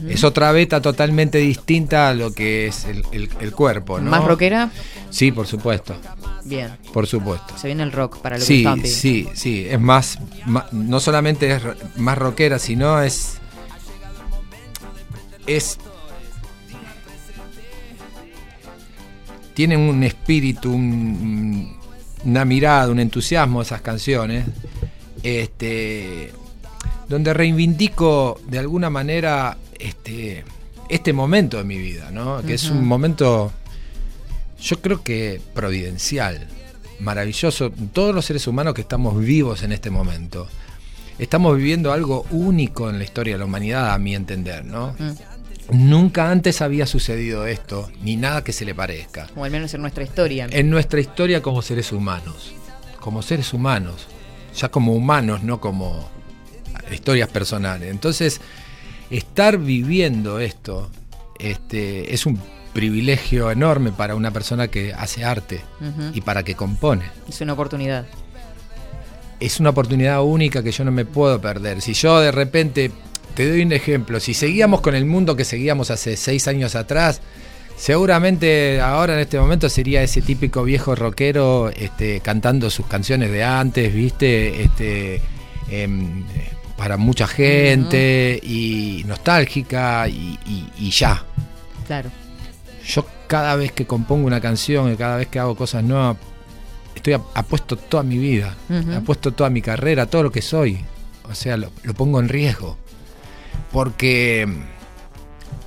[0.10, 4.12] Es otra beta totalmente distinta a lo que es el, el- el cuerpo, ¿no?
[4.12, 4.70] ¿más rockera?
[5.10, 5.96] Sí, por supuesto.
[6.44, 6.72] Bien.
[6.92, 7.58] Por supuesto.
[7.58, 9.00] Se viene el rock para lo que Sí, estaban pidiendo.
[9.02, 9.68] sí, sí.
[9.70, 11.62] Es más, ma- no solamente es
[11.96, 13.38] más rockera, sino es.
[15.48, 15.78] Es.
[19.54, 21.78] Tienen un espíritu, un-
[22.26, 24.46] una mirada, un entusiasmo esas canciones.
[25.24, 26.32] Este.
[27.08, 30.44] Donde reivindico de alguna manera este,
[30.90, 32.42] este momento de mi vida, ¿no?
[32.44, 33.52] Que es un momento
[34.62, 36.48] yo creo que providencial,
[37.00, 37.72] maravilloso.
[37.94, 40.48] Todos los seres humanos que estamos vivos en este momento,
[41.18, 44.96] estamos viviendo algo único en la historia de la humanidad, a mi entender, ¿no?
[45.72, 49.28] Nunca antes había sucedido esto, ni nada que se le parezca.
[49.36, 50.48] O al menos en nuestra historia.
[50.50, 52.54] En nuestra historia como seres humanos,
[53.00, 54.08] como seres humanos,
[54.56, 56.10] ya como humanos, no como
[56.92, 57.92] historias personales.
[57.92, 58.42] Entonces,
[59.10, 60.90] estar viviendo esto
[61.40, 62.40] este, es un
[62.74, 65.62] privilegio enorme para una persona que hace arte
[66.14, 67.06] y para que compone.
[67.28, 68.06] Es una oportunidad.
[69.40, 71.82] Es una oportunidad única que yo no me puedo perder.
[71.82, 72.92] Si yo de repente,
[73.36, 77.22] te doy un ejemplo, si seguíamos con el mundo que seguíamos hace seis años atrás,
[77.78, 83.44] seguramente ahora en este momento sería ese típico viejo rockero este, cantando sus canciones de
[83.44, 85.22] antes, viste, este,
[85.72, 86.26] em,
[86.80, 91.26] para mucha gente y nostálgica y, y- y ya.
[91.86, 92.10] Claro.
[92.88, 96.16] Yo cada vez que compongo una canción y cada vez que hago cosas nuevas,
[96.96, 98.94] estoy ap- apuesto toda mi vida, Ujú.
[98.94, 100.80] apuesto toda mi carrera, todo lo que soy.
[101.30, 102.78] O sea, lo, lo pongo en riesgo.
[103.74, 104.48] Porque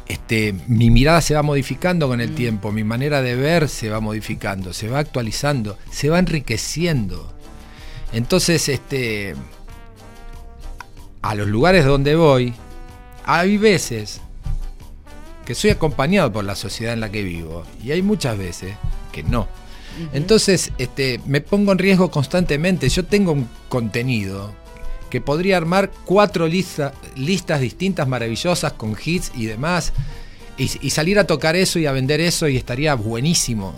[0.09, 4.01] este, mi mirada se va modificando con el tiempo, mi manera de ver se va
[4.01, 7.32] modificando, se va actualizando, se va enriqueciendo.
[8.14, 9.34] Entonces, este,
[11.23, 12.53] a los lugares donde voy,
[13.24, 14.20] hay veces
[15.44, 18.74] que soy acompañado por la sociedad en la que vivo y hay muchas veces
[19.12, 19.49] que no.
[20.12, 22.89] Entonces, este, me pongo en riesgo constantemente.
[22.89, 24.55] Yo tengo un contenido
[25.11, 29.93] que podría armar cuatro lista- listas distintas maravillosas con hits y demás
[30.57, 33.74] y, y salir a tocar eso y a vender eso y estaría buenísimo.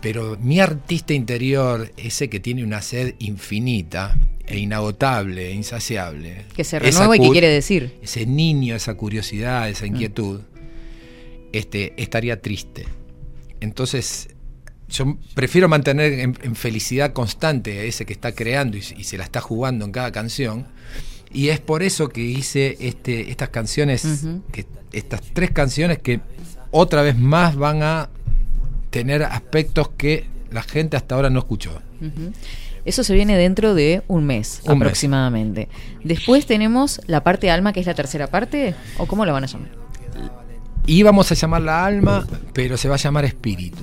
[0.00, 6.44] Pero mi artista interior, ese que tiene una sed infinita e inagotable, e insaciable.
[6.54, 7.98] Que se renueva y que quiere decir.
[8.02, 10.40] Ese niño, esa curiosidad, esa inquietud,
[11.52, 12.84] este, estaría triste.
[13.60, 14.28] Entonces,
[14.88, 19.04] yo prefiero mantener en, en felicidad constante a ese que está creando y, se- y
[19.04, 20.66] se la está jugando en cada canción.
[21.32, 26.20] Y es por eso que hice este, estas canciones, que, estas tres canciones que
[26.70, 28.10] otra vez más van a
[28.90, 31.80] tener aspectos que la gente hasta ahora no escuchó.
[32.84, 34.86] Eso se viene dentro de un mes Un mes.
[34.86, 35.68] aproximadamente.
[36.02, 39.46] Después tenemos la parte alma, que es la tercera parte, o cómo la van a
[39.46, 39.70] llamar.
[40.86, 43.82] Íbamos a llamarla alma, pero se va a llamar espíritu.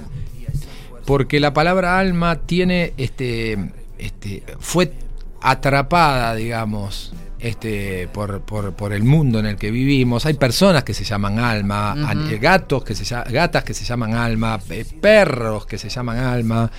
[1.05, 3.71] Porque la palabra alma tiene este.
[3.97, 4.93] este fue
[5.41, 10.27] atrapada, digamos, este, por, por, por el mundo en el que vivimos.
[10.27, 14.59] Hay personas que se llaman alma, an- gatos que se gatas que se llaman alma,
[14.69, 16.71] eh, perros que se llaman alma,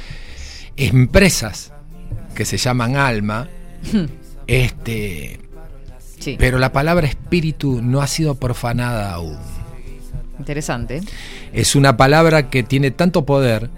[0.77, 1.73] empresas
[2.35, 3.49] que se llaman alma.
[4.47, 5.39] Este.
[6.39, 9.39] Pero la palabra espíritu no ha sido profanada aún.
[10.39, 11.01] Interesante.
[11.53, 13.71] Es una palabra que tiene tanto poder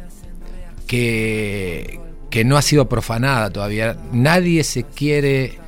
[0.87, 2.01] que,
[2.31, 3.97] que no ha sido profanada todavía.
[4.13, 5.59] Nadie se quiere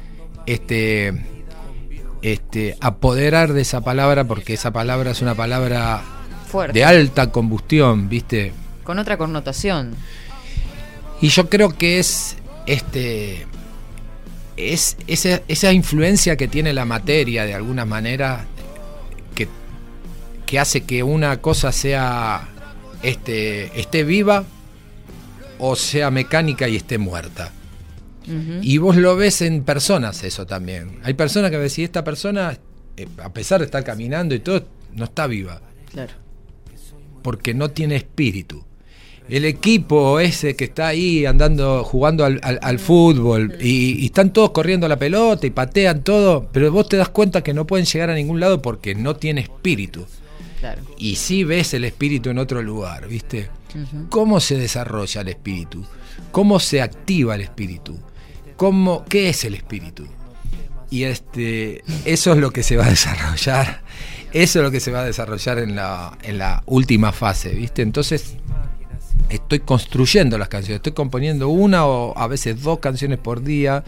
[0.46, 1.12] este,
[2.22, 6.02] este, apoderar de esa palabra porque esa palabra es una palabra
[6.46, 6.78] Fuerte.
[6.78, 8.52] de alta combustión, ¿viste?
[8.84, 9.94] Con otra connotación.
[11.20, 12.36] Y yo creo que es
[12.66, 13.46] este
[14.56, 18.46] es esa, esa influencia que tiene la materia de alguna manera
[19.34, 19.48] que,
[20.46, 22.48] que hace que una cosa sea
[23.02, 24.44] este esté viva
[25.58, 27.52] o sea mecánica y esté muerta.
[28.60, 30.98] Y vos lo ves en personas eso también.
[31.04, 32.58] Hay personas que ves, y esta persona,
[32.96, 35.62] eh, a pesar de estar caminando y todo, no está viva.
[35.92, 36.12] Claro.
[37.22, 38.64] Porque no tiene espíritu.
[39.28, 44.32] El equipo ese que está ahí andando, jugando al, al- al fútbol y, y están
[44.32, 47.86] todos corriendo la pelota y patean todo, pero vos te das cuenta que no pueden
[47.86, 50.06] llegar a ningún lado porque no tiene espíritu.
[50.60, 50.82] Claro.
[50.96, 53.48] Y sí ves el espíritu en otro lugar, ¿viste?
[54.08, 55.84] ¿Cómo se desarrolla el espíritu?
[56.32, 57.98] ¿Cómo se activa el espíritu?
[58.56, 60.06] ¿Cómo, ¿Qué es el espíritu?
[60.88, 63.82] Y este, eso es lo que se va a desarrollar.
[64.32, 67.82] Eso es lo que se va a desarrollar en la, en la última fase, ¿viste?
[67.82, 68.36] Entonces,
[69.30, 73.82] estoy construyendo las canciones, estoy componiendo una o a veces dos canciones por día,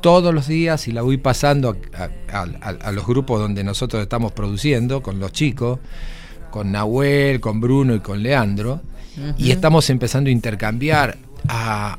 [0.00, 2.04] todos los días y la voy pasando a,
[2.36, 5.78] a- a- a los grupos donde nosotros estamos produciendo, con los chicos,
[6.50, 8.80] con Nahuel, con Bruno y con Leandro,
[9.36, 11.98] y estamos empezando a intercambiar, a,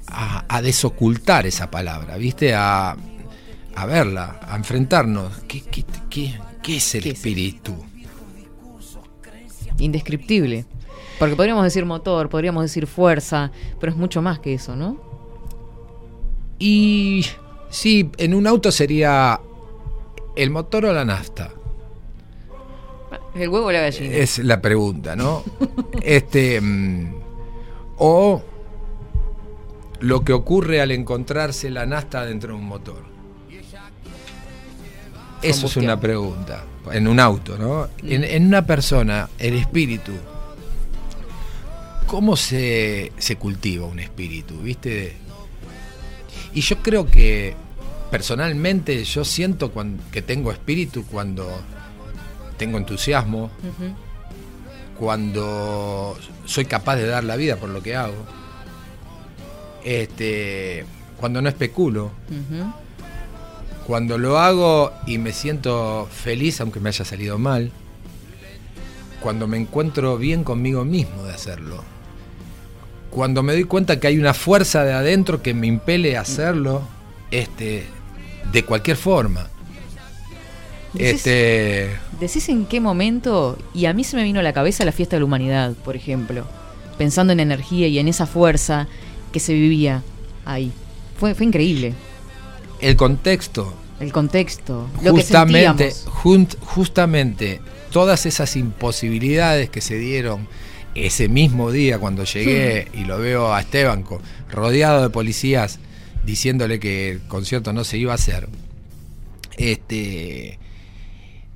[0.63, 2.53] desocultar esa palabra, ¿viste?
[2.55, 2.95] A,
[3.87, 5.31] verla, a enfrentarnos.
[5.47, 7.75] ¿Qué, qué, qué- qué es el espíritu?
[9.79, 10.65] Indescriptible.
[11.19, 14.97] Porque podríamos decir motor, podríamos decir fuerza, pero es mucho más que eso, ¿no?
[16.57, 17.25] Y
[17.69, 19.39] sí, en un auto sería
[20.35, 21.51] el motor o la nafta.
[23.35, 24.15] El huevo o la gallina.
[24.15, 25.43] Es la pregunta, ¿no?
[26.01, 27.13] este mm,
[27.97, 28.41] o
[29.99, 33.11] lo que ocurre al encontrarse la nafta dentro de un motor.
[35.41, 36.65] Eso es una pregunta.
[36.91, 37.87] En un auto, ¿no?
[38.03, 40.11] En, en una persona, el espíritu.
[42.11, 44.57] ¿Cómo se, se cultiva un espíritu?
[44.57, 45.13] ¿Viste?
[46.53, 47.55] Y yo creo que
[48.11, 49.71] personalmente yo siento
[50.11, 51.47] que tengo espíritu cuando
[52.57, 53.49] tengo entusiasmo,
[54.99, 58.25] cuando soy capaz de dar la vida por lo que hago,
[59.85, 60.85] este,
[61.15, 62.11] cuando no especulo,
[63.87, 67.71] cuando lo hago y me siento feliz aunque me haya salido mal,
[69.21, 71.81] cuando me encuentro bien conmigo mismo de hacerlo,
[73.11, 76.81] cuando me doy cuenta que hay una fuerza de adentro que me impele a hacerlo,
[77.29, 77.83] este,
[78.51, 79.47] de cualquier forma.
[80.93, 81.89] Decís- Este,
[82.19, 85.15] Decís en qué momento, y a mí se me vino a la cabeza la fiesta
[85.15, 86.45] de la humanidad, por ejemplo,
[86.97, 88.87] pensando en energía y en esa fuerza
[89.31, 90.03] que se vivía
[90.45, 90.71] ahí.
[91.17, 91.93] Fue, fue increíble.
[92.81, 96.23] el contexto, El contexto, lo justamente, que sentíamos.
[96.23, 97.61] junt- justamente
[97.91, 100.47] todas esas imposibilidades que se dieron
[100.95, 104.05] ese mismo día cuando llegué y lo veo a Esteban
[104.49, 105.79] rodeado de policías
[106.23, 108.47] diciéndole que el concierto no se iba a hacer.
[109.57, 110.59] Este,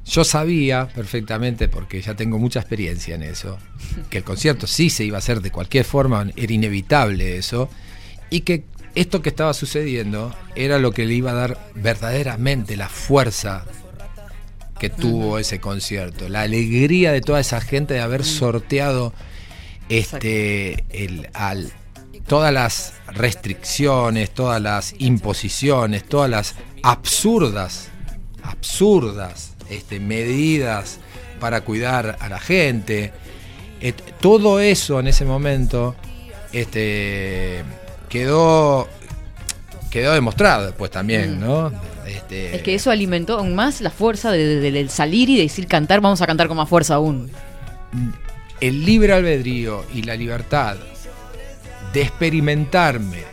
[0.06, 3.58] yo sabía perfectamente, porque ya tengo mucha experiencia en eso,
[4.10, 7.70] que el concierto sí se iba a hacer de cualquier forma, era inevitable eso,
[8.30, 8.64] y que
[8.96, 13.66] esto que estaba sucediendo era lo que le iba a dar verdaderamente la fuerza
[14.90, 19.14] que tuvo ese concierto, la alegría de toda esa gente de haber sorteado
[19.90, 21.72] este el, al,
[22.28, 27.90] todas las restricciones, todas las imposiciones, todas las absurdas,
[28.44, 31.00] absurdas este, medidas
[31.40, 33.14] para cuidar a la gente.
[33.82, 35.96] Et- todo eso en ese momento
[36.52, 37.64] este,
[38.10, 38.88] quedó,
[40.02, 41.40] quedó demostrado después también, Mm.
[41.40, 41.72] ¿no?
[42.06, 45.68] Este, Es que eso alimentó aún más la fuerza de- de- del salir y decir
[45.68, 47.32] cantar, vamos a cantar con más fuerza aún.
[48.62, 50.76] el libre albedrío y la libertad
[51.94, 53.24] de experimentarme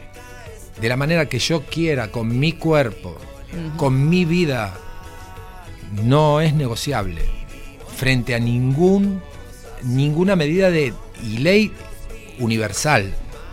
[0.80, 3.16] de la manera que yo quiera con mi cuerpo,
[3.76, 4.72] con mi vida,
[6.04, 7.22] no es negociable
[7.96, 9.20] frente a ningún
[9.82, 10.92] ninguna medida de
[11.24, 11.72] y ley
[12.38, 13.12] universal.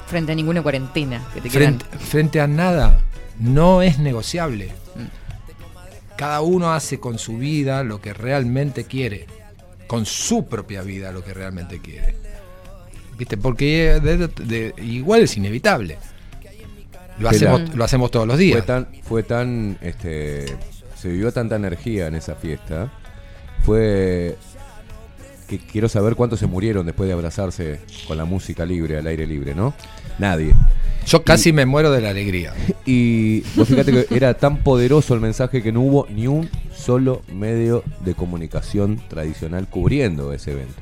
[0.09, 1.49] Frente a ninguna cuarentena que te.
[1.49, 2.99] Frente, frente a nada,
[3.39, 4.71] no es negociable.
[6.17, 9.27] Cada uno hace con su vida lo que realmente quiere,
[9.87, 12.15] con su propia vida lo que realmente quiere.
[13.17, 13.37] ¿Viste?
[13.37, 15.97] Porque de- de- igual es inevitable.
[17.19, 18.57] Lo hacemos, lo hacemos todos los días.
[18.59, 20.45] Fue tan, fue tan, este,
[20.97, 22.91] se vivió tanta energía en esa fiesta.
[23.63, 24.37] Fue
[25.47, 29.25] que quiero saber cuántos se murieron después de abrazarse con la música libre, al aire
[29.27, 29.73] libre, ¿no?
[30.19, 30.53] Nadie.
[31.05, 32.53] Yo casi me muero de la alegría.
[32.85, 37.21] Y vos fíjate que era tan poderoso el mensaje que no hubo ni un solo
[37.31, 40.81] medio de comunicación tradicional cubriendo ese evento.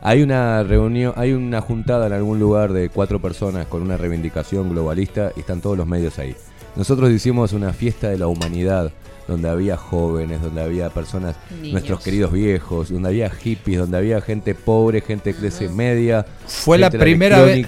[0.00, 4.70] Hay una reunión, hay una juntada en algún lugar de cuatro personas con una reivindicación
[4.70, 6.34] globalista y están todos los medios ahí.
[6.76, 8.92] Nosotros hicimos una fiesta de la humanidad
[9.28, 11.72] donde había jóvenes, donde había personas, Niños.
[11.72, 16.26] nuestros queridos viejos, donde había hippies, donde había gente pobre, gente de clase media.
[16.46, 17.66] Fue la primera vez-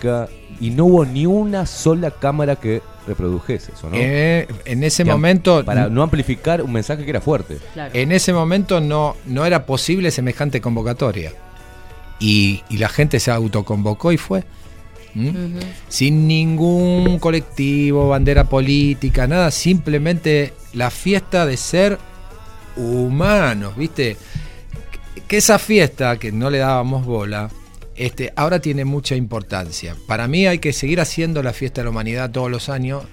[0.60, 3.96] Y no hubo ni una sola cámara que reprodujese eso, ¿no?
[3.98, 5.64] Eh, en ese Que momento.
[5.64, 7.58] Para no amplificar un mensaje que era fuerte.
[7.92, 11.32] En ese momento no, no era posible semejante convocatoria.
[12.18, 14.44] Y, y la gente se autoconvocó y fue.
[15.16, 15.60] ¿Mm?
[15.88, 19.50] Sin ningún colectivo, bandera política, nada.
[19.50, 21.98] Simplemente la fiesta de ser
[22.76, 24.18] humanos, ¿viste?
[25.26, 27.50] Que esa fiesta que no le dábamos bola,
[27.94, 29.96] este, ahora tiene mucha importancia.
[30.06, 33.04] Para mí hay que seguir haciendo la fiesta de la humanidad todos los años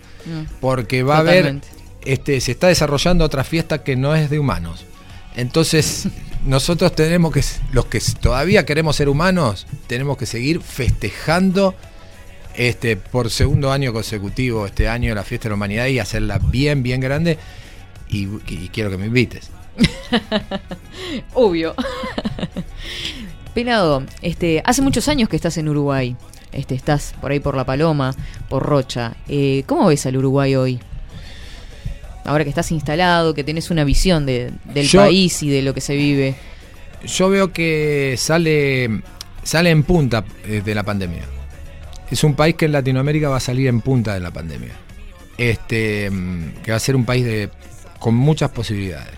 [0.59, 1.67] porque va Totalmente.
[1.67, 4.85] a haber, este, se está desarrollando otra fiesta que no es de humanos.
[5.37, 6.09] Entonces,
[6.45, 11.75] nosotros tenemos que, los que todavía queremos ser humanos, tenemos que seguir festejando
[12.55, 16.83] este, por segundo año consecutivo este año la fiesta de la humanidad y hacerla bien,
[16.83, 17.37] bien grande.
[18.09, 19.49] Y, y quiero que me invites.
[21.33, 21.73] Obvio.
[23.53, 26.15] Pelado, este, hace muchos años que estás en Uruguay.
[26.51, 28.15] Este, estás por ahí por La Paloma,
[28.49, 29.15] por Rocha.
[29.27, 30.79] Eh, ¿Cómo ves al Uruguay hoy?
[32.25, 35.73] Ahora que estás instalado, que tenés una visión de- del Yo- país y de lo
[35.73, 36.35] que se vive.
[37.05, 39.01] Yo veo que sale,
[39.43, 41.23] sale en punta eh, de la pandemia.
[42.13, 44.73] Es un país que en Latinoamérica va a salir en punta de la pandemia.
[45.35, 47.49] Este, mm, que va a ser un país de,
[47.97, 49.15] con muchas posibilidades.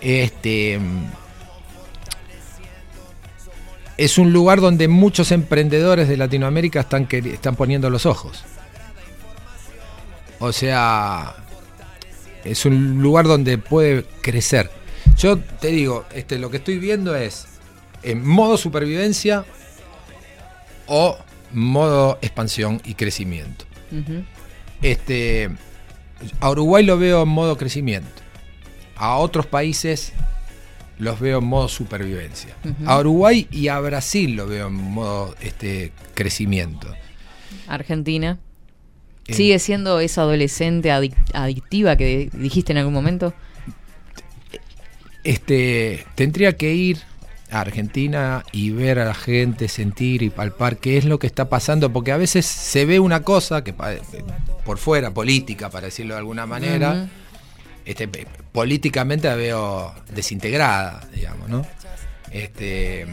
[0.00, 1.04] Este, mm,
[3.96, 8.42] es un lugar donde muchos emprendedores de Latinoamérica están, están poniendo los ojos.
[10.40, 11.36] O sea,
[12.44, 14.68] es un lugar donde puede crecer.
[15.16, 17.46] Yo te digo, este, lo que estoy viendo es
[18.02, 19.44] en modo supervivencia
[20.92, 21.16] o
[21.52, 23.64] modo expansión y crecimiento.
[24.82, 25.48] Este,
[26.40, 28.08] a Uruguay lo veo en modo crecimiento.
[28.96, 30.12] A otros países
[30.98, 32.54] los veo en modo supervivencia.
[32.86, 36.92] A Uruguay y a Brasil lo veo en modo este, crecimiento.
[37.68, 38.38] Argentina.
[39.26, 39.34] Eh.
[39.34, 43.32] ¿Sigue siendo esa adolescente adic- adictiva que dijiste en algún momento?
[45.22, 46.98] Este, tendría que ir
[47.50, 51.48] a Argentina y ver a la gente, sentir y palpar qué es lo que está
[51.48, 53.74] pasando, porque a veces se ve una cosa que
[54.64, 57.08] por fuera, política, para decirlo de alguna manera,
[57.84, 61.66] este, p- políticamente la veo desintegrada, digamos, ¿no?
[62.30, 63.06] Este,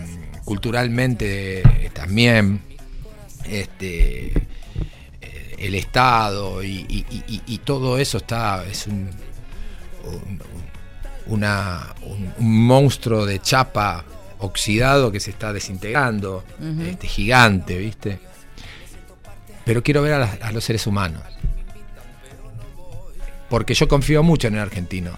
[0.45, 2.61] culturalmente eh, también,
[3.49, 4.27] este,
[5.21, 9.09] eh, el Estado y, y- y- y todo eso está, es un,
[10.05, 10.41] un-
[11.27, 14.05] una, un, un monstruo de chapa
[14.39, 16.43] oxidado que se está desintegrando,
[16.87, 18.19] este, gigante, ¿viste?
[19.65, 21.21] Pero quiero ver a, las- a los seres humanos.
[23.49, 25.17] porque yo confío mucho en el argentino.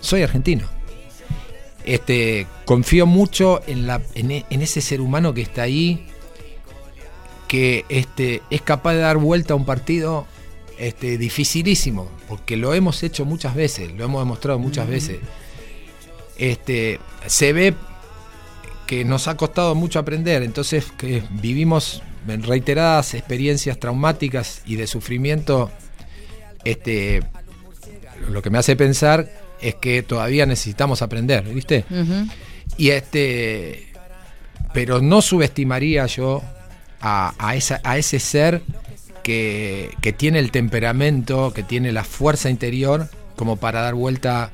[0.00, 0.66] Soy argentino.
[1.84, 6.06] Este, confío mucho en, la, en, e- en ese ser humano que está ahí,
[7.48, 10.26] que este, es capaz de dar vuelta a un partido
[10.78, 15.18] este, dificilísimo, porque lo hemos hecho muchas veces, lo hemos demostrado muchas veces.
[16.38, 17.74] Este, se ve
[18.86, 24.86] que nos ha costado mucho aprender, entonces que vivimos en reiteradas experiencias traumáticas y de
[24.86, 25.70] sufrimiento,
[26.64, 27.22] este,
[28.30, 29.30] lo que me hace pensar
[29.60, 31.84] es que todavía necesitamos aprender, ¿viste?
[32.76, 33.88] Y este,
[34.72, 36.42] pero no subestimaría yo
[37.00, 38.62] a, a esa, a ese ser
[39.22, 44.50] que, que tiene el temperamento, que tiene la fuerza interior como para dar vuelta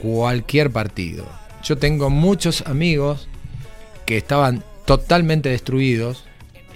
[0.00, 1.26] cualquier partido.
[1.62, 3.28] Yo tengo muchos amigos
[4.06, 6.24] que estaban totalmente destruidos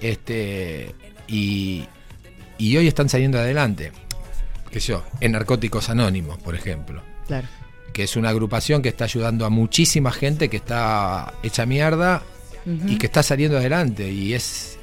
[0.01, 0.93] este,
[1.27, 1.85] y,
[2.57, 3.91] y hoy están saliendo adelante.
[4.69, 7.47] Que yo, en Narcóticos Anónimos, por ejemplo Claro.
[7.93, 12.23] que es una agrupación que está ayudando a muchísima gente que está hecha mierda
[12.87, 14.77] y que está saliendo adelante y es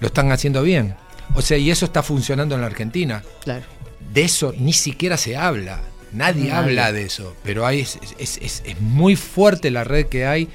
[0.00, 0.94] lo están haciendo bien.
[1.34, 3.22] O sea, y eso está funcionando en la Argentina.
[3.42, 3.64] Claro.
[4.12, 5.80] De eso ni siquiera se habla.
[6.12, 6.52] Nadie Nadie.
[6.52, 10.48] habla de eso, pero hay, es, es- es- es muy fuerte la red que hay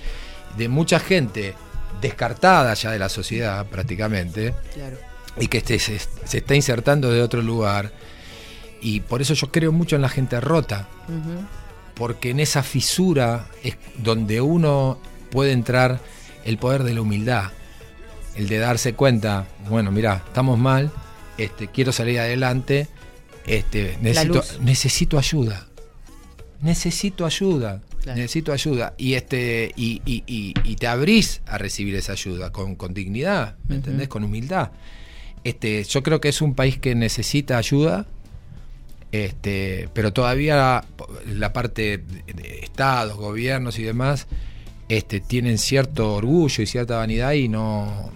[0.60, 1.56] de mucha gente
[2.02, 4.98] descartada ya de la sociedad prácticamente Claro.
[5.40, 7.91] y que este- se, se está insertando de otro lugar.
[8.81, 10.88] Y por eso yo creo mucho en la gente rota
[11.95, 14.99] porque en esa fisura es donde uno
[15.31, 15.99] puede entrar
[16.45, 17.52] el poder de la humildad,
[18.36, 20.91] el de darse cuenta, bueno, mira, estamos mal,
[21.38, 22.88] este, quiero salir adelante,
[23.45, 25.68] este, necesito, necesito ayuda,
[26.61, 28.17] necesito ayuda, Claro.
[28.17, 32.76] necesito ayuda, y este, y, y- y- y te abrís a recibir esa ayuda con,
[32.76, 33.85] con dignidad, ¿me Ujú.
[33.85, 34.07] entendés?
[34.07, 34.71] Con humildad.
[35.43, 38.05] Este, yo creo que es un país que necesita ayuda,
[39.11, 40.84] este, pero todavía
[41.27, 44.27] la parte de, de estados, gobiernos y demás,
[44.88, 48.11] este, tienen cierto orgullo y cierta vanidad y no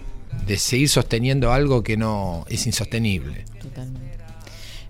[0.46, 3.44] de seguir sosteniendo algo que no es insostenible.
[3.60, 4.14] Totalmente.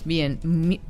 [0.05, 0.81] Bien, mi-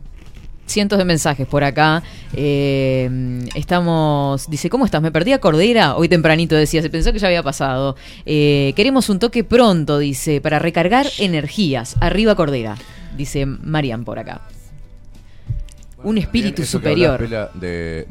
[0.67, 2.03] cientos de mensajes por acá.
[2.35, 5.03] Eh, estamos, dice, ¿cómo estás?
[5.03, 5.97] Me perdí a Cordera.
[5.97, 7.97] Hoy tempranito decía, se pensó que ya había pasado.
[8.27, 11.97] Eh, queremos un toque pronto, dice, para recargar energías.
[12.01, 12.77] Arriba Cordera,
[13.17, 14.43] dice Marian por acá.
[16.03, 17.19] Un espíritu superior.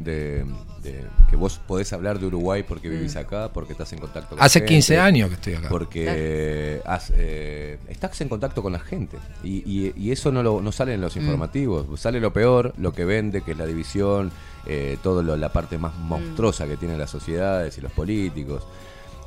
[0.00, 0.44] de-
[0.84, 4.38] de que vos podés hablar de Uruguay porque vivís acá, porque estás en contacto con
[4.38, 4.42] Mm.
[4.42, 5.68] Hace gente, 15 años que estoy acá.
[5.68, 9.16] Porque has, eh, estás en contacto con la gente.
[9.42, 11.20] Y, y- y eso no, lo, no sale en los Mm.
[11.20, 12.00] informativos.
[12.00, 14.30] Sale lo peor, lo que vende, que es la división,
[14.66, 16.02] eh, todo lo- la parte más Mm.
[16.02, 18.62] monstruosa que tienen las sociedades y los políticos.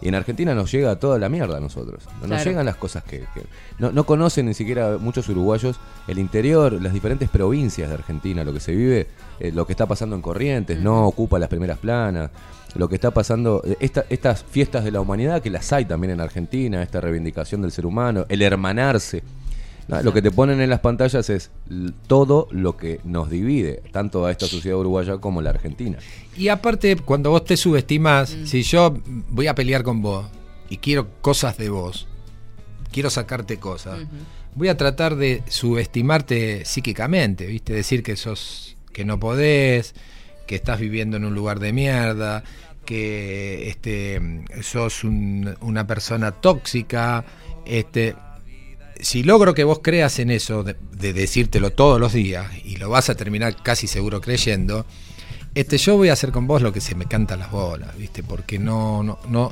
[0.01, 2.03] Y en Argentina nos llega toda la mierda a nosotros.
[2.05, 2.43] No Nos Claro.
[2.51, 3.21] llegan las cosas que...
[3.33, 3.45] que-
[3.79, 8.53] no, no conocen ni siquiera muchos uruguayos el interior, las diferentes provincias de Argentina, lo
[8.53, 9.07] que se vive,
[9.39, 12.29] eh, lo que está pasando en Corrientes, no ocupa las primeras planas,
[12.75, 16.11] lo que está pasando, eh, esta- estas fiestas de la humanidad que las hay también
[16.11, 19.23] en Argentina, esta reivindicación del ser humano, el hermanarse.
[19.87, 21.49] No, Lo que te ponen en las pantallas es
[22.07, 25.97] todo lo que nos divide, tanto a esta sociedad uruguaya como la argentina.
[26.35, 28.97] Y aparte, cuando vos te subestimás, si yo
[29.29, 30.25] voy a pelear con vos
[30.69, 32.07] y quiero cosas de vos,
[32.91, 33.99] quiero sacarte cosas,
[34.55, 37.73] voy a tratar de subestimarte psíquicamente, ¿viste?
[37.73, 39.93] Decir que sos que no podés,
[40.47, 42.43] que estás viviendo en un lugar de mierda,
[42.85, 44.19] que este
[44.63, 47.23] sos un- una persona tóxica,
[47.65, 48.15] este
[49.01, 52.89] si logro que vos creas en eso, de, de decírtelo todos los días, y lo
[52.89, 54.85] vas a terminar casi seguro creyendo,
[55.55, 58.21] este, yo voy a hacer con vos lo que se me canta las bolas, ¿viste?
[58.21, 59.51] Porque no, no, no,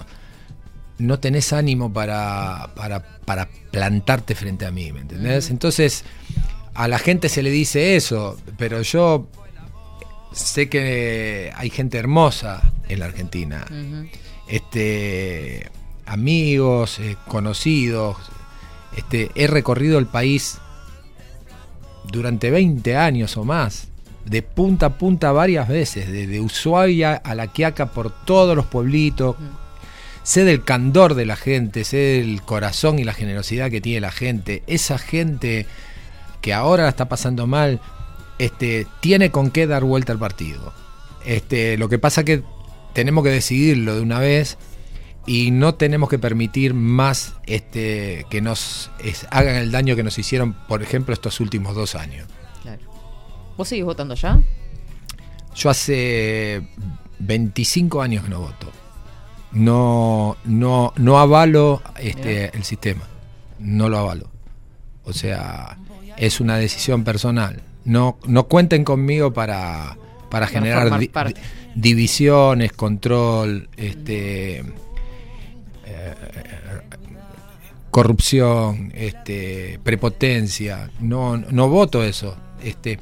[1.00, 5.50] no tenés ánimo para, para, para plantarte frente a mí, ¿me entendés?
[5.50, 6.04] Entonces,
[6.76, 9.28] a la gente se le dice eso, pero yo
[10.32, 13.66] sé que hay gente hermosa en la Argentina.
[14.48, 15.72] Este,
[16.06, 18.18] amigos, eh, conocidos.
[18.96, 20.60] Este, he recorrido el país
[22.12, 23.90] durante 20 años o más,
[24.26, 29.36] de punta a punta varias veces, desde Ushuaia a La Quiaca por todos los pueblitos.
[30.24, 34.12] Sé del candor de la gente, sé del corazón y la generosidad que tiene la
[34.12, 34.64] gente.
[34.66, 35.68] Esa gente
[36.42, 37.80] que ahora la está pasando mal,
[38.40, 40.74] este, tiene con qué dar vuelta al partido.
[41.26, 42.44] Este, lo que pasa que
[42.94, 44.58] tenemos que decidirlo de una vez
[45.28, 50.18] y no tenemos que permitir más este, que nos es- hagan el daño que nos
[50.20, 52.28] hicieron, por ejemplo, estos últimos dos años.
[52.62, 52.82] Claro.
[53.58, 54.40] ¿Vos seguís votando ya?
[55.56, 56.68] Yo hace
[57.20, 58.72] 25 años que no voto.
[59.52, 63.04] No, no, no avalo este, el sistema.
[63.60, 64.30] No lo avalo.
[65.06, 65.78] O sea,
[66.18, 67.62] es una decisión personal.
[67.86, 69.98] No, no cuenten conmigo para,
[70.30, 71.10] para generar di-
[71.76, 74.64] divisiones, control, este,
[77.96, 80.90] corrupción, este, prepotencia.
[81.00, 82.36] No, no voto eso.
[82.62, 83.00] Este,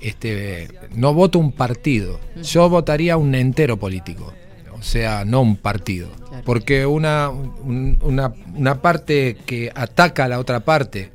[0.00, 2.18] este, no voto un partido.
[2.42, 4.32] Yo votaría un entero político.
[4.72, 6.08] O sea, no un partido.
[6.46, 11.10] Porque una, un- una, una parte que ataca a la otra parte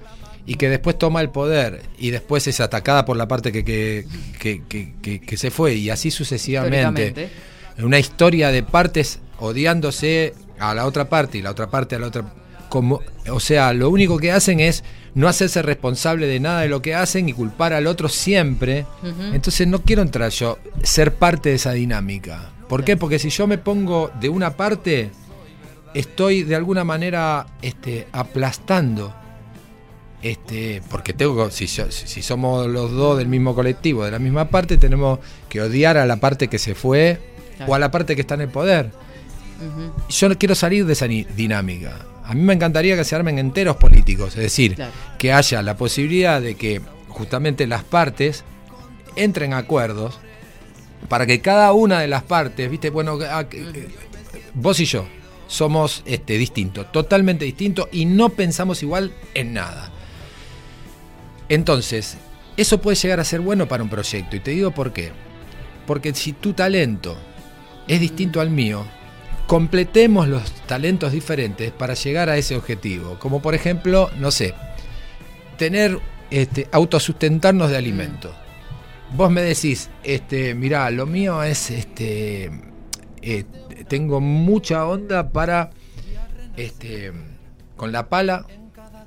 [0.46, 4.06] y que después toma el poder y después es atacada por la parte que, que,
[4.70, 7.12] que- que- se fue y así sucesivamente.
[7.80, 12.08] Una historia de partes odiándose a la otra parte y la otra parte a la
[12.08, 12.24] otra.
[12.78, 14.84] Como, o sea, lo único que hacen es
[15.16, 18.86] no hacerse responsable de nada de lo que hacen y culpar al otro siempre.
[19.34, 22.52] Entonces no quiero entrar yo, ser parte de esa dinámica.
[22.70, 22.98] ¿Por qué?
[22.98, 25.10] Porque si yo me pongo de una parte,
[25.96, 29.14] estoy de alguna manera este, aplastando.
[30.22, 34.50] Este, porque tengo, si, yo- si somos los dos del mismo colectivo, de la misma
[34.50, 37.20] parte, tenemos que odiar a la parte que se fue
[37.68, 38.92] o a la parte que está en el poder.
[40.10, 42.06] Yo no quiero salir de esa dinámica.
[42.28, 44.92] A mí me encantaría que se armen enteros políticos, es decir, Claro.
[45.18, 48.44] que haya la posibilidad de que justamente las partes
[49.16, 50.20] entren a acuerdos
[51.08, 53.18] para que cada una de las partes, viste, bueno,
[54.54, 55.08] vos y yo
[55.48, 59.90] somos este, distintos, totalmente distintos y no pensamos igual en nada.
[61.50, 62.18] Entonces,
[62.58, 64.36] eso puede llegar a ser bueno para un proyecto.
[64.36, 65.12] Y te digo por qué.
[65.86, 67.16] Porque si tu talento
[67.88, 68.86] es distinto al mío,
[69.48, 73.18] completemos los talentos diferentes para llegar a ese objetivo.
[73.18, 74.54] Como por ejemplo, no sé,
[75.58, 76.00] tener,
[76.30, 78.36] este, autosustentarnos de alimentos.
[79.16, 82.52] Vos me decís, este, mirá, lo mío es, este,
[83.22, 83.46] eh,
[83.88, 85.70] tengo mucha onda para,
[86.58, 87.14] este,
[87.78, 88.46] con la pala,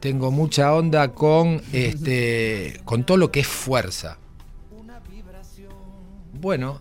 [0.01, 4.17] tengo mucha onda con, este, con todo lo que es fuerza.
[6.33, 6.81] Bueno,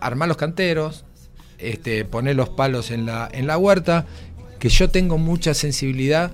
[0.00, 1.04] armar los canteros,
[1.58, 4.06] este, poner los palos en la, en la huerta,
[4.58, 6.32] que yo tengo mucha sensibilidad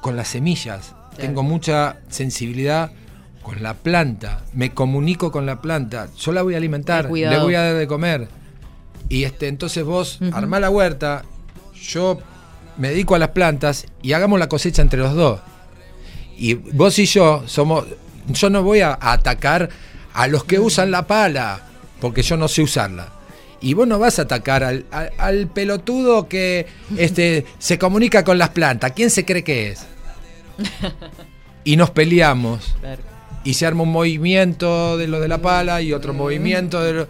[0.00, 2.92] con las semillas, tengo mucha sensibilidad
[3.42, 7.54] con la planta, me comunico con la planta, yo la voy a alimentar, le voy
[7.54, 8.28] a dar de comer.
[9.08, 11.24] Y este, entonces vos armá la huerta,
[11.74, 12.18] yo
[12.76, 15.40] me dedico a las plantas y hagamos la cosecha entre los dos.
[16.36, 17.86] Y vos y yo somos.
[18.28, 19.70] Yo no voy a atacar
[20.12, 21.62] a los que usan la pala,
[22.00, 23.17] porque yo no sé usarla.
[23.60, 26.66] Y vos no vas a atacar al, al- al pelotudo que
[26.96, 28.92] este, se comunica con las plantas.
[28.92, 29.86] ¿Quién se cree que es?
[31.64, 32.74] Y nos peleamos.
[32.80, 33.02] Claro.
[33.44, 37.08] Y se arma un movimiento de los de la pala y otro movimiento de los.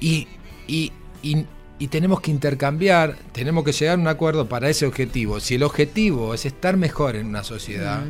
[0.00, 0.26] Y,
[0.66, 0.92] y,
[1.22, 1.46] y-
[1.80, 5.38] y tenemos que intercambiar, tenemos que llegar a un acuerdo para ese objetivo.
[5.38, 8.00] Si el objetivo es estar mejor en una sociedad,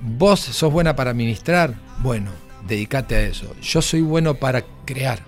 [0.00, 2.30] vos sos buena para administrar, bueno,
[2.68, 3.54] dedícate a eso.
[3.62, 5.20] Yo soy bueno para crear.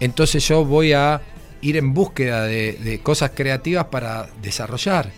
[0.00, 1.22] Entonces yo voy a
[1.60, 5.10] ir en búsqueda de, de cosas creativas para desarrollar.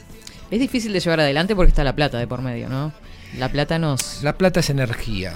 [0.51, 2.93] Es difícil de llevar adelante porque está la plata de por medio, ¿no?
[3.37, 4.23] La plata nos...
[4.23, 5.35] La plata es energía.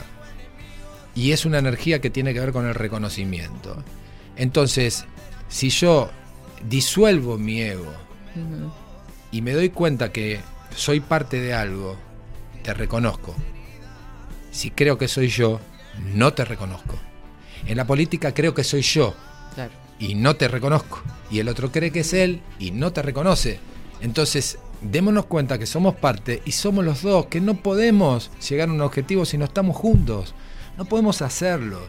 [1.14, 3.82] Y es una energía que tiene que ver con el reconocimiento.
[4.36, 5.04] Entonces,
[5.48, 6.10] si yo
[6.68, 7.92] disuelvo mi ego
[9.32, 10.40] y me doy cuenta que
[10.74, 11.96] soy parte de algo,
[12.62, 13.34] te reconozco.
[14.52, 15.60] Si creo que soy yo,
[16.14, 16.96] no te reconozco.
[17.66, 19.14] En la política creo que soy yo.
[20.00, 21.00] Y no te reconozco.
[21.30, 23.60] Y el otro cree que es él y no te reconoce.
[24.00, 28.72] Entonces, démonos cuenta que somos parte y somos los dos, que no podemos llegar a
[28.72, 30.34] un objetivo si no estamos juntos.
[30.76, 31.80] No podemos hacerlo.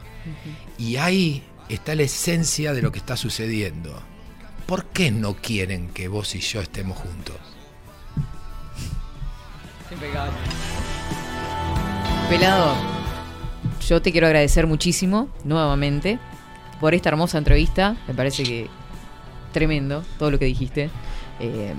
[0.77, 3.97] Y ahí está la esencia de lo que está sucediendo.
[4.65, 7.37] ¿Por qué no quieren que vos y yo estemos juntos?
[12.29, 12.75] Pelado,
[13.85, 16.17] yo te quiero agradecer muchísimo, nuevamente,
[16.81, 17.95] por esta hermosa entrevista.
[18.07, 18.67] Me parece que
[19.53, 20.89] tremendo todo lo que dijiste.
[21.39, 21.73] Eh,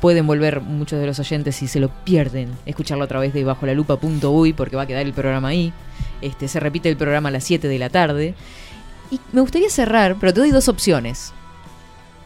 [0.00, 3.66] pueden volver muchos de los oyentes si se lo pierden, escucharlo a través de bajo
[3.66, 5.72] la lupa.uy porque va a quedar el programa ahí.
[6.20, 8.34] Este, se repite el programa a las 7 de la tarde.
[9.10, 11.32] Y me gustaría cerrar, pero te doy dos opciones.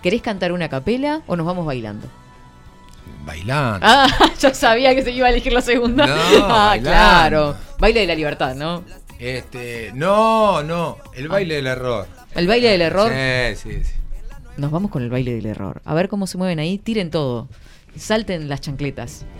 [0.03, 2.09] ¿Querés cantar una capela o nos vamos bailando?
[3.25, 3.87] Bailando.
[3.89, 4.09] Ah,
[4.41, 6.07] yo sabía que se iba a elegir la segunda.
[6.07, 6.91] No, ah, bailando.
[6.91, 7.57] claro.
[7.79, 8.83] Baile de la libertad, ¿no?
[9.23, 12.09] Este, no, no, el baile del error.
[12.35, 13.13] ¿El baile del error?
[13.55, 13.93] Sí, sí, sí.
[14.57, 15.81] Nos vamos con el baile del error.
[15.85, 16.77] A ver cómo se mueven ahí.
[16.79, 17.49] Tiren todo.
[17.97, 19.25] Salten las chancletas.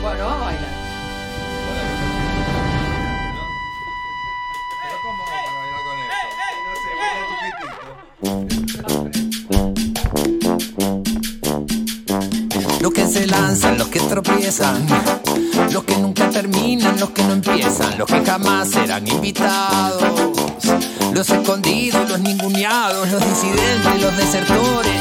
[0.00, 0.72] Bueno, vamos a bailar.
[4.84, 5.98] Pero ¿cómo para bailar con
[8.22, 8.78] eso?
[8.78, 8.97] No sé,
[13.18, 14.86] se lanzan, los que tropiezan,
[15.72, 20.04] los que nunca terminan, los que no empiezan, los que jamás serán invitados,
[21.12, 25.00] los escondidos, los ninguneados, los disidentes, los desertores.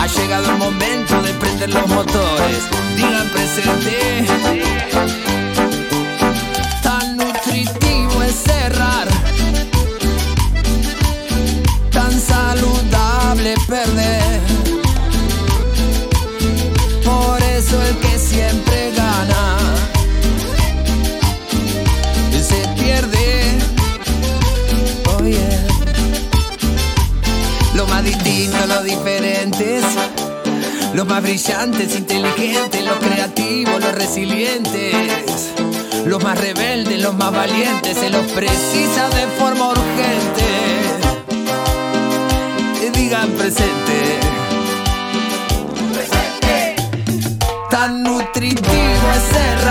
[0.00, 2.58] Ha llegado el momento de prender los motores,
[2.94, 5.23] digan presente.
[31.14, 35.52] Más brillantes, inteligentes, los creativos, los resilientes.
[36.06, 40.44] Los más rebeldes, los más valientes, se los precisa de forma urgente.
[42.94, 44.18] Digan presente.
[47.70, 49.63] tan nutritivo es cerrar,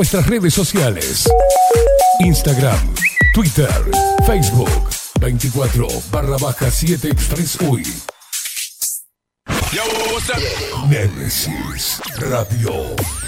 [0.00, 1.28] nuestras redes sociales.
[2.20, 2.78] Instagram,
[3.34, 3.68] Twitter,
[4.26, 4.70] Facebook,
[5.20, 7.84] 24 barra baja 7 Express UI.
[10.88, 13.19] Nemesis Radio.